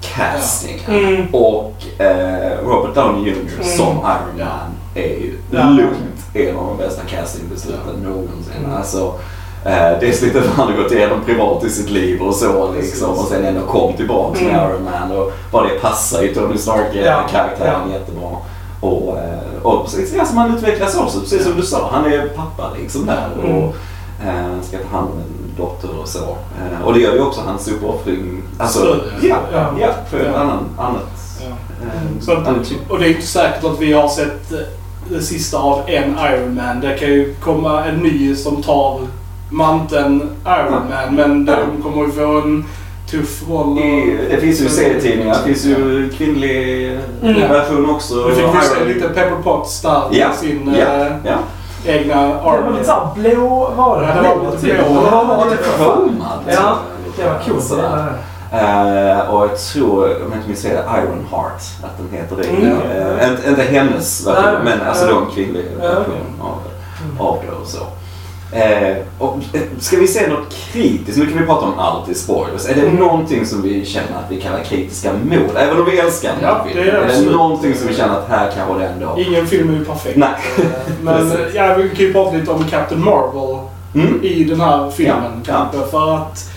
castingen. 0.00 1.04
Mm. 1.14 1.34
Och 1.34 1.74
eh, 1.98 2.58
Robert 2.64 2.94
Downey 2.94 3.30
Jr. 3.30 3.36
Mm. 3.60 3.76
som 3.76 3.86
Iron 3.86 4.38
Ja. 4.38 4.44
Man 4.44 4.74
är 4.94 5.02
ju 5.08 5.38
Ja. 5.50 5.64
lugnt 5.64 6.20
en 6.34 6.56
av 6.56 6.66
de 6.66 6.76
bästa 6.84 7.02
castingbesluten 7.02 7.94
någonsin. 8.02 8.52
Mm. 8.64 8.76
Alltså, 8.76 9.14
eh, 9.64 9.98
dels 10.00 10.22
lite 10.22 10.40
vad 10.40 10.48
han 10.48 10.66
har 10.76 10.82
gått 10.82 10.92
igenom 10.92 11.20
privat 11.26 11.64
i 11.64 11.70
sitt 11.70 11.90
liv 11.90 12.22
och 12.22 12.34
så 12.34 12.72
liksom. 12.72 13.10
Och 13.10 13.26
sen 13.28 13.44
ändå 13.44 13.60
kom 13.66 13.92
tillbaka 13.92 14.44
med 14.44 14.54
Mm. 14.54 14.70
Iron 14.70 14.84
Man. 14.84 15.18
Och 15.18 15.32
bara 15.52 15.68
det 15.68 15.80
passar 15.80 16.22
ju 16.22 16.34
Tony 16.34 16.54
Ja. 16.54 16.58
Stark-karaktären 16.60 17.90
jättebra. 17.92 18.28
Och, 18.80 19.18
eh, 19.18 19.62
och 19.62 19.84
precis 19.84 20.14
ja, 20.16 20.24
som 20.24 20.36
han 20.36 20.56
utvecklas 20.56 20.96
också, 20.96 21.20
precis 21.20 21.44
som 21.44 21.56
du 21.56 21.62
sa. 21.62 21.88
Han 21.92 22.12
är 22.12 22.28
pappa 22.28 22.70
liksom 22.78 23.06
där. 23.06 23.28
Mm. 23.44 23.56
Och, 23.56 23.74
eh, 24.26 24.60
ska 24.62 24.78
ta 24.78 24.96
hand 24.96 25.08
om 25.10 25.18
en 25.18 25.39
dotter 25.60 25.88
och 26.02 26.08
så. 26.08 26.18
Eh, 26.18 26.84
och 26.86 26.94
det 26.94 27.00
gör 27.00 27.12
ju 27.14 27.20
också 27.22 27.40
hans 27.46 27.68
uppoffring. 27.68 28.42
Alltså, 28.58 28.78
Större. 28.78 29.00
ja, 29.22 29.36
Ja. 29.52 29.70
ja, 29.80 29.88
för 30.10 30.24
Ja. 30.24 30.38
annan, 30.38 30.64
annat. 30.78 31.10
Ja. 31.40 31.46
eh, 31.86 32.20
Så 32.20 32.32
att, 32.32 32.46
annat 32.48 32.68
typ. 32.68 32.90
och 32.90 32.98
det 32.98 33.06
är 33.06 33.10
inte 33.10 33.26
säkert 33.26 33.64
att 33.64 33.80
vi 33.80 33.92
har 33.92 34.08
sett 34.08 34.52
eh, 34.52 34.58
det 35.10 35.22
sista 35.22 35.58
av 35.58 35.80
en 35.86 36.16
Iron 36.32 36.54
Man. 36.54 36.80
Det 36.80 36.98
kan 36.98 37.08
ju 37.08 37.34
komma 37.34 37.84
en 37.84 37.96
ny 37.96 38.36
som 38.36 38.62
tar 38.62 39.00
manteln 39.50 40.22
Iron 40.46 40.72
Man. 40.90 41.14
Men 41.14 41.44
de 41.44 41.82
kommer 41.82 42.04
ju 42.04 42.10
få 42.12 42.40
en 42.40 42.64
tuff 43.10 43.48
roll. 43.50 43.78
I, 43.78 44.16
det 44.30 44.36
finns 44.40 44.60
ju 44.60 44.68
serietidningar, 44.68 45.36
det 45.38 45.44
finns 45.54 45.64
ju 45.64 46.10
kvinnlig 46.16 46.86
Mm. 47.22 47.40
version 47.48 47.90
också. 47.90 48.28
Vi 48.28 48.34
fick 48.34 48.44
ju 48.44 48.60
se 48.78 48.84
lite 48.94 49.08
Pepper 49.08 49.42
Potts 49.42 49.80
där 49.82 50.02
Ja, 50.10 50.32
sin 50.40 50.74
ja, 50.78 50.86
eh, 50.86 51.12
ja. 51.24 51.36
Egna 51.84 52.22
Det 52.26 52.34
var 52.44 52.52
armor. 52.58 52.72
lite 52.72 52.84
såhär 52.84 53.08
blå, 53.14 53.72
var 53.76 54.00
det? 54.00 54.06
Ja, 54.06 54.22
det 54.22 54.28
var 54.46 54.52
lite 54.52 54.84
blå. 54.84 55.00
Var 55.00 55.50
lite 55.50 55.62
Chromad. 55.76 56.38
Ja, 56.46 56.76
det 57.16 57.24
var 57.24 57.38
coolt. 57.46 57.72
Eh, 58.52 59.30
och 59.34 59.42
jag 59.46 59.58
tror, 59.58 60.04
om 60.04 60.30
jag 60.30 60.38
inte 60.38 60.48
minns 60.48 60.62
fel, 60.62 60.76
Iron 60.98 61.26
Heart, 61.30 61.62
att 61.82 61.98
den 61.98 62.18
heter 62.18 62.36
det. 62.36 62.48
Mm. 62.48 62.78
Eh, 63.18 63.28
inte, 63.30 63.48
inte 63.48 63.62
hennes 63.62 64.26
version, 64.26 64.44
Nej, 64.44 64.54
men 64.78 64.88
alltså 64.88 65.06
ja. 65.06 65.12
då 65.12 65.18
en 65.20 65.26
kvinnlig 65.30 65.64
Ja, 65.82 65.88
version 65.88 66.04
okej. 66.40 66.52
av, 67.20 67.26
av 67.28 67.38
det 67.46 67.52
och 67.62 67.66
så. 67.66 67.78
Eh, 68.52 68.96
och, 69.18 69.36
eh, 69.52 69.60
ska 69.78 69.96
vi 69.96 70.06
se 70.08 70.26
något 70.28 70.54
kritiskt? 70.72 71.18
Nu 71.18 71.26
kan 71.26 71.38
vi 71.40 71.46
prata 71.46 71.66
om 71.66 71.78
allt 71.78 72.08
i 72.08 72.14
spoilers. 72.14 72.68
Är 72.68 72.74
det 72.74 72.80
Mm. 72.80 72.94
någonting 72.96 73.46
som 73.46 73.62
vi 73.62 73.84
känner 73.84 74.08
att 74.08 74.30
vi 74.30 74.40
kan 74.40 74.52
vara 74.52 74.62
kritiska 74.64 75.12
mot? 75.12 75.56
Även 75.56 75.78
om 75.80 75.84
vi 75.90 75.98
älskar 75.98 76.28
den 76.28 76.38
Ja, 76.42 76.66
det 76.74 76.80
är 76.80 76.84
filmen. 76.84 77.10
Är 77.10 77.24
det 77.24 77.30
någonting 77.36 77.74
som 77.74 77.88
vi 77.88 77.94
känner 77.94 78.14
att 78.18 78.28
här 78.28 78.50
kanske 78.56 78.78
det 78.78 78.86
ändå... 78.88 79.14
Ingen 79.28 79.46
film 79.46 79.68
är 79.70 79.78
ju 79.78 79.84
perfekt. 79.84 80.16
Nej. 80.16 80.28
Eh, 80.58 80.64
Men 81.02 81.32
ja, 81.54 81.74
vi 81.74 81.88
kan 81.88 82.06
ju 82.06 82.12
prata 82.12 82.36
lite 82.36 82.50
om 82.50 82.64
Captain 82.64 83.04
Marvel 83.04 83.58
Mm. 83.94 84.20
i 84.22 84.44
den 84.44 84.60
här 84.60 84.90
filmen 84.90 85.42
Ja, 85.46 85.68
kanske. 85.72 85.90
För 85.90 86.16
att 86.16 86.50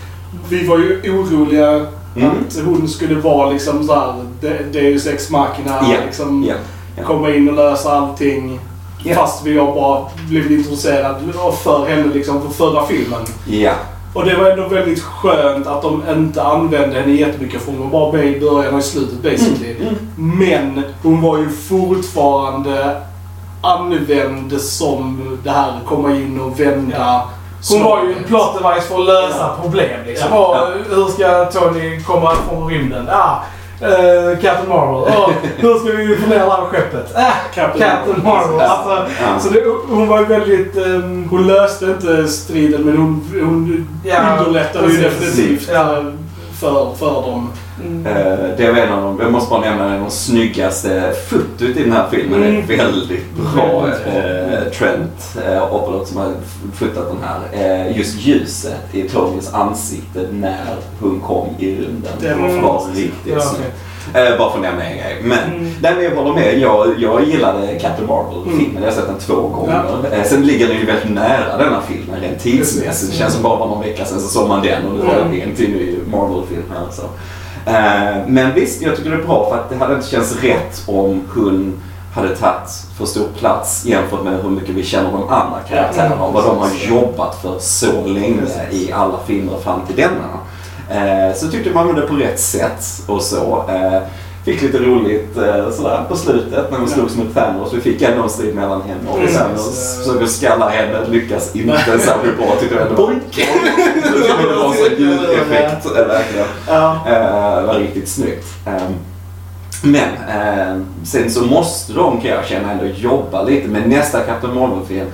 vi 0.48 0.66
var 0.66 0.78
ju 0.78 1.00
oroliga 1.18 1.86
Mm. 2.16 2.30
att 2.30 2.58
hon 2.64 2.88
skulle 2.88 3.14
vara 3.14 3.50
liksom 3.50 3.86
såhär 3.86 4.14
De- 4.40 4.62
Deus 4.80 5.06
Ex 5.06 5.30
Machina. 5.30 5.70
Ja, 5.82 5.96
Liksom 6.06 6.44
Ja. 6.48 6.54
ja. 6.96 7.04
komma 7.04 7.30
in 7.30 7.48
och 7.48 7.54
lösa 7.54 7.92
allting. 7.92 8.60
Ja. 9.02 9.14
Fast 9.14 9.46
vi 9.46 9.58
har 9.58 9.74
bara 9.74 10.04
blivit 10.28 10.50
introducerade 10.50 11.20
för 11.62 11.86
henne 11.86 12.14
liksom 12.14 12.42
för 12.42 12.48
förra 12.48 12.86
filmen. 12.86 13.20
Ja. 13.46 13.72
Och 14.14 14.24
det 14.24 14.36
var 14.36 14.50
ändå 14.50 14.68
väldigt 14.68 15.02
skönt 15.02 15.66
att 15.66 15.82
de 15.82 16.02
inte 16.10 16.42
använde 16.42 17.00
henne 17.00 17.12
jättemycket 17.12 17.62
för 17.62 17.72
hon 17.72 17.80
var 17.80 17.90
bara 17.90 18.12
med 18.12 18.26
i 18.26 18.40
början 18.40 18.74
och 18.74 18.80
i 18.80 18.82
slutet 18.82 19.22
basically. 19.22 19.76
Mm. 19.80 19.94
Men 20.16 20.84
hon 21.02 21.22
var 21.22 21.38
ju 21.38 21.48
fortfarande 21.50 23.02
använd 23.60 24.60
som 24.60 25.38
det 25.44 25.50
här 25.50 25.80
komma 25.86 26.10
in 26.16 26.40
och 26.40 26.60
vända 26.60 27.22
Hon 27.70 27.82
var 27.82 28.04
ju 28.04 28.12
en 28.12 28.24
plot 28.24 28.62
device 28.62 28.86
för 28.88 29.00
att 29.00 29.06
lösa 29.06 29.56
problem 29.62 30.00
liksom. 30.06 30.28
Ja. 30.30 30.68
Och 30.68 30.96
hur 30.96 31.08
ska 31.08 31.44
Tony 31.44 32.00
komma 32.00 32.34
från 32.48 32.68
rymden? 32.68 33.08
Ah, 33.10 33.38
eh, 33.80 34.38
Captain 34.42 34.68
Marvel. 34.68 35.12
Oh, 35.16 35.30
hur 35.56 35.74
ska 35.78 35.96
vi 35.96 36.16
få 36.16 36.26
ner 36.28 36.38
det 36.38 36.44
här 36.50 36.64
skeppet? 36.70 37.12
Ah, 37.16 37.32
Captain 37.54 37.90
Captain 37.90 38.24
Marvel. 38.24 38.56
Ja. 38.58 38.66
Alltså, 38.66 39.12
Ja. 39.22 39.38
så 39.40 39.48
det, 39.48 39.62
hon 39.88 40.08
var 40.08 40.22
väldigt... 40.22 40.76
ehm, 40.76 41.28
Hon 41.30 41.46
löste 41.46 41.84
inte 41.86 42.28
striden 42.28 42.82
men 42.82 42.96
hon, 42.96 43.24
hon 43.44 43.88
Ja, 44.04 44.36
underlättade 44.38 44.88
ju 44.92 45.02
definitivt 45.02 45.68
Ja. 45.72 45.96
eh, 45.96 46.04
för, 46.60 46.94
för 46.98 47.06
dem. 47.22 47.50
Mm, 47.80 48.06
Eh, 48.06 48.38
Det 48.56 48.70
var 48.72 48.78
en 48.78 48.92
av 48.92 49.02
de, 49.02 49.20
jag 49.22 49.32
måste 49.32 49.50
bara 49.50 49.60
nämna 49.60 49.84
en 49.84 49.92
av 49.92 50.00
de 50.00 50.10
snyggaste 50.10 51.12
fotot 51.28 51.62
i 51.76 51.82
den 51.82 51.92
här 51.92 52.06
filmen. 52.10 52.42
Mm. 52.42 52.66
väldigt 52.66 53.34
bra. 53.54 53.80
Väldigt 53.80 54.04
bra. 54.04 54.12
Eh, 54.14 54.72
Trent 54.72 55.36
eh, 55.48 55.74
Opolot 55.74 56.08
som 56.08 56.16
har 56.16 56.32
fotat 56.74 57.08
den 57.08 57.18
här. 57.22 57.40
Eh, 57.86 57.96
just 57.98 58.20
ljuset 58.20 58.80
i 58.92 59.02
Tonys 59.08 59.54
ansikte 59.54 60.26
när 60.32 60.76
hon 61.00 61.20
kom 61.20 61.46
i 61.58 61.66
rymden. 61.74 62.12
Det 62.20 62.34
var 62.34 62.48
var 62.62 62.86
riktigt 62.94 63.34
ja, 63.34 63.40
snyggt. 63.40 63.74
Eh, 64.14 64.38
bara 64.38 64.50
för 64.50 64.58
att 64.58 64.62
nämna 64.62 64.84
en 64.84 64.96
grej. 64.96 65.16
Men 65.22 65.38
Mm. 65.38 65.70
nej, 65.82 65.94
men 65.94 66.04
jag 66.04 66.10
håller 66.16 66.32
med. 66.34 66.58
Jag, 66.58 66.94
jag 66.98 67.24
gillade 67.24 67.78
Captain 67.80 68.08
Marvel-filmen. 68.08 68.82
Jag 68.82 68.90
har 68.90 68.96
sett 68.96 69.06
den 69.06 69.18
två 69.18 69.34
gånger. 69.48 69.84
Eh, 70.12 70.24
sen 70.24 70.46
ligger 70.46 70.68
den 70.68 70.76
ju 70.76 70.86
väldigt 70.86 71.10
nära 71.14 71.56
denna 71.58 71.80
filmen 71.88 72.20
rent 72.20 72.38
tidsmässigt. 72.42 73.12
Det 73.12 73.18
känns 73.18 73.34
som 73.34 73.42
bara 73.42 73.58
någon 73.58 73.80
vecka 73.82 74.04
sedan 74.04 74.20
så 74.20 74.28
såg 74.28 74.48
man 74.48 74.62
den 74.62 74.86
och 74.86 74.94
nu 74.94 75.00
var 75.04 75.14
det 75.32 75.40
en 75.40 75.54
till 75.56 75.70
ny 75.70 75.96
Marvel-film 76.12 76.62
här. 76.74 76.86
Så. 76.92 77.02
Eh, 77.66 78.26
men 78.26 78.54
visst, 78.54 78.82
jag 78.82 78.96
tycker 78.96 79.10
det 79.10 79.16
är 79.16 79.26
bra 79.26 79.50
för 79.50 79.56
att 79.56 79.70
det 79.70 79.76
hade 79.76 79.94
inte 79.94 80.06
känts 80.06 80.42
rätt 80.42 80.82
om 80.86 81.22
hon 81.34 81.80
hade 82.14 82.36
tagit 82.36 82.70
för 82.98 83.06
stor 83.06 83.26
plats 83.38 83.84
jämfört 83.84 84.24
med 84.24 84.42
hur 84.42 84.50
mycket 84.50 84.74
vi 84.74 84.84
känner 84.84 85.12
de 85.12 85.22
andra 85.28 85.60
karaktärerna 85.68 86.24
och 86.24 86.32
vad 86.32 86.44
de 86.44 86.58
har 86.58 86.70
jobbat 86.88 87.42
för 87.42 87.58
så 87.58 88.06
länge 88.06 88.42
i 88.70 88.92
alla 88.92 89.18
filmer 89.26 89.58
fram 89.58 89.80
till 89.86 89.96
denna. 89.96 90.38
Eh, 90.90 91.34
så 91.36 91.48
tyckte 91.48 91.70
man 91.70 91.94
det 91.94 92.00
på 92.00 92.14
rätt 92.14 92.40
sätt 92.40 93.02
och 93.06 93.22
så. 93.22 93.64
Fick 94.44 94.62
lite 94.62 94.78
roligt 94.78 95.36
eh, 95.36 95.70
sådär 95.70 96.04
på 96.08 96.16
slutet 96.16 96.70
när 96.70 96.78
hon 96.78 96.88
slogs 96.88 97.16
mot 97.16 97.34
Thanos. 97.34 97.72
Vi 97.72 97.80
fick 97.80 98.02
ändå 98.02 98.22
en 98.22 98.28
strid 98.30 98.54
mellan 98.54 98.82
henne 98.82 99.10
och 99.10 99.18
Mm. 99.18 99.32
Thanos. 99.32 99.98
Försöker 99.98 100.26
skalla 100.26 100.68
henne, 100.68 101.08
lyckas 101.08 101.56
inte 101.56 101.98
särskilt 101.98 102.36
bra 102.36 102.56
tyckte 102.60 102.74
jag. 102.74 102.86
ändå. 102.88 103.06
Det 104.48 104.54
var 104.56 104.74
så 104.74 104.90
ljudeffekt, 104.98 105.86
eh, 105.86 106.06
verkligen. 106.06 106.46
Ja. 106.68 106.98
Eh, 107.06 107.66
var 107.66 107.74
riktigt 107.78 108.08
snyggt. 108.08 108.46
Eh, 108.66 108.72
men 109.82 110.08
eh, 110.28 110.82
sen 111.04 111.30
så 111.30 111.44
måste 111.44 111.92
de, 111.92 112.20
kan 112.20 112.30
jag 112.30 112.44
känna, 112.46 112.70
ändå 112.72 112.84
jobba 112.84 113.42
lite 113.42 113.68
med 113.68 113.88
nästa 113.88 114.20
Captain 114.20 114.54
Marvel-film. 114.54 115.06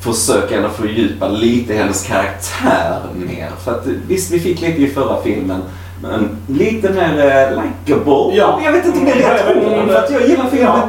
Försöka 0.00 0.56
ändå 0.56 0.68
fördjupa 0.68 1.28
lite 1.28 1.74
hennes 1.74 2.06
karaktär 2.06 2.98
mer. 3.14 3.48
För 3.64 3.72
att 3.72 3.86
visst, 4.08 4.30
vi 4.32 4.40
fick 4.40 4.60
lite 4.60 4.82
i 4.82 4.88
förra 4.88 5.22
filmen. 5.22 5.62
Men 6.02 6.28
lite 6.46 6.90
mer 6.90 7.18
eh, 7.20 7.62
likeable. 7.62 8.36
Ja. 8.36 8.60
Jag 8.64 8.72
vet 8.72 8.86
inte 8.86 8.98
om 8.98 9.04
det 9.04 9.10
är 9.12 9.34
rätt 9.34 9.56
ord. 9.56 9.88
För 9.88 9.98
att 10.04 10.10
jag 10.10 10.22
gillar 10.28 10.46
filmen. 10.50 10.80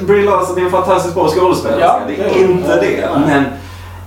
Brie 0.00 0.24
Larson 0.24 0.58
är 0.58 0.62
en 0.64 0.70
fantastiskt 0.70 1.14
bra 1.14 1.28
skådespelerska. 1.28 1.84
Ja, 1.86 2.00
det 2.06 2.14
det 2.16 2.40
är 2.40 2.48
inte 2.50 2.80
det. 2.80 3.08
Men 3.26 3.44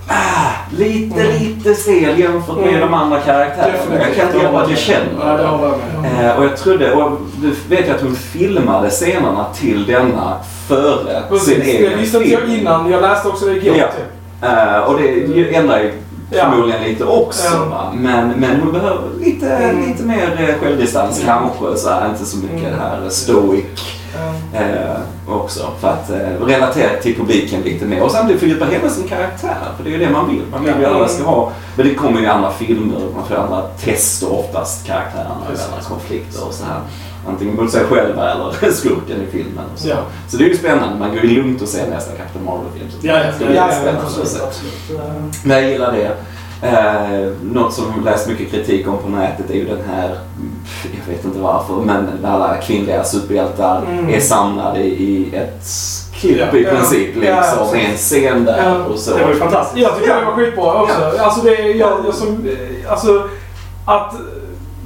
ah, 0.08 0.50
lite, 0.78 1.20
Mm. 1.20 1.36
lite 1.42 1.74
stel 1.74 2.18
jämfört 2.18 2.56
med 2.56 2.68
Mm. 2.68 2.80
de 2.80 2.94
andra 2.94 3.20
karaktärerna. 3.20 3.76
Jag 3.90 4.14
kan 4.16 4.26
inte 4.26 4.38
hjälpa 4.38 4.60
att 4.62 4.70
jag 4.70 4.78
känner 4.78 5.06
Ja, 5.22 5.32
det 6.02 6.18
det. 6.18 6.24
Eh, 6.28 6.38
och 6.38 6.44
jag 6.44 6.56
trodde, 6.56 6.92
och 6.92 7.18
du 7.42 7.54
vet 7.76 7.86
jag 7.86 7.96
att 7.96 8.02
hon 8.02 8.14
filmade 8.16 8.90
scenerna 8.90 9.46
till 9.54 9.86
denna 9.86 10.36
före 10.68 10.98
sin 11.04 11.22
Precis, 11.28 11.56
det 11.64 11.70
egen 11.86 11.98
visste 11.98 12.16
inte 12.18 12.30
jag 12.30 12.40
film. 12.40 12.60
innan. 12.60 12.90
Jag 12.90 13.02
läste 13.02 13.28
också 13.28 13.46
det 13.46 13.52
igår. 13.56 13.76
Ja. 13.76 13.86
Typ. 13.86 14.50
Eh, 14.52 14.78
och 14.78 14.98
det 15.00 15.54
ändrar 15.54 15.78
ju 15.78 15.84
Ja. 15.86 15.92
Förmodligen 16.30 16.82
lite 16.82 17.04
också. 17.04 17.48
Ja. 17.70 17.92
Men, 17.94 18.28
men 18.28 18.60
hon 18.60 18.72
behöver 18.72 19.08
lite, 19.20 19.48
Mm. 19.56 19.88
lite 19.88 20.02
mer 20.02 20.48
eh, 20.48 20.54
självdistans 20.64 21.22
kanske. 21.24 21.76
Så 21.76 21.90
här, 21.90 22.08
inte 22.10 22.24
så 22.24 22.36
mycket 22.36 22.58
Mm. 22.58 22.70
det 22.72 22.76
här 22.78 23.08
stoic 23.08 23.64
Ja. 24.52 24.60
eh, 24.60 24.96
också. 25.28 25.68
För 25.80 25.88
att 25.88 26.10
eh, 26.10 26.46
relatera 26.46 26.88
till 27.02 27.16
publiken 27.16 27.60
lite 27.60 27.84
mer. 27.84 28.02
Och 28.02 28.10
samtidigt 28.10 28.40
fördjupa 28.40 28.64
hela 28.64 28.88
sin 28.88 29.08
karaktär. 29.08 29.56
För 29.76 29.84
det 29.84 29.90
är 29.90 29.92
ju 29.92 29.98
det 29.98 30.10
man 30.10 30.28
vill. 30.28 30.42
Man 30.50 30.64
vill 30.64 30.74
ju 30.78 30.84
att 30.86 30.92
alla 30.94 31.08
ska 31.08 31.24
ha. 31.24 31.52
Men 31.76 31.86
det 31.88 31.94
kommer 31.94 32.18
ju 32.20 32.24
i 32.26 32.28
andra 32.28 32.50
filmer. 32.52 33.00
Man 33.16 33.26
får 33.28 33.34
andra 33.34 33.62
tester 33.62 34.32
oftast 34.38 34.86
karaktärerna 34.86 35.36
Precis. 35.50 35.68
alla 35.72 35.82
konflikter 35.82 36.46
och 36.46 36.54
så 36.54 36.64
här. 36.64 36.80
Antingen 37.28 37.56
mot 37.56 37.70
sig 37.70 37.84
själva 37.84 38.30
eller 38.32 38.70
skurken 38.72 39.22
i 39.22 39.26
filmen. 39.32 39.64
Och 39.74 39.78
så. 39.78 39.88
Ja. 39.88 39.96
så 40.28 40.36
det 40.36 40.44
är 40.44 40.48
ju 40.48 40.56
spännande. 40.56 40.98
Man 40.98 41.10
går 41.14 41.24
ju 41.24 41.36
lugnt 41.42 41.62
och 41.62 41.68
ser 41.68 41.90
nästa 41.90 42.12
Captain 42.12 42.44
Marvel-film. 42.44 42.86
så 42.90 43.06
Ja, 43.06 43.14
ja, 43.14 43.24
det 43.38 43.44
är 43.44 43.54
ja, 43.54 43.68
ja, 43.84 43.92
absolut. 44.02 44.62
Men 45.44 45.56
jag 45.62 45.70
gillar 45.70 45.92
det. 45.92 46.10
Eh, 46.62 47.32
något 47.42 47.72
som 47.74 47.84
läst 48.04 48.28
mycket 48.28 48.50
kritik 48.50 48.88
om 48.88 48.98
på 48.98 49.08
nätet 49.08 49.50
är 49.50 49.54
ju 49.54 49.64
den 49.64 49.78
här, 49.90 50.18
jag 51.06 51.14
vet 51.14 51.24
inte 51.24 51.38
varför, 51.38 51.74
men 51.74 52.08
när 52.22 52.30
alla 52.30 52.56
kvinnliga 52.56 53.04
superhjältar 53.04 53.82
Mm. 53.90 54.08
är 54.08 54.20
samlade 54.20 54.80
i 54.80 55.30
ett 55.36 55.66
klipp 56.14 56.38
Ja. 56.38 56.58
i 56.58 56.64
princip. 56.64 57.08
Ja. 57.16 57.22
Ja, 57.28 57.36
Liksom, 57.40 57.70
precis. 57.72 57.88
en 57.88 57.96
scen 57.96 58.44
där 58.44 58.62
Ja. 58.64 58.84
och 58.92 58.98
så. 58.98 59.16
Det 59.16 59.22
var 59.24 59.30
ju 59.32 59.38
fantastiskt. 59.38 59.82
Jag 59.82 59.98
tycker 59.98 60.14
det 60.14 60.24
var 60.24 60.32
skitbra 60.32 60.82
också. 60.82 60.94
Alltså, 61.20 61.40
det, 61.40 61.54
jag, 61.62 61.92
jag 62.06 62.14
som, 62.14 62.28
eh, 62.28 62.92
alltså 62.92 63.28
att 63.84 64.14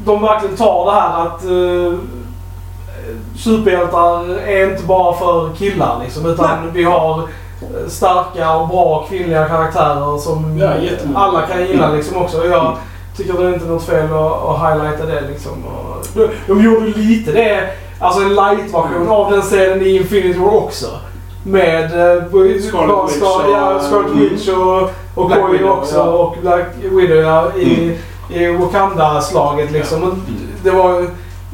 de 0.05 0.23
verkligen 0.23 0.57
tar 0.57 0.85
det 0.87 1.01
här 1.01 1.27
att 1.27 1.45
uh, 1.45 1.99
superhjältar 3.39 4.39
är 4.47 4.71
inte 4.71 4.83
bara 4.83 5.13
för 5.17 5.51
killar 5.59 6.01
liksom. 6.05 6.27
Utan 6.27 6.49
vi 6.73 6.85
har 6.85 7.19
eh, 7.19 7.89
starka 7.89 8.55
och 8.57 8.69
bra 8.69 9.07
kvinnliga 9.09 9.45
karaktärer 9.49 10.19
som 10.19 10.59
Ja, 10.59 10.73
alla 11.15 11.47
kan 11.47 11.67
gilla 11.67 11.85
Mm. 11.85 11.97
liksom 11.97 12.17
också. 12.17 12.47
Jag 12.47 12.77
tycker 13.17 13.33
det 13.33 13.45
är 13.49 13.55
inte 13.55 13.67
något 13.67 13.83
fel 13.85 14.05
att, 14.13 14.45
att 14.45 14.59
highlighta 14.61 15.07
det 15.07 15.21
liksom. 15.29 15.53
Och 15.65 16.07
de, 16.15 16.29
de 16.47 16.65
gjorde 16.65 16.87
lite 16.87 17.33
det, 17.33 17.69
alltså 18.01 18.21
en 18.23 18.35
light-version 18.35 19.09
av 19.09 19.31
den 19.33 19.43
scenen 19.43 19.83
i 19.83 19.97
Infinity 19.97 20.39
War 20.39 20.55
också. 20.55 20.87
Med 21.45 21.85
eh, 21.85 22.23
Scarlet 22.69 23.11
Witch 23.13 23.23
och- 23.23 23.51
ja, 23.53 23.81
Scarlet 23.81 24.07
Mm. 24.13 24.19
Witch 24.19 24.49
och, 24.49 24.91
och 25.15 25.27
Black 25.27 25.41
Boy 25.43 25.53
Widow, 25.53 25.71
också 25.79 25.97
ja. 25.97 26.03
och 26.03 26.37
Black 26.43 26.67
Widow 26.83 27.17
ja, 27.19 27.47
i, 27.57 27.99
i 28.35 28.47
Wakanda-slaget 28.57 29.71
liksom. 29.71 30.23
Det 30.65 30.71
var 30.71 31.07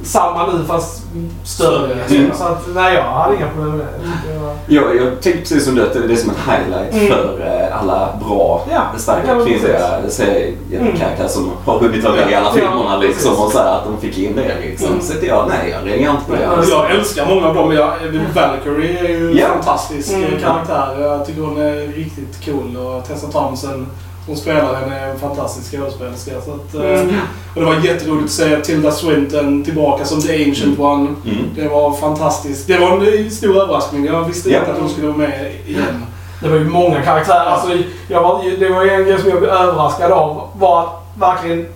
samma 0.04 0.46
nu 0.46 0.64
fast 0.64 1.02
större. 1.44 1.92
Mm. 2.10 2.30
Så 2.34 2.44
att, 2.44 2.64
nej 2.74 2.94
jag 2.94 3.02
hade 3.02 3.36
inga 3.36 3.48
problem 3.48 3.76
med 3.76 3.86
det. 3.86 4.32
det 4.32 4.38
var, 4.38 4.54
Jag, 4.66 4.96
jag 4.96 5.20
tänkte 5.20 5.38
precis 5.40 5.64
som 5.64 5.74
du 5.74 5.82
att 5.82 5.92
det 5.92 5.98
är 6.12 6.16
som 6.16 6.30
en 6.30 6.52
highlight 6.52 6.94
Mm. 6.94 7.08
för 7.08 7.40
eh, 7.46 7.80
alla 7.80 8.08
bra, 8.26 8.66
Ja, 8.72 8.82
starka 8.98 9.36
ja, 9.38 9.44
kvinnliga 9.44 9.78
seriekaraktärer 10.08 11.28
som 11.28 11.50
har 11.64 11.78
hunnit 11.78 12.04
vara 12.04 12.14
med 12.14 12.30
i 12.30 12.34
alla 12.34 12.46
Ja, 12.46 12.52
filmerna 12.52 12.96
liksom, 12.98 13.30
precis. 13.30 13.44
och 13.44 13.52
så 13.52 13.58
här, 13.58 13.74
att 13.78 13.84
de 13.84 14.00
fick 14.00 14.18
in 14.18 14.36
det 14.36 14.54
liksom. 14.60 14.88
Mm. 14.88 15.00
Så 15.00 15.12
att 15.18 15.22
jag, 15.22 15.48
nej 15.48 15.70
jag 15.70 15.86
reagerar 15.90 16.10
inte 16.10 16.24
på 16.30 16.36
det 16.36 16.42
Ja, 16.42 16.48
alls. 16.56 16.68
Jag 16.70 16.90
älskar 16.90 17.26
många 17.26 17.46
av 17.48 17.54
dem. 17.54 17.72
Jag, 17.72 17.92
Valkyrie 18.34 18.98
är 18.98 19.08
ju 19.08 19.30
en 19.30 19.36
Ja. 19.36 19.46
fantastisk 19.48 20.12
Mm. 20.12 20.34
eh, 20.34 20.40
karaktär. 20.42 21.00
Jag 21.00 21.26
tycker 21.26 21.42
hon 21.42 21.56
är 21.60 21.74
riktigt 21.96 22.44
cool. 22.44 22.76
Och 22.76 23.08
Tessa 23.08 23.26
Thompson 23.26 23.86
som 24.28 24.36
spelar 24.36 24.74
henne 24.74 24.98
är 25.00 25.10
en 25.10 25.18
fantastisk 25.18 25.76
skådespelerska. 25.76 26.32
Så 26.44 26.50
att, 26.54 26.74
eh, 26.74 27.00
Mm. 27.00 27.14
Och 27.54 27.60
det 27.60 27.66
var 27.66 27.74
jätteroligt 27.74 28.24
att 28.24 28.30
se 28.30 28.56
Tilda 28.60 28.90
Swinton 28.90 29.64
tillbaka 29.64 30.04
som 30.04 30.20
The 30.22 30.44
Ancient 30.48 30.78
One. 30.78 31.08
Mm. 31.24 31.36
Det 31.56 31.68
var 31.68 31.92
fantastiskt. 31.92 32.66
Det 32.66 32.78
var 32.78 33.16
en 33.18 33.30
stor 33.30 33.56
överraskning. 33.62 34.04
Jag 34.04 34.22
visste 34.24 34.50
Ja. 34.50 34.58
inte 34.58 34.72
att 34.72 34.78
hon 34.78 34.88
skulle 34.88 35.06
vara 35.06 35.16
med 35.16 35.52
igen. 35.66 36.06
Det 36.42 36.48
var 36.48 36.56
ju 36.56 36.64
många 36.68 37.02
karaktärer. 37.02 37.44
Alltså, 37.50 37.68
jag 38.08 38.22
var, 38.22 38.42
det 38.58 38.68
var 38.68 38.84
en 38.84 39.04
grej 39.04 39.20
som 39.20 39.30
jag 39.30 39.38
blev 39.38 39.50
överraskad 39.50 40.12
av. 40.12 40.48
Var 40.58 40.80
att 40.82 40.88
verkligen 41.20 41.66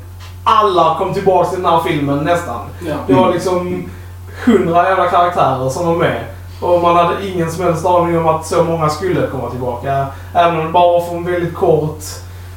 alla 0.45 0.95
kom 0.99 1.15
tillbaka 1.15 1.49
till 1.51 1.63
den 1.63 1.73
här 1.73 1.81
filmen 1.87 2.19
nästan. 2.19 2.59
Ja. 2.89 2.95
Det 3.07 3.15
var 3.15 3.33
liksom 3.33 3.91
hundra 4.47 4.89
jävla 4.89 5.09
karaktärer 5.09 5.69
som 5.69 5.87
var 5.87 5.97
med. 5.97 6.21
Och 6.61 6.81
man 6.83 6.97
hade 6.97 7.27
ingen 7.29 7.51
som 7.53 7.65
helst 7.65 7.87
aning 7.87 8.19
om 8.19 8.29
att 8.29 8.47
så 8.47 8.65
många 8.65 8.89
skulle 8.89 9.27
komma 9.27 9.51
tillbaka. 9.51 10.07
Även 10.35 10.59
om 10.61 10.67
det 10.67 10.73
bara 10.73 10.93
var 10.93 11.01
för 11.01 11.17
en 11.17 11.25
väldigt 11.25 11.55
kort, 11.55 11.99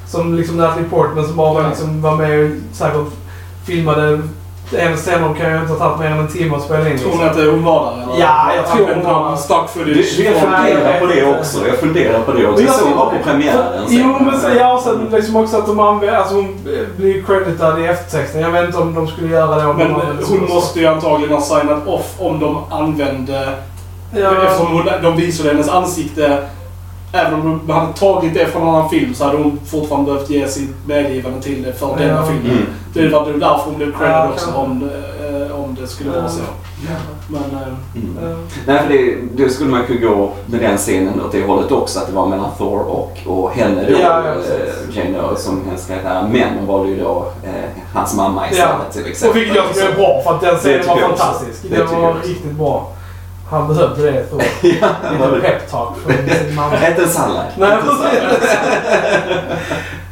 som 0.07 0.35
liksom 0.35 0.57
Natalie 0.57 0.89
Portman 0.89 1.25
som 1.27 1.35
bara 1.35 1.53
var, 1.53 1.67
liksom, 1.69 2.01
var 2.01 2.15
med 2.15 2.43
och 2.45 2.49
säkert 2.73 3.07
filmade. 3.65 4.21
En 4.77 4.95
scen 4.97 5.33
kan 5.33 5.51
ju 5.51 5.57
inte 5.59 5.73
ha 5.73 5.79
tagit 5.79 5.99
mer 5.99 6.05
än 6.11 6.19
en 6.19 6.27
timme 6.27 6.55
att 6.55 6.61
spela 6.63 6.89
in. 6.89 6.97
Tror 6.99 7.11
ni 7.17 7.23
Liksom. 7.23 7.41
att 7.45 7.49
hon 7.53 7.63
var 7.63 7.85
där? 7.95 8.03
Eller? 8.03 8.19
Ja, 8.25 8.51
jag 8.55 8.65
tror 8.67 8.87
hon 8.95 9.03
var 9.13 9.29
där. 9.29 9.37
stock 9.37 9.69
Det, 9.73 9.79
footage? 9.79 10.19
jag 10.19 10.35
funderar 10.35 10.99
på 10.99 11.05
det 11.05 11.37
också. 11.39 11.67
Jag 11.67 11.77
funderar 11.77 12.19
på 12.21 12.31
det 12.31 12.47
också. 12.47 12.63
Jag 12.63 12.73
såg 12.75 12.95
bara 12.95 13.09
på 13.09 13.15
premiären 13.23 13.83
Jo, 13.89 14.15
men 14.19 14.39
så, 14.41 14.47
men- 14.47 14.57
ja, 14.57 14.73
och 14.73 14.81
sen 14.81 15.07
liksom 15.11 15.35
också 15.35 15.57
att 15.57 15.65
de 15.65 15.79
använder, 15.79 16.17
alltså 16.17 16.35
hon 16.35 16.57
blir 16.97 17.23
creditad 17.23 17.79
i 17.81 17.85
eftertexten. 17.85 18.41
Jag 18.41 18.51
vet 18.51 18.65
inte 18.65 18.77
om 18.77 18.93
de 18.95 19.07
skulle 19.07 19.27
göra 19.33 19.55
det 19.55 19.65
om 19.65 19.77
Men 19.77 19.91
hon 19.91 20.47
så. 20.47 20.53
måste 20.53 20.79
ju 20.79 20.85
antagligen 20.87 21.33
ha 21.35 21.41
signat 21.41 21.87
off 21.87 22.13
om 22.19 22.39
de 22.39 22.57
använde... 22.69 23.49
Ja, 24.15 24.31
Eftersom 24.45 24.67
hon, 24.67 24.85
de 25.03 25.15
visade 25.17 25.49
hennes 25.49 25.69
ansikte. 25.69 26.37
Även 27.15 27.33
om 27.33 27.61
de 27.67 27.73
hade 27.73 27.93
tagit 27.93 28.33
det 28.33 28.45
från 28.45 28.61
en 28.61 28.67
annan 28.69 28.89
film 28.89 29.13
så 29.13 29.23
hade 29.25 29.37
hon 29.37 29.59
fortfarande 29.65 30.11
behövt 30.11 30.29
ge 30.29 30.47
sitt 30.47 30.69
medgivande 30.87 31.41
till 31.41 31.63
det 31.63 31.73
för 31.73 31.87
Ja. 31.87 31.95
denna 32.05 32.25
filmen. 32.25 32.51
Mm. 32.51 32.65
Det 32.93 33.09
var 33.09 33.25
därför 33.25 33.65
hon 33.65 33.75
blev 33.75 33.97
credit 33.97 34.13
Ja, 34.15 34.29
också 34.33 34.51
om 34.55 34.79
det, 34.79 35.45
eh, 35.45 35.63
om 35.63 35.77
det 35.81 35.87
skulle 35.87 36.09
vara 36.09 36.29
så. 36.29 36.41
Men... 37.27 37.41
eh, 37.61 37.67
Mm. 37.95 38.31
Eh, 38.31 38.37
Nej, 38.67 38.79
för 38.81 38.89
det, 38.93 39.15
det 39.43 39.49
skulle 39.49 39.69
man 39.69 39.83
kunna 39.85 39.99
gå 39.99 40.31
med 40.45 40.59
den 40.61 40.77
scenen 40.77 41.21
åt 41.21 41.31
det 41.31 41.45
hållet 41.45 41.71
också. 41.71 41.99
Att 41.99 42.07
det 42.07 42.13
var 42.13 42.27
mellan 42.27 42.49
Thor 42.57 42.79
och, 42.79 43.17
och 43.25 43.51
henne 43.51 43.83
då. 43.89 43.91
Ja, 43.91 44.21
ja, 44.25 44.31
eh. 44.33 44.97
Jane 44.97 45.17
Doe 45.21 45.35
som 45.37 45.61
hennes 45.65 45.87
karaktär. 45.87 46.27
Men 46.31 46.57
hon 46.57 46.67
valde 46.67 46.89
ju 46.91 46.99
då 47.03 47.25
eh, 47.43 47.51
hans 47.93 48.15
mamma 48.15 48.41
Ja. 48.45 48.51
istället 48.51 48.91
till 48.91 49.01
Och 49.03 49.07
exempel. 49.09 49.39
vilket 49.39 49.55
jag 49.55 49.73
tycker 49.73 49.89
är 49.89 49.95
bra 49.95 50.21
för 50.23 50.33
att 50.35 50.41
den 50.41 50.55
scenen 50.57 50.87
var 50.87 50.97
fantastisk. 50.97 51.61
Det 51.61 51.67
Det 51.69 51.75
tycker 51.81 51.93
jag 51.93 52.13
var 52.13 52.19
riktigt 52.23 52.51
bra. 52.51 52.91
Han 53.49 53.67
behövde 53.67 54.11
det. 54.11 54.23
Thor. 54.23 54.43
ja, 54.81 54.87
Lite 55.11 55.41
peptalk 55.41 55.89
från 56.05 56.13
sin 56.37 56.55
mamma. 56.55 56.75
Ät 56.77 56.99
en 56.99 57.09
sallad. 57.09 57.45
Nej, 57.57 57.77
precis. 57.77 58.49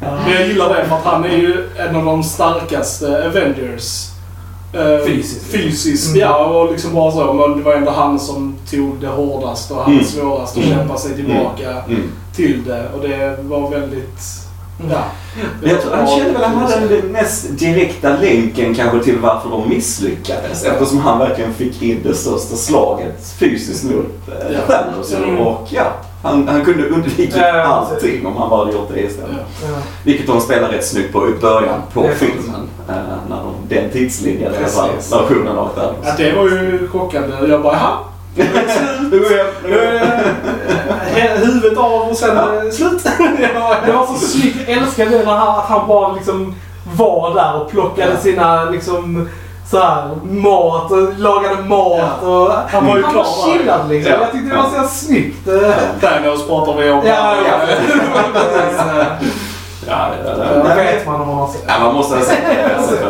Men 0.00 0.32
jag 0.32 0.46
gillar 0.46 0.68
det 0.74 0.84
för 0.84 0.96
att 0.96 1.04
han 1.04 1.24
är 1.24 1.28
ju 1.36 1.68
en 1.76 1.96
av 1.96 2.04
de 2.04 2.22
starkaste 2.22 3.26
Avengers. 3.26 4.08
Eh, 4.72 5.06
Fysiskt. 5.06 5.52
Fysiskt, 5.52 6.06
Mm. 6.08 6.20
ja. 6.20 6.44
Och 6.46 6.72
liksom 6.72 6.94
bara 6.94 7.12
så. 7.12 7.32
Men 7.32 7.56
det 7.58 7.62
var 7.62 7.74
ändå 7.74 7.90
han 7.90 8.20
som 8.20 8.56
tog 8.70 9.00
det 9.00 9.06
hårdast 9.08 9.70
och 9.70 9.76
hade 9.76 9.92
Mm. 9.92 10.04
svårast 10.04 10.56
att 10.58 10.64
Mm. 10.64 10.78
kämpa 10.78 10.96
sig 10.96 11.14
tillbaka 11.14 11.70
Mm. 11.88 12.12
till 12.36 12.64
det. 12.64 12.88
Och 12.94 13.00
det 13.08 13.36
var 13.42 13.70
väldigt... 13.70 14.43
Ja. 14.90 15.04
Men 15.60 15.70
Jag 15.70 15.82
tror, 15.82 15.92
han 15.94 16.06
kände 16.06 16.32
väl 16.32 16.42
att 16.44 16.50
han 16.54 16.62
hade 16.72 16.88
den 16.88 17.06
mest 17.12 17.58
direkta 17.58 18.16
länken 18.16 18.74
kanske 18.74 18.98
till 19.04 19.18
varför 19.18 19.50
de 19.50 19.68
misslyckades. 19.68 20.64
Eftersom 20.64 20.98
han 20.98 21.18
verkligen 21.18 21.54
fick 21.54 21.82
in 21.82 22.00
det 22.04 22.14
största 22.14 22.56
slaget 22.56 23.34
fysiskt 23.38 23.84
mot 23.84 24.06
eh, 24.28 24.52
Ja. 24.52 24.60
Thanos. 24.74 25.14
Mm. 25.14 25.38
Och 25.38 25.68
ja, 25.70 25.84
han, 26.22 26.48
han 26.48 26.64
kunde 26.64 26.88
undvikit 26.88 27.36
Ja, 27.36 27.62
allting 27.62 28.26
om 28.26 28.36
han 28.36 28.50
bara 28.50 28.64
hade 28.64 28.72
gjort 28.76 28.88
det 28.94 29.00
istället. 29.00 29.36
Ja. 29.62 29.68
Vilket 30.04 30.26
de 30.26 30.40
spelar 30.40 30.68
rätt 30.68 30.86
snyggt 30.86 31.12
på 31.12 31.28
i 31.28 31.32
början 31.40 31.82
på 31.92 32.02
Det 32.02 32.08
är 32.08 32.14
sant. 32.16 32.30
filmen. 32.32 32.68
Eh, 32.88 32.94
när 33.28 33.36
de, 33.36 33.54
den 33.74 33.90
tidslinjen, 33.90 34.54
i 34.54 34.56
alla 34.56 34.66
fall, 34.66 34.90
versionen 35.10 35.58
av 35.58 35.68
Thanos. 35.68 35.96
Ja, 36.04 36.12
det 36.16 36.32
var 36.32 36.44
ju 36.44 36.88
chockande. 36.92 37.36
Jag 37.48 37.62
bara, 37.62 37.74
jaha. 37.76 37.98
Nu 39.10 39.20
går 39.20 39.32
jag- 39.32 39.44
Eh, 41.16 41.30
Huvudet 41.38 41.78
av 41.78 41.92
och 41.92 42.16
sen 42.16 42.36
eh, 42.36 42.70
slut. 42.72 43.02
Ja, 43.54 43.74
Det 43.86 43.92
var 43.92 44.06
så 44.06 44.14
snyggt. 44.14 44.56
Jag 44.68 44.78
älskade 44.78 45.10
det 45.18 45.24
när 45.24 45.32
han, 45.36 45.58
att 45.58 45.64
han 45.64 45.88
bara 45.88 46.12
liksom 46.12 46.54
var 46.96 47.34
där 47.34 47.60
och 47.60 47.70
plockade 47.70 48.10
Ja. 48.10 48.20
sina 48.22 48.64
liksom 48.64 49.28
så 49.70 49.78
här, 49.78 50.08
mat 50.24 50.90
och 50.90 51.18
lagade 51.18 51.62
mat. 51.62 52.22
Och, 52.22 52.50
Han 52.68 52.86
var 52.86 52.96
ju 52.96 53.02
han 53.02 53.12
klar 53.12 53.24
var 53.24 53.46
där. 53.52 53.58
chillad 53.58 53.88
liksom. 53.88 54.12
Ja. 54.12 54.18
Jag 54.20 54.32
tyckte 54.32 54.50
det 54.50 54.62
var 54.62 54.82
så 54.82 54.88
snyggt. 54.88 55.48
Thanos 56.00 56.46
pratar 56.46 56.74
vi 56.82 56.90
om. 56.90 57.02
Ja, 57.06 57.34
ja. 57.48 57.58
Ja, 59.88 60.08
ja, 60.24 60.30
ja. 60.30 60.44
Det 60.44 60.62
Nej, 60.74 60.94
vet 60.94 61.06
man 61.06 61.20
om 61.20 61.26
man 61.28 61.36
har 61.36 61.48
sett. 61.48 61.64
Ja, 61.66 61.78
man 61.80 61.94
måste 61.94 62.16
ha 62.16 62.24
sett 62.24 62.38
det. 62.48 62.54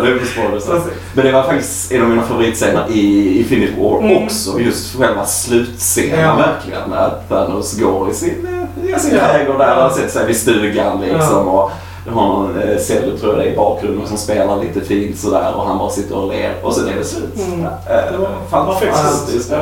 Det. 0.00 0.66
Det. 0.66 0.80
Men 1.14 1.24
det 1.26 1.32
var 1.32 1.42
faktiskt 1.42 1.92
en 1.92 2.02
av 2.02 2.08
mina 2.08 2.22
favoritscener 2.22 2.84
i 2.90 3.38
Infinity 3.38 3.72
War 3.82 3.98
Mm. 3.98 4.24
också. 4.24 4.60
Just 4.60 4.96
själva 4.98 5.26
slutscenen 5.26 6.20
Ja. 6.20 6.36
verkligen. 6.36 6.90
När 6.90 7.10
Thanos 7.28 7.78
går 7.80 8.10
i 8.10 8.14
sin, 8.14 8.48
eh, 8.84 8.96
i 8.96 8.98
sin 9.00 9.14
Ja. 9.14 9.20
trädgård 9.28 9.58
där. 9.58 9.68
Ja. 9.76 9.82
Han 9.82 9.94
sätter 9.94 10.08
sig 10.08 10.26
vid 10.26 10.36
stugan 10.36 11.00
liksom. 11.00 11.48
Och 11.48 11.70
det 12.04 12.10
har 12.10 12.26
någon 12.28 12.62
eh, 12.62 12.78
Zelda 12.78 13.16
tror 13.18 13.32
jag 13.36 13.44
det 13.44 13.52
i 13.52 13.56
bakgrunden 13.56 14.06
som 14.08 14.16
spelar 14.18 14.56
lite 14.62 14.80
fint 14.80 15.18
sådär 15.18 15.52
och 15.56 15.66
han 15.66 15.78
bara 15.78 15.90
sitter 15.90 16.16
och 16.18 16.28
ler 16.32 16.54
och 16.62 16.74
sen 16.74 16.88
är 16.88 16.94
det 16.98 17.04
slut. 17.04 17.38
Mm. 17.48 17.64
Eh, 17.64 17.70
Det 18.12 18.18
var 18.18 18.28
fantastiskt 18.50 19.50
Ja. 19.52 19.58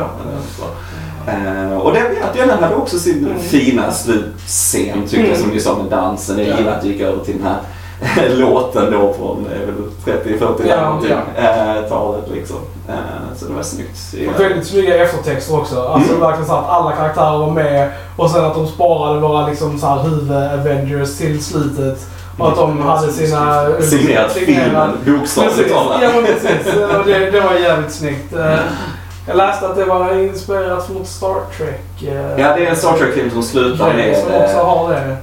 Eh, 1.26 1.78
och 1.78 1.92
det, 1.92 1.98
ja, 1.98 2.46
den 2.46 2.62
hade 2.62 2.74
också 2.74 2.98
sin 2.98 3.26
Mm. 3.26 3.38
fina 3.40 3.90
slutscen 3.92 5.02
tycker 5.08 5.16
jag 5.18 5.26
Mm. 5.26 5.40
som 5.42 5.50
ni 5.50 5.60
sa 5.60 5.76
med 5.76 5.86
dansen. 5.90 6.38
Jag 6.38 6.48
Ja. 6.48 6.56
gillar 6.58 6.72
att 6.72 6.82
det 6.82 6.88
gick 6.88 7.00
över 7.00 7.24
till 7.24 7.34
den 7.38 7.46
här 7.46 7.58
låten 8.36 8.90
då 8.92 9.12
från 9.18 9.46
eh, 9.52 9.60
väl 10.06 10.22
30-40 10.24 10.68
Ja, 10.68 10.80
någonting, 10.84 11.10
ja. 11.36 11.82
talet 11.88 12.24
liksom. 12.34 12.56
Eh, 12.88 12.94
så 13.36 13.44
det 13.46 13.52
var 13.54 13.62
snyggt. 13.62 14.30
Och 14.34 14.40
väldigt 14.40 14.66
snygga 14.66 15.04
eftertexter 15.04 15.58
också. 15.58 15.80
Alltså 15.82 16.08
Mm. 16.10 16.20
verkligen 16.20 16.46
så 16.48 16.54
att 16.54 16.68
alla 16.68 16.92
karaktärer 16.92 17.38
var 17.38 17.50
med 17.50 17.90
och 18.16 18.30
sen 18.30 18.44
att 18.44 18.54
de 18.54 18.66
sparade 18.66 19.20
några 19.20 19.46
liksom 19.48 19.78
så 19.78 19.86
här 19.86 20.02
huvud-Avengers 20.02 21.18
till 21.18 21.44
slutet. 21.44 21.98
Och 22.38 22.48
att 22.48 22.56
de 22.56 22.82
hade 22.82 23.12
sina... 23.12 23.66
Signerat 23.80 24.32
filmen, 24.32 24.90
bokstavligt 25.06 25.72
talat. 25.72 25.98
ja 26.02 26.08
men 26.14 26.24
precis. 26.24 26.74
Det, 27.06 27.30
det 27.30 27.40
var 27.40 27.54
jävligt 27.54 27.92
snyggt. 27.92 28.32
Jag 29.26 29.36
läste 29.36 29.66
att 29.66 29.76
det 29.76 29.84
var 29.84 30.18
inspirerat 30.18 30.86
från 30.86 31.06
Star 31.06 31.34
Trek. 31.58 32.02
eh, 32.12 32.40
Ja, 32.40 32.56
det 32.56 32.66
är 32.66 32.70
en 32.70 32.76
Star 32.76 32.96
Trek-film 32.98 33.30
som 33.30 33.42
slutar 33.42 33.94
med... 33.94 34.16
Som 34.16 34.34
också 34.34 34.56
eh, 34.56 34.64
har 34.66 34.90
det. 34.90 35.16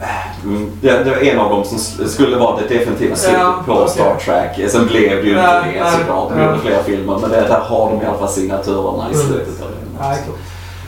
mm, 0.44 0.72
Det, 0.82 1.04
det 1.04 1.10
var 1.10 1.18
en 1.18 1.40
av 1.40 1.50
dem 1.50 1.64
som 1.64 2.08
skulle 2.08 2.38
vara 2.38 2.60
det 2.62 2.76
definitiva 2.76 3.16
slutet 3.16 3.40
Ja, 3.40 3.64
på 3.66 3.74
okej. 3.74 3.90
Star 3.90 4.16
Trek. 4.56 4.72
Sen 4.72 4.88
blev 4.88 5.10
det 5.10 5.22
ju 5.22 5.30
inte 5.30 5.64
det 5.74 5.92
såklart. 6.00 6.30
Det 6.30 6.36
blev 6.36 6.62
fler 6.62 6.84
filmer. 6.84 7.18
Men 7.22 7.30
det, 7.30 7.42
där 7.42 7.60
har 7.60 7.90
de 7.90 8.02
i 8.02 8.06
alla 8.06 8.18
fall 8.18 8.30
signaturerna 8.30 9.06
i 9.10 9.12
Precis. 9.14 9.28
slutet 9.28 9.62
av 9.62 9.68
den. 9.70 10.16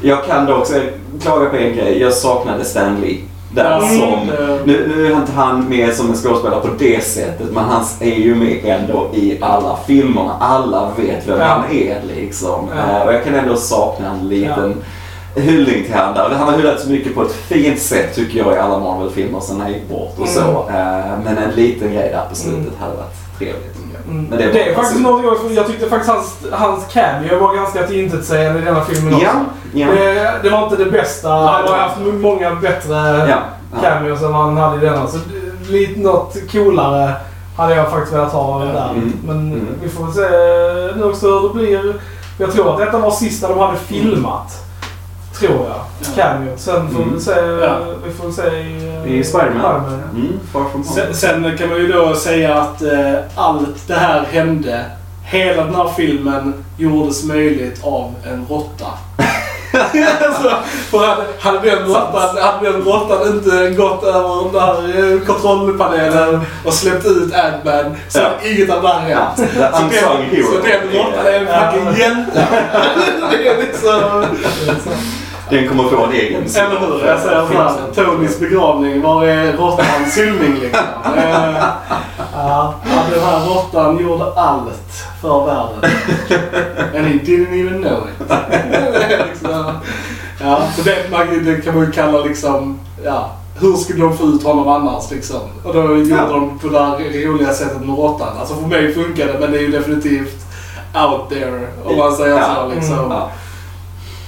Jag 0.02 0.26
kan 0.26 0.46
dock 0.46 0.60
också 0.60 0.74
klaga 1.22 1.50
på 1.50 1.56
en 1.56 1.76
grej. 1.76 2.02
Jag 2.02 2.14
saknade 2.14 2.66
Stan 2.66 3.02
Lee. 3.02 3.18
Där 3.56 3.78
Mm. 3.78 4.00
som... 4.00 4.20
Nu, 4.66 4.94
nu 4.96 5.06
är 5.08 5.16
inte 5.16 5.32
han 5.32 5.70
med 5.70 5.94
som 5.94 6.10
en 6.10 6.16
skådespelare 6.16 6.62
på 6.62 6.68
det 6.80 7.04
sättet, 7.04 7.48
men 7.54 7.64
han 7.64 7.84
är 8.00 8.16
ju 8.16 8.36
med 8.36 8.66
ändå 8.66 9.10
i 9.14 9.38
alla 9.42 9.78
filmerna. 9.88 10.36
Alla 10.40 10.92
vet 10.98 11.28
vem 11.28 11.40
Ja. 11.40 11.46
han 11.46 11.72
är 11.72 12.02
liksom. 12.16 12.70
Ja. 12.76 12.98
Eh, 13.00 13.06
och 13.08 13.14
jag 13.14 13.24
kan 13.24 13.36
ändå 13.36 13.56
sakna 13.56 14.10
en 14.12 14.30
liten 14.30 14.76
hyllning 15.36 15.84
till 15.84 15.94
honom 15.94 16.14
där. 16.14 16.30
Han 16.38 16.48
har 16.48 16.58
hyllat 16.58 16.80
så 16.80 16.90
mycket 16.90 17.16
på 17.16 17.22
ett 17.22 17.32
fint 17.34 17.80
sätt 17.80 18.16
tycker 18.16 18.40
jag 18.40 18.54
i 18.56 18.60
alla 18.60 18.80
Marvel-filmer 18.80 19.40
sen 19.40 19.62
han 19.62 19.74
gick 19.74 19.90
bort 19.90 20.16
och 20.20 20.28
så. 20.28 20.42
Eh, 20.70 21.20
men 21.24 21.38
en 21.38 21.52
liten 21.56 21.94
grej 21.94 22.10
där 22.12 22.26
på 22.30 22.36
slutet 22.36 22.58
Mm. 22.60 22.74
hade 22.80 22.96
varit 22.98 23.38
trevligt. 23.40 23.78
Mm. 24.08 24.26
Men 24.26 24.40
Det, 24.40 24.52
det 24.52 24.70
är 24.70 24.76
faktiskt 24.76 25.02
något 25.02 25.24
jag, 25.24 25.52
jag 25.54 25.68
tyckte 25.68 25.90
faktiskt 25.90 26.12
hans, 26.12 26.38
hans 26.52 26.94
cameo 26.94 27.40
var 27.40 27.56
ganska 27.56 27.88
till 27.88 28.00
intetsägande 28.04 28.60
i 28.60 28.66
denna 28.66 28.82
filmen 28.82 29.14
också. 29.14 29.26
Ja, 29.26 29.42
ja. 29.74 29.88
Det, 29.88 30.40
det 30.44 30.50
var 30.50 30.64
inte 30.64 30.76
det 30.76 30.92
bästa. 30.92 31.30
Han 31.30 31.68
har 31.68 31.78
haft 31.78 31.98
många 32.22 32.56
bättre 32.56 32.94
ja. 33.30 33.38
ja. 33.74 33.82
cameos 33.82 34.22
än 34.22 34.34
han 34.34 34.58
hade 34.58 34.78
i 34.78 34.90
denna. 34.90 35.08
Så 35.08 35.18
lite 35.70 36.00
något 36.00 36.38
coolare 36.52 37.12
hade 37.58 37.76
jag 37.76 37.92
faktiskt 37.92 38.14
velat 38.14 38.32
ha 38.34 38.60
där. 38.60 38.90
Mm. 38.90 39.14
Men 39.26 39.38
Mm. 39.52 39.68
vi 39.84 39.90
får 39.90 40.04
väl 40.04 40.14
se 40.14 40.98
nu 40.98 41.04
också 41.04 41.28
hur 41.40 41.48
det 41.48 41.54
blir. 41.54 41.96
Jag 42.38 42.52
tror 42.52 42.72
att 42.72 42.78
detta 42.78 42.98
var 42.98 43.12
sista 43.12 43.48
de 43.48 43.60
hade 43.60 43.78
filmat. 43.78 44.66
Tror 45.48 45.68
jag. 45.68 45.76
Ja. 46.16 46.24
Cameo. 46.24 46.54
Sen 46.58 46.88
får 46.90 46.98
vi 46.98 47.04
Mm. 47.04 47.14
väl 47.14 47.22
se, 47.22 47.32
Ja. 47.62 47.78
vi 48.06 48.14
får 48.14 48.32
se 48.32 48.42
i, 48.48 49.02
eh, 49.06 49.14
I 49.20 49.24
Spiderman. 49.24 49.64
Ja. 49.64 50.20
Mm, 50.20 50.40
far 50.54 50.62
from 50.72 50.84
home. 50.84 51.14
Sen, 51.14 51.14
sen 51.44 51.58
kan 51.58 51.70
man 51.70 51.78
ju 51.78 51.88
då 51.92 52.16
säga 52.16 52.56
att 52.56 52.82
eh, 52.82 53.14
allt 53.36 53.88
det 53.88 53.94
här 53.94 54.24
hände. 54.32 54.86
Hela 55.24 55.64
den 55.64 55.76
här 55.76 55.90
filmen 55.98 56.54
gjordes 56.78 57.24
möjligt 57.24 57.84
av 57.84 58.14
en 58.26 58.46
råtta. 58.50 58.86
alltså, 60.28 60.52
för 60.90 61.16
hade, 61.40 61.70
den 61.70 61.86
råttan, 61.88 62.38
hade 62.38 62.72
den 62.72 62.82
råttan 62.82 63.28
inte 63.28 63.70
gått 63.70 64.04
över 64.04 64.44
den 64.44 64.54
där 64.54 65.14
eh, 65.14 65.20
kontrollpanelen 65.28 66.42
och 66.66 66.74
släppt 66.74 67.06
ut 67.06 67.34
Ant-Man 67.34 67.96
så 68.10 68.20
Ja. 68.20 68.24
hade 68.24 68.50
inget 68.52 68.70
av 68.70 68.82
det 68.82 68.88
här 68.88 69.10
Ja, 69.10 69.18
hänt. 69.18 69.38
Så 69.38 69.60
den, 69.60 70.92
så 70.92 70.98
råttan 70.98 71.26
är 71.26 71.40
en 71.40 71.48
fucking 71.48 72.00
hjälte. 72.02 72.48
det 73.32 73.48
är 73.48 73.58
liksom... 73.58 74.26
Den 75.52 75.68
kommer 75.68 75.84
få 75.84 76.04
en 76.06 76.12
egen 76.12 76.42
Eller 76.44 76.80
hur? 76.80 77.08
Jag 77.08 77.20
säger 77.20 77.46
såhär, 77.48 77.72
Tonys 78.06 78.40
begravning, 78.40 79.02
var 79.02 79.26
är 79.26 79.54
råttans 79.58 80.18
hyllning 80.18 80.54
liksom? 80.62 80.80
Eh, 81.18 81.64
Ja. 82.36 82.74
Den 83.14 83.24
här 83.24 83.46
råttan 83.46 83.98
gjorde 83.98 84.26
allt 84.36 85.04
för 85.22 85.46
världen. 85.46 85.92
And 86.96 87.06
he 87.08 87.14
didn't 87.14 87.54
even 87.66 87.82
know 87.82 88.08
it. 88.08 88.32
ja, 90.42 90.64
så 90.76 90.82
det, 90.82 91.12
man, 91.12 91.46
det 91.46 91.62
kan 91.66 91.76
man 91.76 91.86
ju 91.86 91.92
kalla 91.92 92.20
liksom, 92.20 92.80
ja, 93.04 93.30
hur 93.60 93.74
skulle 93.74 94.02
de 94.04 94.18
få 94.18 94.24
ut 94.24 94.44
honom 94.44 94.68
annars 94.68 95.12
liksom? 95.12 95.40
Och 95.64 95.74
då 95.74 95.82
gjorde 95.82 96.10
Ja. 96.10 96.26
de 96.30 96.60
på 96.60 96.68
det 96.68 96.80
här 96.80 97.26
roliga 97.28 97.54
sättet 97.54 97.82
med 97.82 97.98
råttan. 97.98 98.38
Alltså 98.40 98.56
för 98.56 98.68
mig 98.68 98.94
funkar 98.94 99.28
det, 99.28 99.38
men 99.40 99.52
det 99.52 99.58
är 99.58 99.62
ju 99.62 99.72
definitivt 99.72 100.46
out 100.94 101.30
there 101.30 101.68
om 101.86 101.98
man 101.98 102.16
säger 102.16 102.38
Ja. 102.38 102.56
så 102.56 102.76
liksom. 102.76 103.00
Mm. 103.00 103.12
Ja. 103.12 103.30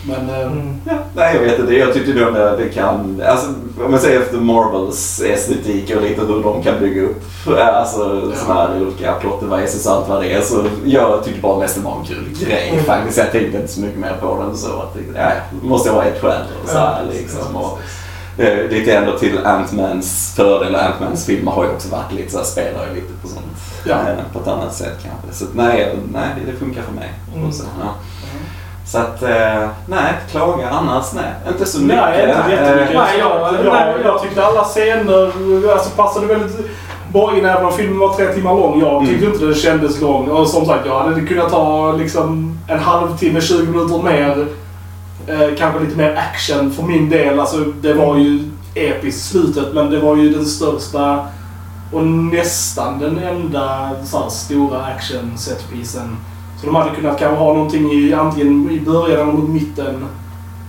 Men, 0.08 0.30
eh, 0.30 0.42
Mm. 0.52 0.82
Ja, 0.86 0.94
nej, 1.16 1.36
jag 1.36 1.42
vet 1.42 1.60
inte. 1.60 1.74
Jag 1.76 1.94
tyckte 1.94 2.14
nog 2.14 2.38
att 2.38 2.58
det 2.58 2.70
kan... 2.70 3.22
Alltså, 3.28 3.48
om 3.86 3.92
man 3.92 4.00
säger 4.00 4.22
efter 4.22 4.38
Marvels 4.38 5.22
estetik 5.22 5.96
och 5.96 6.02
lite 6.02 6.22
hur 6.22 6.44
de 6.44 6.64
kan 6.64 6.80
bygga 6.80 7.02
upp 7.02 7.22
alltså, 7.48 8.22
Ja. 8.32 8.38
sådana 8.38 8.62
här 8.62 8.82
olika 8.82 9.14
plot 9.14 9.42
devices 9.42 9.86
och 9.86 9.92
allt 9.94 10.08
vad 10.10 10.22
det 10.22 10.34
är. 10.34 10.42
Så 10.42 10.66
jag 10.86 11.24
tyckte 11.24 11.42
bara 11.42 11.60
mest 11.60 11.76
det 11.76 11.82
var 11.82 12.00
en 12.00 12.06
kul 12.06 12.30
grej 12.48 12.70
Mm. 12.74 12.84
faktiskt. 12.86 13.18
Jag 13.18 13.32
tänkte 13.32 13.58
inte 13.58 13.74
så 13.74 13.82
mycket 13.82 14.00
mer 14.00 14.16
på 14.22 14.44
den 14.44 14.58
så 14.58 14.68
att 14.68 14.94
det 14.94 15.20
ja, 15.20 15.30
måste 15.62 15.92
vara 15.92 16.06
ett 16.06 16.22
skäl 16.22 16.42
och 16.64 16.70
så 16.70 16.78
här, 16.78 17.06
liksom. 17.12 17.56
Och, 17.56 17.80
eh, 18.38 18.70
lite 18.70 18.94
ändå 18.98 19.18
till 19.18 19.38
Ant-Mans 19.46 20.36
fördel. 20.36 20.76
Ant-Mans 20.76 21.26
filmer 21.26 21.52
har 21.52 21.64
ju 21.64 21.70
också 21.70 21.90
varit 21.90 22.12
lite 22.14 22.32
så 22.32 22.38
här, 22.38 22.46
spelar 22.46 22.88
ju 22.88 22.96
lite 22.96 23.14
på 23.22 23.28
sånt. 23.28 23.46
Ja. 23.86 23.94
eh, 23.96 24.34
På 24.34 24.40
ett 24.40 24.48
annat 24.48 24.76
sätt 24.76 24.98
kanske. 25.04 25.46
Så 25.46 25.46
nej, 25.56 25.96
nej, 26.14 26.30
det, 26.46 26.52
funkar 26.60 26.82
för 26.82 26.94
mig. 26.94 27.14
Mm. 27.36 27.48
Och 27.48 27.54
så, 27.54 27.64
ja. 27.84 27.94
Så 28.86 28.98
att, 28.98 29.24
eh, 29.24 29.68
nej, 29.88 30.14
klaga 30.32 30.70
annars, 30.70 31.06
nej. 31.14 31.34
Inte 31.48 31.66
så 31.66 31.82
mycket. 31.82 31.98
Nej, 31.98 32.20
inte 32.30 32.52
jättemycket. 32.52 32.96
Eh, 32.96 33.02
Nej, 33.02 33.20
jag- 33.20 33.66
jag, 33.66 34.06
jag, 34.06 34.22
tyckte 34.22 34.46
alla 34.46 34.64
scener 34.64 35.26
alltså, 35.74 35.90
passade 35.96 36.28
väldigt 36.28 36.58
bara 37.14 37.38
innan 37.38 37.52
även 37.52 37.66
om 37.66 37.74
filmen 37.74 38.00
var 38.00 38.14
tre 38.14 38.26
timmar 38.34 38.54
lång. 38.54 38.80
Jag 38.82 39.08
tyckte 39.08 39.26
inte 39.26 39.46
det 39.46 39.56
kändes 39.56 40.02
lång. 40.02 40.28
Och 40.30 40.48
som 40.48 40.66
sagt, 40.66 40.86
jag 40.86 41.00
hade 41.00 41.22
kunnat 41.22 41.50
ta 41.50 41.92
liksom 41.92 42.58
en 42.68 42.80
halvtimme, 42.80 43.42
20 43.42 43.72
minuter 43.72 44.04
mer. 44.04 44.48
Eh, 45.28 45.56
kanske 45.58 45.80
lite 45.80 45.98
mer 45.98 46.16
action 46.32 46.72
för 46.72 46.84
min 46.84 47.10
del. 47.10 47.40
Alltså, 47.40 47.58
det 47.58 47.94
var 47.94 48.18
ju 48.18 48.40
episkt 48.76 49.32
slutet, 49.32 49.74
men 49.74 49.90
det 49.90 50.00
var 50.00 50.16
ju 50.16 50.30
den 50.34 50.46
största 50.46 51.26
och 51.94 52.04
nästan 52.08 53.00
den 53.00 53.18
enda 53.20 53.90
så 54.06 54.20
här, 54.22 54.30
stora 54.30 54.84
action 54.84 55.38
setpisen. 55.38 56.18
Så 56.64 56.68
de 56.70 56.76
hade 56.76 56.96
kunnat 56.96 57.20
kanske 57.20 57.38
ha 57.38 57.54
någonting 57.54 57.92
i 57.92 58.14
antingen 58.14 58.72
i 58.72 58.80
början 58.80 59.22
eller 59.22 59.34
mot 59.34 59.50
mitten. 59.50 60.06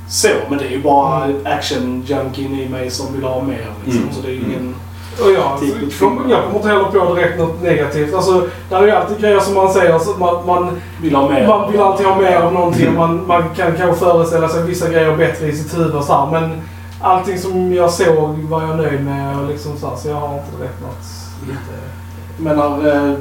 Så, 0.09 0.29
men 0.49 0.59
det 0.59 0.65
är 0.65 0.71
ju 0.71 0.83
bara 0.83 1.29
action-junkien 1.45 2.61
i 2.61 2.69
mig 2.69 2.91
som 2.91 3.15
vill 3.15 3.25
ha 3.25 3.43
mer. 3.43 3.67
Liksom. 3.85 4.03
Mm. 4.03 4.15
Så 4.15 4.23
det 4.23 4.29
är 4.29 4.33
ju 4.33 4.41
ingen... 4.41 4.75
Och 5.21 5.33
jag, 5.33 5.61
Typ 5.61 6.01
jag 6.01 6.45
kommer 6.45 6.57
inte 6.57 6.69
heller 6.69 6.85
på 6.85 7.15
direkt 7.15 7.39
något 7.39 7.63
negativt. 7.63 8.15
Alltså, 8.15 8.47
det 8.69 8.75
är 8.75 8.83
ju 8.83 8.91
alltid 8.91 9.19
grejer 9.19 9.41
som 9.41 9.55
man 9.55 9.73
säger, 9.73 9.99
så 9.99 10.11
man, 10.19 10.47
man, 10.47 10.81
Vill 11.03 11.15
ha 11.15 11.29
mer. 11.29 11.47
man 11.47 11.73
vill 11.73 11.81
alltid 11.81 12.07
ha 12.07 12.21
mer 12.21 12.37
av 12.37 12.53
någonting. 12.53 12.89
och 12.89 12.95
Man, 12.95 13.27
man 13.27 13.43
kan 13.57 13.77
kanske 13.77 14.05
föreställa 14.05 14.49
sig 14.49 14.63
vissa 14.63 14.89
grejer 14.89 15.17
bättre 15.17 15.47
i 15.47 15.57
sitt 15.57 15.79
huvud 15.79 15.95
och 15.95 16.05
så 16.05 16.13
här, 16.13 16.41
Men 16.41 16.63
allting 17.01 17.39
som 17.39 17.75
jag 17.75 17.91
såg 17.91 18.39
var 18.39 18.63
jag 18.63 18.77
nöjd 18.77 19.05
med. 19.05 19.41
Och 19.41 19.49
liksom 19.49 19.77
så, 19.77 19.89
här, 19.89 19.97
så 19.97 20.09
jag 20.09 20.17
har 20.17 20.35
inte 20.35 20.57
direkt 20.59 20.81
något 20.81 21.05
lite... 21.49 22.04
Men 22.37 22.57
när, 22.57 22.89
eh, 22.89 23.15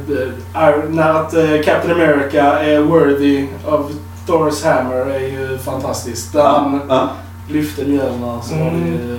är, 0.64 0.84
när 0.90 1.10
att 1.10 1.34
eh, 1.34 1.62
Captain 1.66 1.92
America 2.02 2.60
är 2.60 2.80
worthy 2.80 3.48
of 3.66 3.92
Thors 4.28 4.64
hammer 4.64 4.96
är 4.96 5.20
ju 5.20 5.58
fantastiskt. 5.58 6.34
Där 6.34 6.44
han 6.44 6.82
Ja. 6.90 7.10
lyfte 7.50 7.86
mjölnar 7.86 8.42
så 8.42 8.56
var 8.56 8.72
det 8.72 8.78
ju 8.90 9.16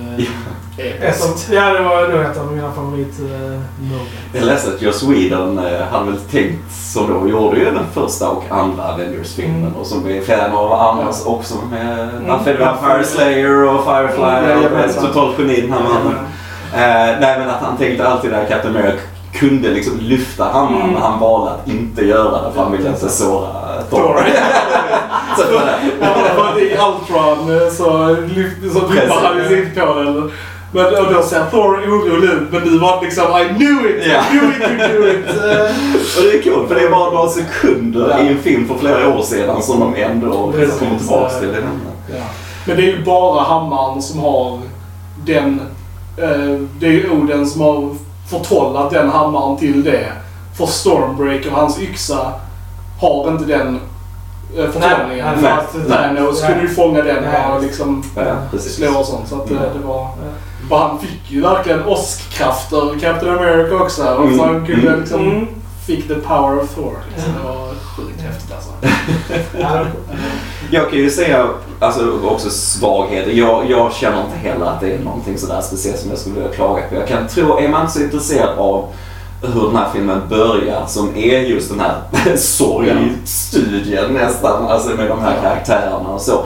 eh, 0.77 0.97
episkt. 1.07 1.49
ja, 1.51 1.73
det 1.73 1.81
var 1.83 2.07
nog 2.07 2.21
ett 2.21 2.37
av 2.37 2.51
mina 2.53 2.71
favorit 2.71 3.19
uh, 3.19 3.59
Jag 4.33 4.43
läste 4.43 4.69
att 4.73 4.81
Joss 4.81 5.03
Whedon 5.03 5.57
eh, 5.59 5.81
hade 5.91 6.05
väl 6.11 6.19
tänkt, 6.31 6.71
som 6.73 7.07
då 7.13 7.29
gjorde 7.29 7.57
ju 7.59 7.65
den 7.65 7.85
första 7.93 8.29
och 8.29 8.43
andra 8.49 8.83
Avengers-filmen 8.93 9.61
Mm. 9.61 9.75
och 9.75 9.87
som 9.87 10.07
är 10.07 10.21
fan 10.21 10.51
av 10.51 10.73
andras 10.73 11.25
också 11.25 11.55
med 11.71 12.09
Mm. 12.09 12.27
Vampire 12.59 13.03
Slayer 13.03 13.63
och 13.63 13.83
Firefly 13.83 14.23
Mm, 14.23 14.57
och 14.57 14.63
jajamensan. 14.63 15.05
totalt 15.05 15.39
geni 15.39 15.61
den 15.61 15.71
här 15.73 15.81
mannen. 15.83 16.15
Eh, 16.73 17.19
nej 17.21 17.39
men 17.39 17.49
att 17.49 17.61
han 17.61 17.77
tänkte 17.77 18.07
alltid 18.07 18.33
att 18.33 18.49
Captain 18.49 18.75
America 18.75 18.99
kunde 19.35 19.69
liksom 19.69 19.99
lyfta 19.99 20.43
hammaren 20.43 20.81
Mm. 20.81 20.93
men 20.93 21.01
han 21.01 21.19
valde 21.19 21.51
att 21.51 21.67
inte 21.67 22.05
göra 22.05 22.41
det 22.47 22.51
för 22.53 22.61
han 22.63 22.71
ville 22.71 22.89
inte 22.89 23.09
såra 23.09 23.81
Thor. 23.89 24.17
eh, 24.27 24.33
Ja, 26.01 26.13
för 26.35 26.51
att 26.51 26.57
I 26.57 26.69
Ultron 26.71 27.61
eh, 27.61 27.69
så, 27.73 28.15
lyft- 28.15 28.73
så 28.73 28.79
Precis. 28.79 29.03
vippar 29.03 29.21
han 29.23 29.37
ju 29.37 29.55
lite 29.65 29.81
på 29.81 29.93
den. 29.93 30.31
Men 30.71 30.85
och 30.85 31.13
då 31.13 31.21
ser 31.23 31.45
Thor 31.51 31.77
orolig 31.77 32.29
ut, 32.29 32.51
men 32.51 32.61
du 32.63 32.79
var 32.79 33.01
liksom 33.03 33.23
I 33.23 33.45
knew 33.55 33.89
it! 33.89 34.03
Ja. 34.07 34.19
I 34.19 34.39
knew 34.39 34.49
it, 34.51 34.59
you 34.61 34.87
knew 34.87 35.09
it! 35.09 35.25
Eh, 35.27 36.17
och 36.17 36.23
det 36.23 36.37
är 36.37 36.41
kul 36.41 36.67
för 36.67 36.75
det 36.75 36.81
är 36.81 36.89
bara 36.89 37.11
några 37.11 37.29
sekunder 37.29 38.07
Ja. 38.11 38.19
i 38.19 38.27
en 38.27 38.37
film 38.37 38.67
för 38.67 38.75
flera 38.75 39.17
år 39.17 39.21
sedan 39.21 39.61
som 39.61 39.79
de 39.79 39.95
ändå 40.01 40.51
Precis. 40.51 40.79
kommer 40.79 40.97
tillbaka 40.97 41.29
till. 41.39 41.47
Det. 41.47 41.63
Ja. 42.17 42.23
Men 42.65 42.77
det 42.77 42.83
är 42.83 42.97
ju 42.97 43.03
bara 43.03 43.41
hammaren 43.43 44.01
som 44.01 44.19
har 44.19 44.59
den... 45.25 45.61
Eh, 46.17 46.59
det 46.79 46.85
är 46.87 46.91
ju 46.91 47.09
Oden 47.09 47.47
som 47.47 47.61
har 47.61 47.95
förtrollat 48.29 48.91
den 48.91 49.09
hammaren 49.09 49.57
till 49.57 49.83
det. 49.83 50.07
För 50.57 50.65
Stormbreaker, 50.65 51.51
hans 51.51 51.79
yxa, 51.79 52.31
har 53.01 53.31
inte 53.31 53.45
den 53.45 53.79
eh, 54.57 54.69
förtrollningen. 54.69 55.27
Nej, 55.41 55.51
För 55.71 55.79
nej. 55.79 55.87
Thanos 56.15 56.41
kunde 56.41 56.61
ju 56.61 56.67
fånga 56.69 57.01
den 57.01 57.23
Nej. 57.23 57.51
och 57.55 57.61
liksom 57.61 58.03
Ja, 58.15 58.59
slå 58.59 58.99
och 58.99 59.05
sånt. 59.05 59.27
Så 59.27 59.35
att 59.35 59.51
eh, 59.51 59.57
Mm. 59.57 59.69
det 59.81 59.87
var... 59.87 60.07
Och 60.69 60.77
han 60.79 60.99
fick 60.99 61.21
ju 61.31 61.41
verkligen 61.41 61.85
åskkrafter, 61.85 62.99
Captain 62.99 63.37
America 63.37 63.75
också. 63.75 64.03
Och 64.07 64.23
Mm. 64.25 64.37
så 64.37 64.43
han 64.45 64.65
kunde 64.65 64.87
Mm. 64.87 64.99
liksom... 64.99 65.21
Mm. 65.21 65.47
Fick 65.85 66.07
the 66.07 66.15
power 66.15 66.59
of 66.59 66.75
Thor. 66.75 66.93
Liksom. 67.15 67.33
Det 67.33 67.47
var 67.47 67.67
sjukt 67.67 68.21
häftigt 68.21 68.51
alltså. 68.55 68.71
Ja, 69.59 69.85
Jag 70.71 70.89
kan 70.89 70.99
ju 70.99 71.09
säga 71.09 71.47
alltså, 71.79 72.19
också 72.23 72.49
svagheter. 72.49 73.31
Jag, 73.31 73.69
jag 73.69 73.93
känner 73.93 74.25
inte 74.25 74.37
heller 74.37 74.65
att 74.65 74.81
det 74.81 74.93
är 74.93 74.99
någonting 74.99 75.37
sådär 75.37 75.61
speciellt 75.61 75.99
som 75.99 76.09
jag 76.09 76.19
skulle 76.19 76.35
vilja 76.35 76.51
klaga 76.51 76.81
på. 76.89 76.95
Jag 76.95 77.07
kan 77.07 77.27
tro, 77.27 77.57
är 77.57 77.69
man 77.69 77.81
inte 77.81 77.93
så 77.93 78.03
intresserad 78.03 78.57
av 78.57 78.87
hur 79.41 79.67
den 79.67 79.75
här 79.75 79.89
filmen 79.93 80.21
börjar 80.29 80.85
som 80.87 81.15
är 81.15 81.39
just 81.39 81.69
den 81.69 81.79
här 81.79 82.01
sorgstudien 82.37 84.13
nästan, 84.13 84.67
alltså 84.67 84.89
med 84.89 85.09
de 85.09 85.19
här 85.19 85.41
karaktärerna 85.41 86.09
och 86.09 86.21
så. 86.21 86.45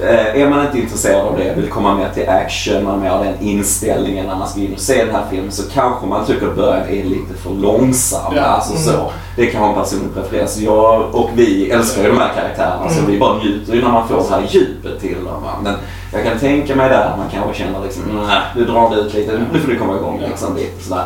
Eh, 0.00 0.42
Är 0.42 0.48
man 0.50 0.66
inte 0.66 0.78
intresserad 0.78 1.20
av 1.26 1.36
det, 1.38 1.54
vill 1.56 1.68
komma 1.70 1.94
mer 1.94 2.08
till 2.14 2.28
action, 2.28 2.84
man 2.84 2.92
har 2.92 3.00
mer 3.00 3.10
av 3.10 3.24
den 3.24 3.34
inställningen 3.40 4.26
när 4.26 4.36
man 4.36 4.48
ska 4.48 4.60
in 4.60 4.72
och 4.74 4.80
se 4.80 5.04
den 5.04 5.14
här 5.14 5.24
filmen 5.30 5.52
så 5.52 5.62
kanske 5.70 6.06
man 6.06 6.26
tycker 6.26 6.46
att 6.48 6.56
början 6.56 6.82
är 6.88 7.04
lite 7.04 7.34
för 7.42 7.50
långsam. 7.50 8.32
Ja. 8.36 8.42
Alltså 8.42 8.72
Mm. 8.72 8.82
så. 8.84 9.12
Det 9.36 9.46
kan 9.46 9.60
vara 9.62 9.72
en 9.72 9.82
personlig 9.82 10.14
preferens. 10.14 10.58
Jag 10.58 11.14
och 11.14 11.30
vi 11.34 11.70
älskar 11.70 12.02
ju 12.02 12.08
de 12.08 12.18
här 12.18 12.32
karaktärerna 12.34 12.88
så 12.90 12.98
Mm. 12.98 13.10
vi 13.10 13.18
bara 13.18 13.38
njuter 13.38 13.74
ju 13.74 13.82
när 13.82 13.90
man 13.92 14.08
får 14.08 14.16
det 14.16 14.22
här 14.30 14.42
djupet 14.50 15.00
till 15.00 15.24
dem. 15.24 15.42
Men 15.62 15.74
jag 16.12 16.24
kan 16.24 16.38
tänka 16.38 16.76
mig 16.76 16.88
där 16.88 17.04
att 17.06 17.18
man 17.18 17.26
kanske 17.32 17.54
känner 17.64 17.80
liksom, 17.84 18.02
nej, 18.26 18.40
nu 18.56 18.64
drar 18.64 18.90
det 18.90 18.96
ut 18.96 19.14
lite, 19.14 19.40
nu 19.52 19.60
får 19.60 19.68
du 19.68 19.78
komma 19.78 19.96
igång 19.96 20.22
liksom 20.28 20.56
lite 20.56 20.84
sådär. 20.84 21.04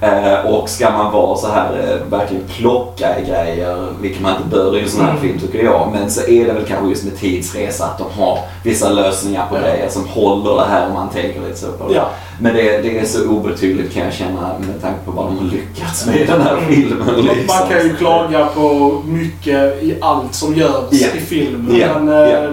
Eh, 0.00 0.46
och 0.46 0.68
ska 0.68 0.90
man 0.90 1.12
vara 1.12 1.36
så 1.36 1.48
här 1.48 1.72
eh, 1.72 2.10
verkligen 2.18 2.44
plocka 2.56 3.18
i 3.20 3.24
grejer, 3.24 3.86
vilket 4.00 4.22
man 4.22 4.32
inte 4.36 4.56
bör 4.56 4.76
i 4.76 4.82
en 4.82 4.88
sån 4.88 5.00
här 5.04 5.10
Mm. 5.10 5.22
film 5.22 5.38
tycker 5.38 5.64
jag. 5.64 5.88
Men 5.92 6.10
så 6.10 6.20
är 6.20 6.44
det 6.46 6.52
väl 6.52 6.64
kanske 6.64 6.88
just 6.88 7.04
med 7.04 7.16
tidsresa 7.18 7.84
att 7.84 7.98
de 7.98 8.20
har 8.22 8.38
vissa 8.64 8.88
lösningar 8.88 9.46
på 9.50 9.56
Ja. 9.56 9.60
grejer 9.60 9.88
som 9.88 10.08
håller 10.08 10.54
det 10.56 10.66
här 10.70 10.86
om 10.86 10.92
man 10.94 11.08
tänker 11.08 11.40
lite 11.40 11.56
så 11.58 11.66
på 11.72 11.88
det. 11.88 11.94
Ja. 11.94 12.08
Men 12.40 12.54
det, 12.54 12.78
det 12.82 12.98
är 12.98 13.04
så 13.04 13.28
obetydligt 13.28 13.94
kan 13.94 14.04
jag 14.04 14.12
känna 14.12 14.40
med 14.58 14.82
tanke 14.82 14.98
på 15.04 15.10
vad 15.10 15.26
de 15.26 15.38
har 15.38 15.44
lyckats 15.44 16.06
med 16.06 16.16
i 16.16 16.24
den 16.24 16.40
här 16.40 16.52
Mm. 16.56 16.74
filmen. 16.74 17.14
Liksom. 17.16 17.46
Man 17.60 17.68
kan 17.68 17.82
ju 17.88 17.96
klaga 17.96 18.46
på 18.46 19.02
mycket 19.06 19.82
i 19.82 19.96
allt 20.00 20.34
som 20.34 20.54
görs 20.54 20.84
Ja. 20.90 21.06
i 21.16 21.20
film. 21.20 21.76
Ja, 21.80 21.98
Men 21.98 22.08
eh, 22.44 22.50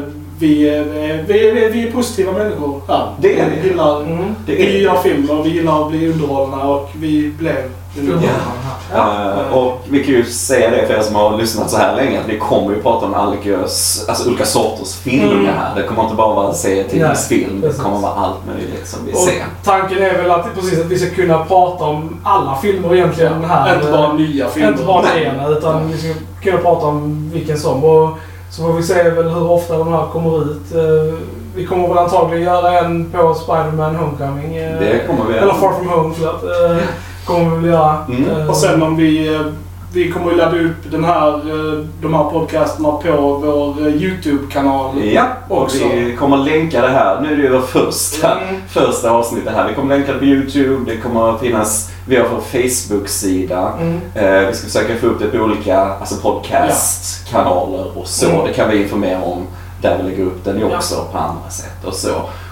ja. 0.48 0.84
vi, 0.88 1.10
är, 1.10 1.24
vi, 1.28 1.64
är, 1.66 1.70
vi 1.70 1.88
är 1.88 1.92
positiva 1.92 2.32
människor 2.32 2.82
här. 2.88 3.08
Det 3.20 3.40
är 3.40 3.50
vi. 3.50 3.56
vi. 3.62 3.68
Gillar, 3.68 4.02
Mm. 4.02 4.36
Det 4.46 4.54
är 4.54 4.58
vi 4.68 4.78
gillar 4.78 4.98
film 4.98 5.30
och 5.30 5.46
vi 5.46 5.50
gillar 5.50 5.82
att 5.86 5.90
bli 5.92 6.08
underhållna 6.12 6.64
och 6.64 6.90
vi 6.96 7.32
blev 7.40 7.56
underhållna. 8.00 8.30
Eh, 8.96 9.54
och 9.58 9.82
vi 9.90 10.04
kan 10.04 10.14
ju 10.14 10.26
säga 10.26 10.70
det 10.70 10.88
för 10.88 10.94
er 10.94 11.02
som 11.02 11.16
har 11.16 11.38
lyssnat 11.38 11.70
så 11.72 11.78
här 11.78 11.96
länge 11.96 12.20
att 12.20 12.30
vi 12.30 12.38
kommer 12.40 12.76
ju 12.76 12.82
prata 12.82 13.06
om 13.06 13.14
Algers, 13.14 14.02
alltså 14.08 14.30
olika 14.30 14.46
sorters 14.46 14.96
filmer 14.96 15.34
Mm. 15.34 15.46
här. 15.46 15.76
Det 15.76 15.84
kommer 15.84 16.04
inte 16.04 16.16
bara 16.16 16.36
vara 16.36 16.54
serietidningsfilm, 16.54 17.62
det 17.62 17.78
kommer 17.84 17.98
vara 18.00 18.14
allt 18.14 18.38
möjligt 18.48 18.88
som 18.88 19.00
vi 19.06 19.14
Och 19.14 19.18
ser. 19.18 19.44
tanken 19.64 19.98
är 19.98 20.18
väl 20.22 20.32
att, 20.32 20.56
precis, 20.56 20.80
att 20.80 20.86
vi 20.86 21.00
ska 21.00 21.10
kunna 21.16 21.46
prata 21.46 21.84
om 21.84 22.20
alla 22.24 22.56
filmer 22.62 22.96
egentligen 22.96 23.44
här. 23.46 23.76
Inte 23.76 23.92
bara 23.92 24.14
nya 24.14 24.50
filmer. 24.50 24.70
Inte 24.72 24.84
bara 24.84 25.20
ena, 25.20 25.48
utan 25.48 25.92
vi 25.92 25.98
ska 25.98 26.10
kunna 26.44 26.58
prata 26.58 26.86
om 26.88 27.30
vilken 27.34 27.60
som. 27.60 27.84
Och 27.84 28.10
så 28.56 28.62
får 28.64 28.74
vi 28.74 28.84
se 28.84 29.10
väl 29.10 29.30
hur 29.30 29.52
ofta 29.52 29.78
de 29.78 29.94
här 29.94 30.06
kommer 30.12 30.42
ut. 30.42 30.76
Eh, 30.76 31.14
Vi 31.56 31.66
kommer 31.66 31.88
väl 31.88 31.98
antagligen 31.98 32.44
göra 32.44 32.80
en 32.80 33.12
på 33.12 33.34
Spider-Man 33.34 33.96
Homecoming. 33.96 34.56
eh, 34.56 34.80
Det 34.80 35.08
kommer 35.08 35.26
vi 35.32 35.38
Eller. 35.38 35.54
Far 35.54 35.74
From 35.74 35.90
Home, 35.90 36.14
förlåt. 36.18 36.44
Eh, 36.44 36.78
Kommer 37.26 37.50
vi 37.50 37.56
väl 37.56 37.66
göra. 37.72 37.98
Mm. 38.10 38.50
Och 38.50 38.56
sen 38.56 38.84
om 38.84 38.96
vi, 38.96 39.40
vi 39.94 40.12
kommer 40.12 40.32
att 40.32 40.38
ladda 40.38 40.58
upp 40.60 40.92
den 40.92 41.04
här, 41.04 41.28
eh, 41.34 41.86
de 42.02 42.14
här 42.14 42.24
podcasterna 42.24 42.92
på 42.92 43.12
vår 43.44 43.88
eh, 43.88 43.96
YouTube-kanal. 43.96 45.04
Ja, 45.06 45.24
och 45.50 45.62
Också. 45.62 45.78
vi 45.96 46.16
kommer 46.20 46.38
länka 46.38 46.82
det 46.82 46.88
här. 46.90 47.22
Nu 47.22 47.32
är 47.34 47.38
det 47.38 47.44
ju 47.44 47.50
vår 47.50 47.62
första, 47.62 48.32
Mm. 48.40 48.56
första 48.70 49.12
avsnittet 49.12 49.54
här. 49.56 49.68
Vi 49.68 49.74
kommer 49.74 49.98
länka 49.98 50.14
det 50.14 50.20
på 50.20 50.26
YouTube, 50.26 50.92
det 50.92 50.98
kommer 50.98 51.30
att 51.36 51.40
finnas, 51.40 51.90
vi 52.08 52.16
har 52.16 52.28
vår 52.30 52.42
Facebook-sida. 52.42 53.74
Mm. 53.82 54.00
Eh, 54.16 54.48
vi 54.48 54.54
ska 54.56 54.68
försöka 54.68 54.96
få 54.96 55.08
upp 55.08 55.20
det 55.20 55.28
på 55.28 55.38
olika 55.44 55.78
alltså 55.80 56.16
podcastkanaler 56.16 57.98
och 57.98 58.08
så. 58.08 58.30
Mm. 58.30 58.46
Det 58.48 58.54
kan 58.54 58.70
vi 58.70 58.84
informera 58.84 59.22
om 59.22 59.42
där 59.82 59.98
vi 59.98 60.10
lägger 60.10 60.24
upp 60.24 60.44
den 60.46 60.60
ju 60.60 60.68
Ja. 60.70 60.78
också 60.78 60.96
på 61.12 61.18
andra 61.18 61.50
sätt 61.50 61.86
och 61.86 61.94
så. 61.94 62.10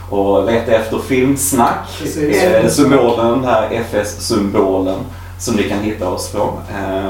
Och 0.09 0.45
leta 0.45 0.71
efter 0.71 0.97
filmsnack, 0.99 1.97
Precis. 1.99 2.43
eh, 2.43 2.67
symbolen, 2.67 3.31
den 3.31 3.43
här 3.45 3.69
FS-symbolen 3.71 4.99
som 5.41 5.55
ni 5.55 5.63
kan 5.63 5.79
hitta 5.79 6.07
oss 6.09 6.31
på. 6.31 6.37
Eh, 6.39 7.09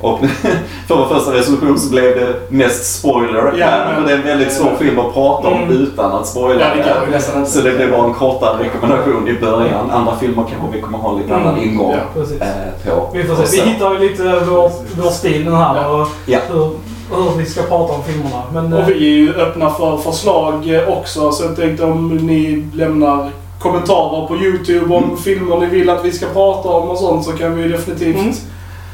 och 0.00 0.18
för 0.88 0.96
vår 0.96 1.06
första 1.14 1.32
resolution 1.34 1.78
så 1.78 1.90
blev 1.90 2.04
det 2.04 2.34
mest 2.48 2.98
spoiler. 2.98 3.52
Ja, 3.58 3.66
här, 3.66 3.86
men- 3.86 3.94
för 3.94 4.02
det 4.08 4.12
är 4.12 4.16
en 4.18 4.22
väldigt 4.26 4.52
svår 4.52 4.70
film 4.78 4.98
att 4.98 5.14
prata 5.14 5.48
om 5.48 5.62
Mm. 5.62 5.70
utan 5.70 6.12
att 6.12 6.26
spoila. 6.26 6.60
Ja, 6.76 6.94
det 7.12 7.46
så 7.46 7.60
det 7.60 7.70
blir 7.76 7.90
bara 7.90 8.04
en 8.04 8.14
kortare 8.14 8.64
rekommendation 8.64 9.28
i 9.28 9.32
början. 9.40 9.90
Andra 9.90 10.16
filmer 10.16 10.44
kanske 10.50 10.76
vi 10.76 10.82
kommer 10.82 10.98
ha 10.98 11.12
lite 11.18 11.34
Mm. 11.34 11.46
annan 11.46 11.60
ingång 11.60 11.94
Ja. 12.14 12.22
Eh, 12.40 12.94
på. 12.96 13.10
Vi 13.12 13.24
får 13.24 13.44
se. 13.44 13.62
Vi 13.64 13.70
hittar 13.70 13.92
ju 13.92 13.98
lite 13.98 14.22
vår, 14.48 14.70
vår 15.02 15.10
stil 15.10 15.44
den 15.44 15.54
här 15.54 15.76
Ja. 15.82 15.88
och 16.02 16.08
Ja. 16.26 16.38
hur, 16.52 16.70
hur 17.16 17.38
vi 17.38 17.44
ska 17.46 17.62
prata 17.62 17.92
om 17.94 18.02
filmerna. 18.04 18.42
Men, 18.52 18.72
eh, 18.72 18.78
Och 18.78 18.88
vi 18.88 18.92
är 18.94 19.16
ju 19.18 19.34
öppna 19.34 19.70
för 19.70 19.96
förslag 19.96 20.74
eh, 20.74 20.88
också. 20.98 21.32
Så 21.32 21.44
jag 21.44 21.56
tänkte 21.56 21.84
om 21.84 22.08
ni 22.16 22.66
lämnar 22.74 23.30
kommentarer 23.58 24.26
på 24.26 24.36
YouTube 24.36 24.94
om 24.94 25.04
Mm. 25.04 25.16
filmer 25.16 25.58
ni 25.58 25.66
vill 25.66 25.90
att 25.90 26.04
vi 26.04 26.12
ska 26.12 26.26
prata 26.26 26.68
om 26.68 26.88
och 26.90 26.98
sånt 26.98 27.24
så 27.24 27.32
kan 27.32 27.54
vi 27.56 27.62
ju 27.62 27.68
definitivt 27.68 28.16
Mm. 28.16 28.34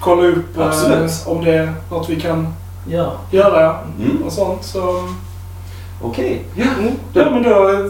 kolla 0.00 0.22
upp 0.28 0.56
eh, 0.58 1.26
om 1.26 1.44
det 1.44 1.54
är 1.54 1.72
något 1.90 2.08
vi 2.10 2.20
kan 2.20 2.54
ja. 2.88 3.12
göra 3.30 3.78
Mm. 3.98 4.22
och 4.26 4.32
sånt. 4.32 4.64
Så, 4.64 5.08
Okej. 6.02 6.42
ja, 7.14 7.30
men 7.30 7.42
då 7.42 7.68
eh, 7.72 7.86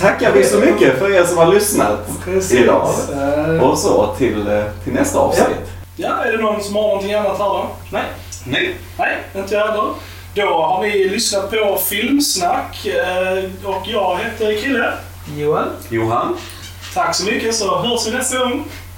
tackar 0.00 0.32
vi 0.32 0.44
så 0.44 0.58
mycket 0.58 0.98
för 0.98 1.14
er 1.14 1.24
som 1.24 1.38
har 1.38 1.46
lyssnat 1.46 2.08
Precis. 2.24 2.60
idag. 2.60 2.88
Eh, 3.12 3.62
Och 3.70 3.78
så 3.78 4.06
till, 4.18 4.48
eh, 4.48 4.62
till 4.84 4.92
nästa 4.92 5.18
avsnitt. 5.18 5.46
Ja, 5.96 6.08
är 6.24 6.32
det 6.32 6.42
någon 6.42 6.62
som 6.62 6.74
har 6.74 6.82
någonting 6.82 7.14
annat 7.14 7.38
här 7.38 7.44
då? 7.48 7.66
Nej. 7.90 8.02
Nej. 8.44 8.74
Nej, 8.98 9.16
inte 9.36 9.54
jag 9.54 9.66
heller. 9.66 9.84
Då 10.34 10.42
har 10.62 10.82
ni 10.82 11.08
lyssnat 11.08 11.50
på 11.50 11.78
Filmsnack 11.84 12.86
och 13.64 13.82
jag 13.88 14.18
heter 14.18 14.62
Krille. 14.62 14.92
Johan? 15.26 15.68
Johan? 15.88 16.36
Tack 16.94 17.14
så 17.14 17.24
mycket 17.24 17.54
så 17.54 17.78
hörs 17.78 18.06
vi 18.06 18.10
nästa 18.10 18.38
gång. 18.38 18.64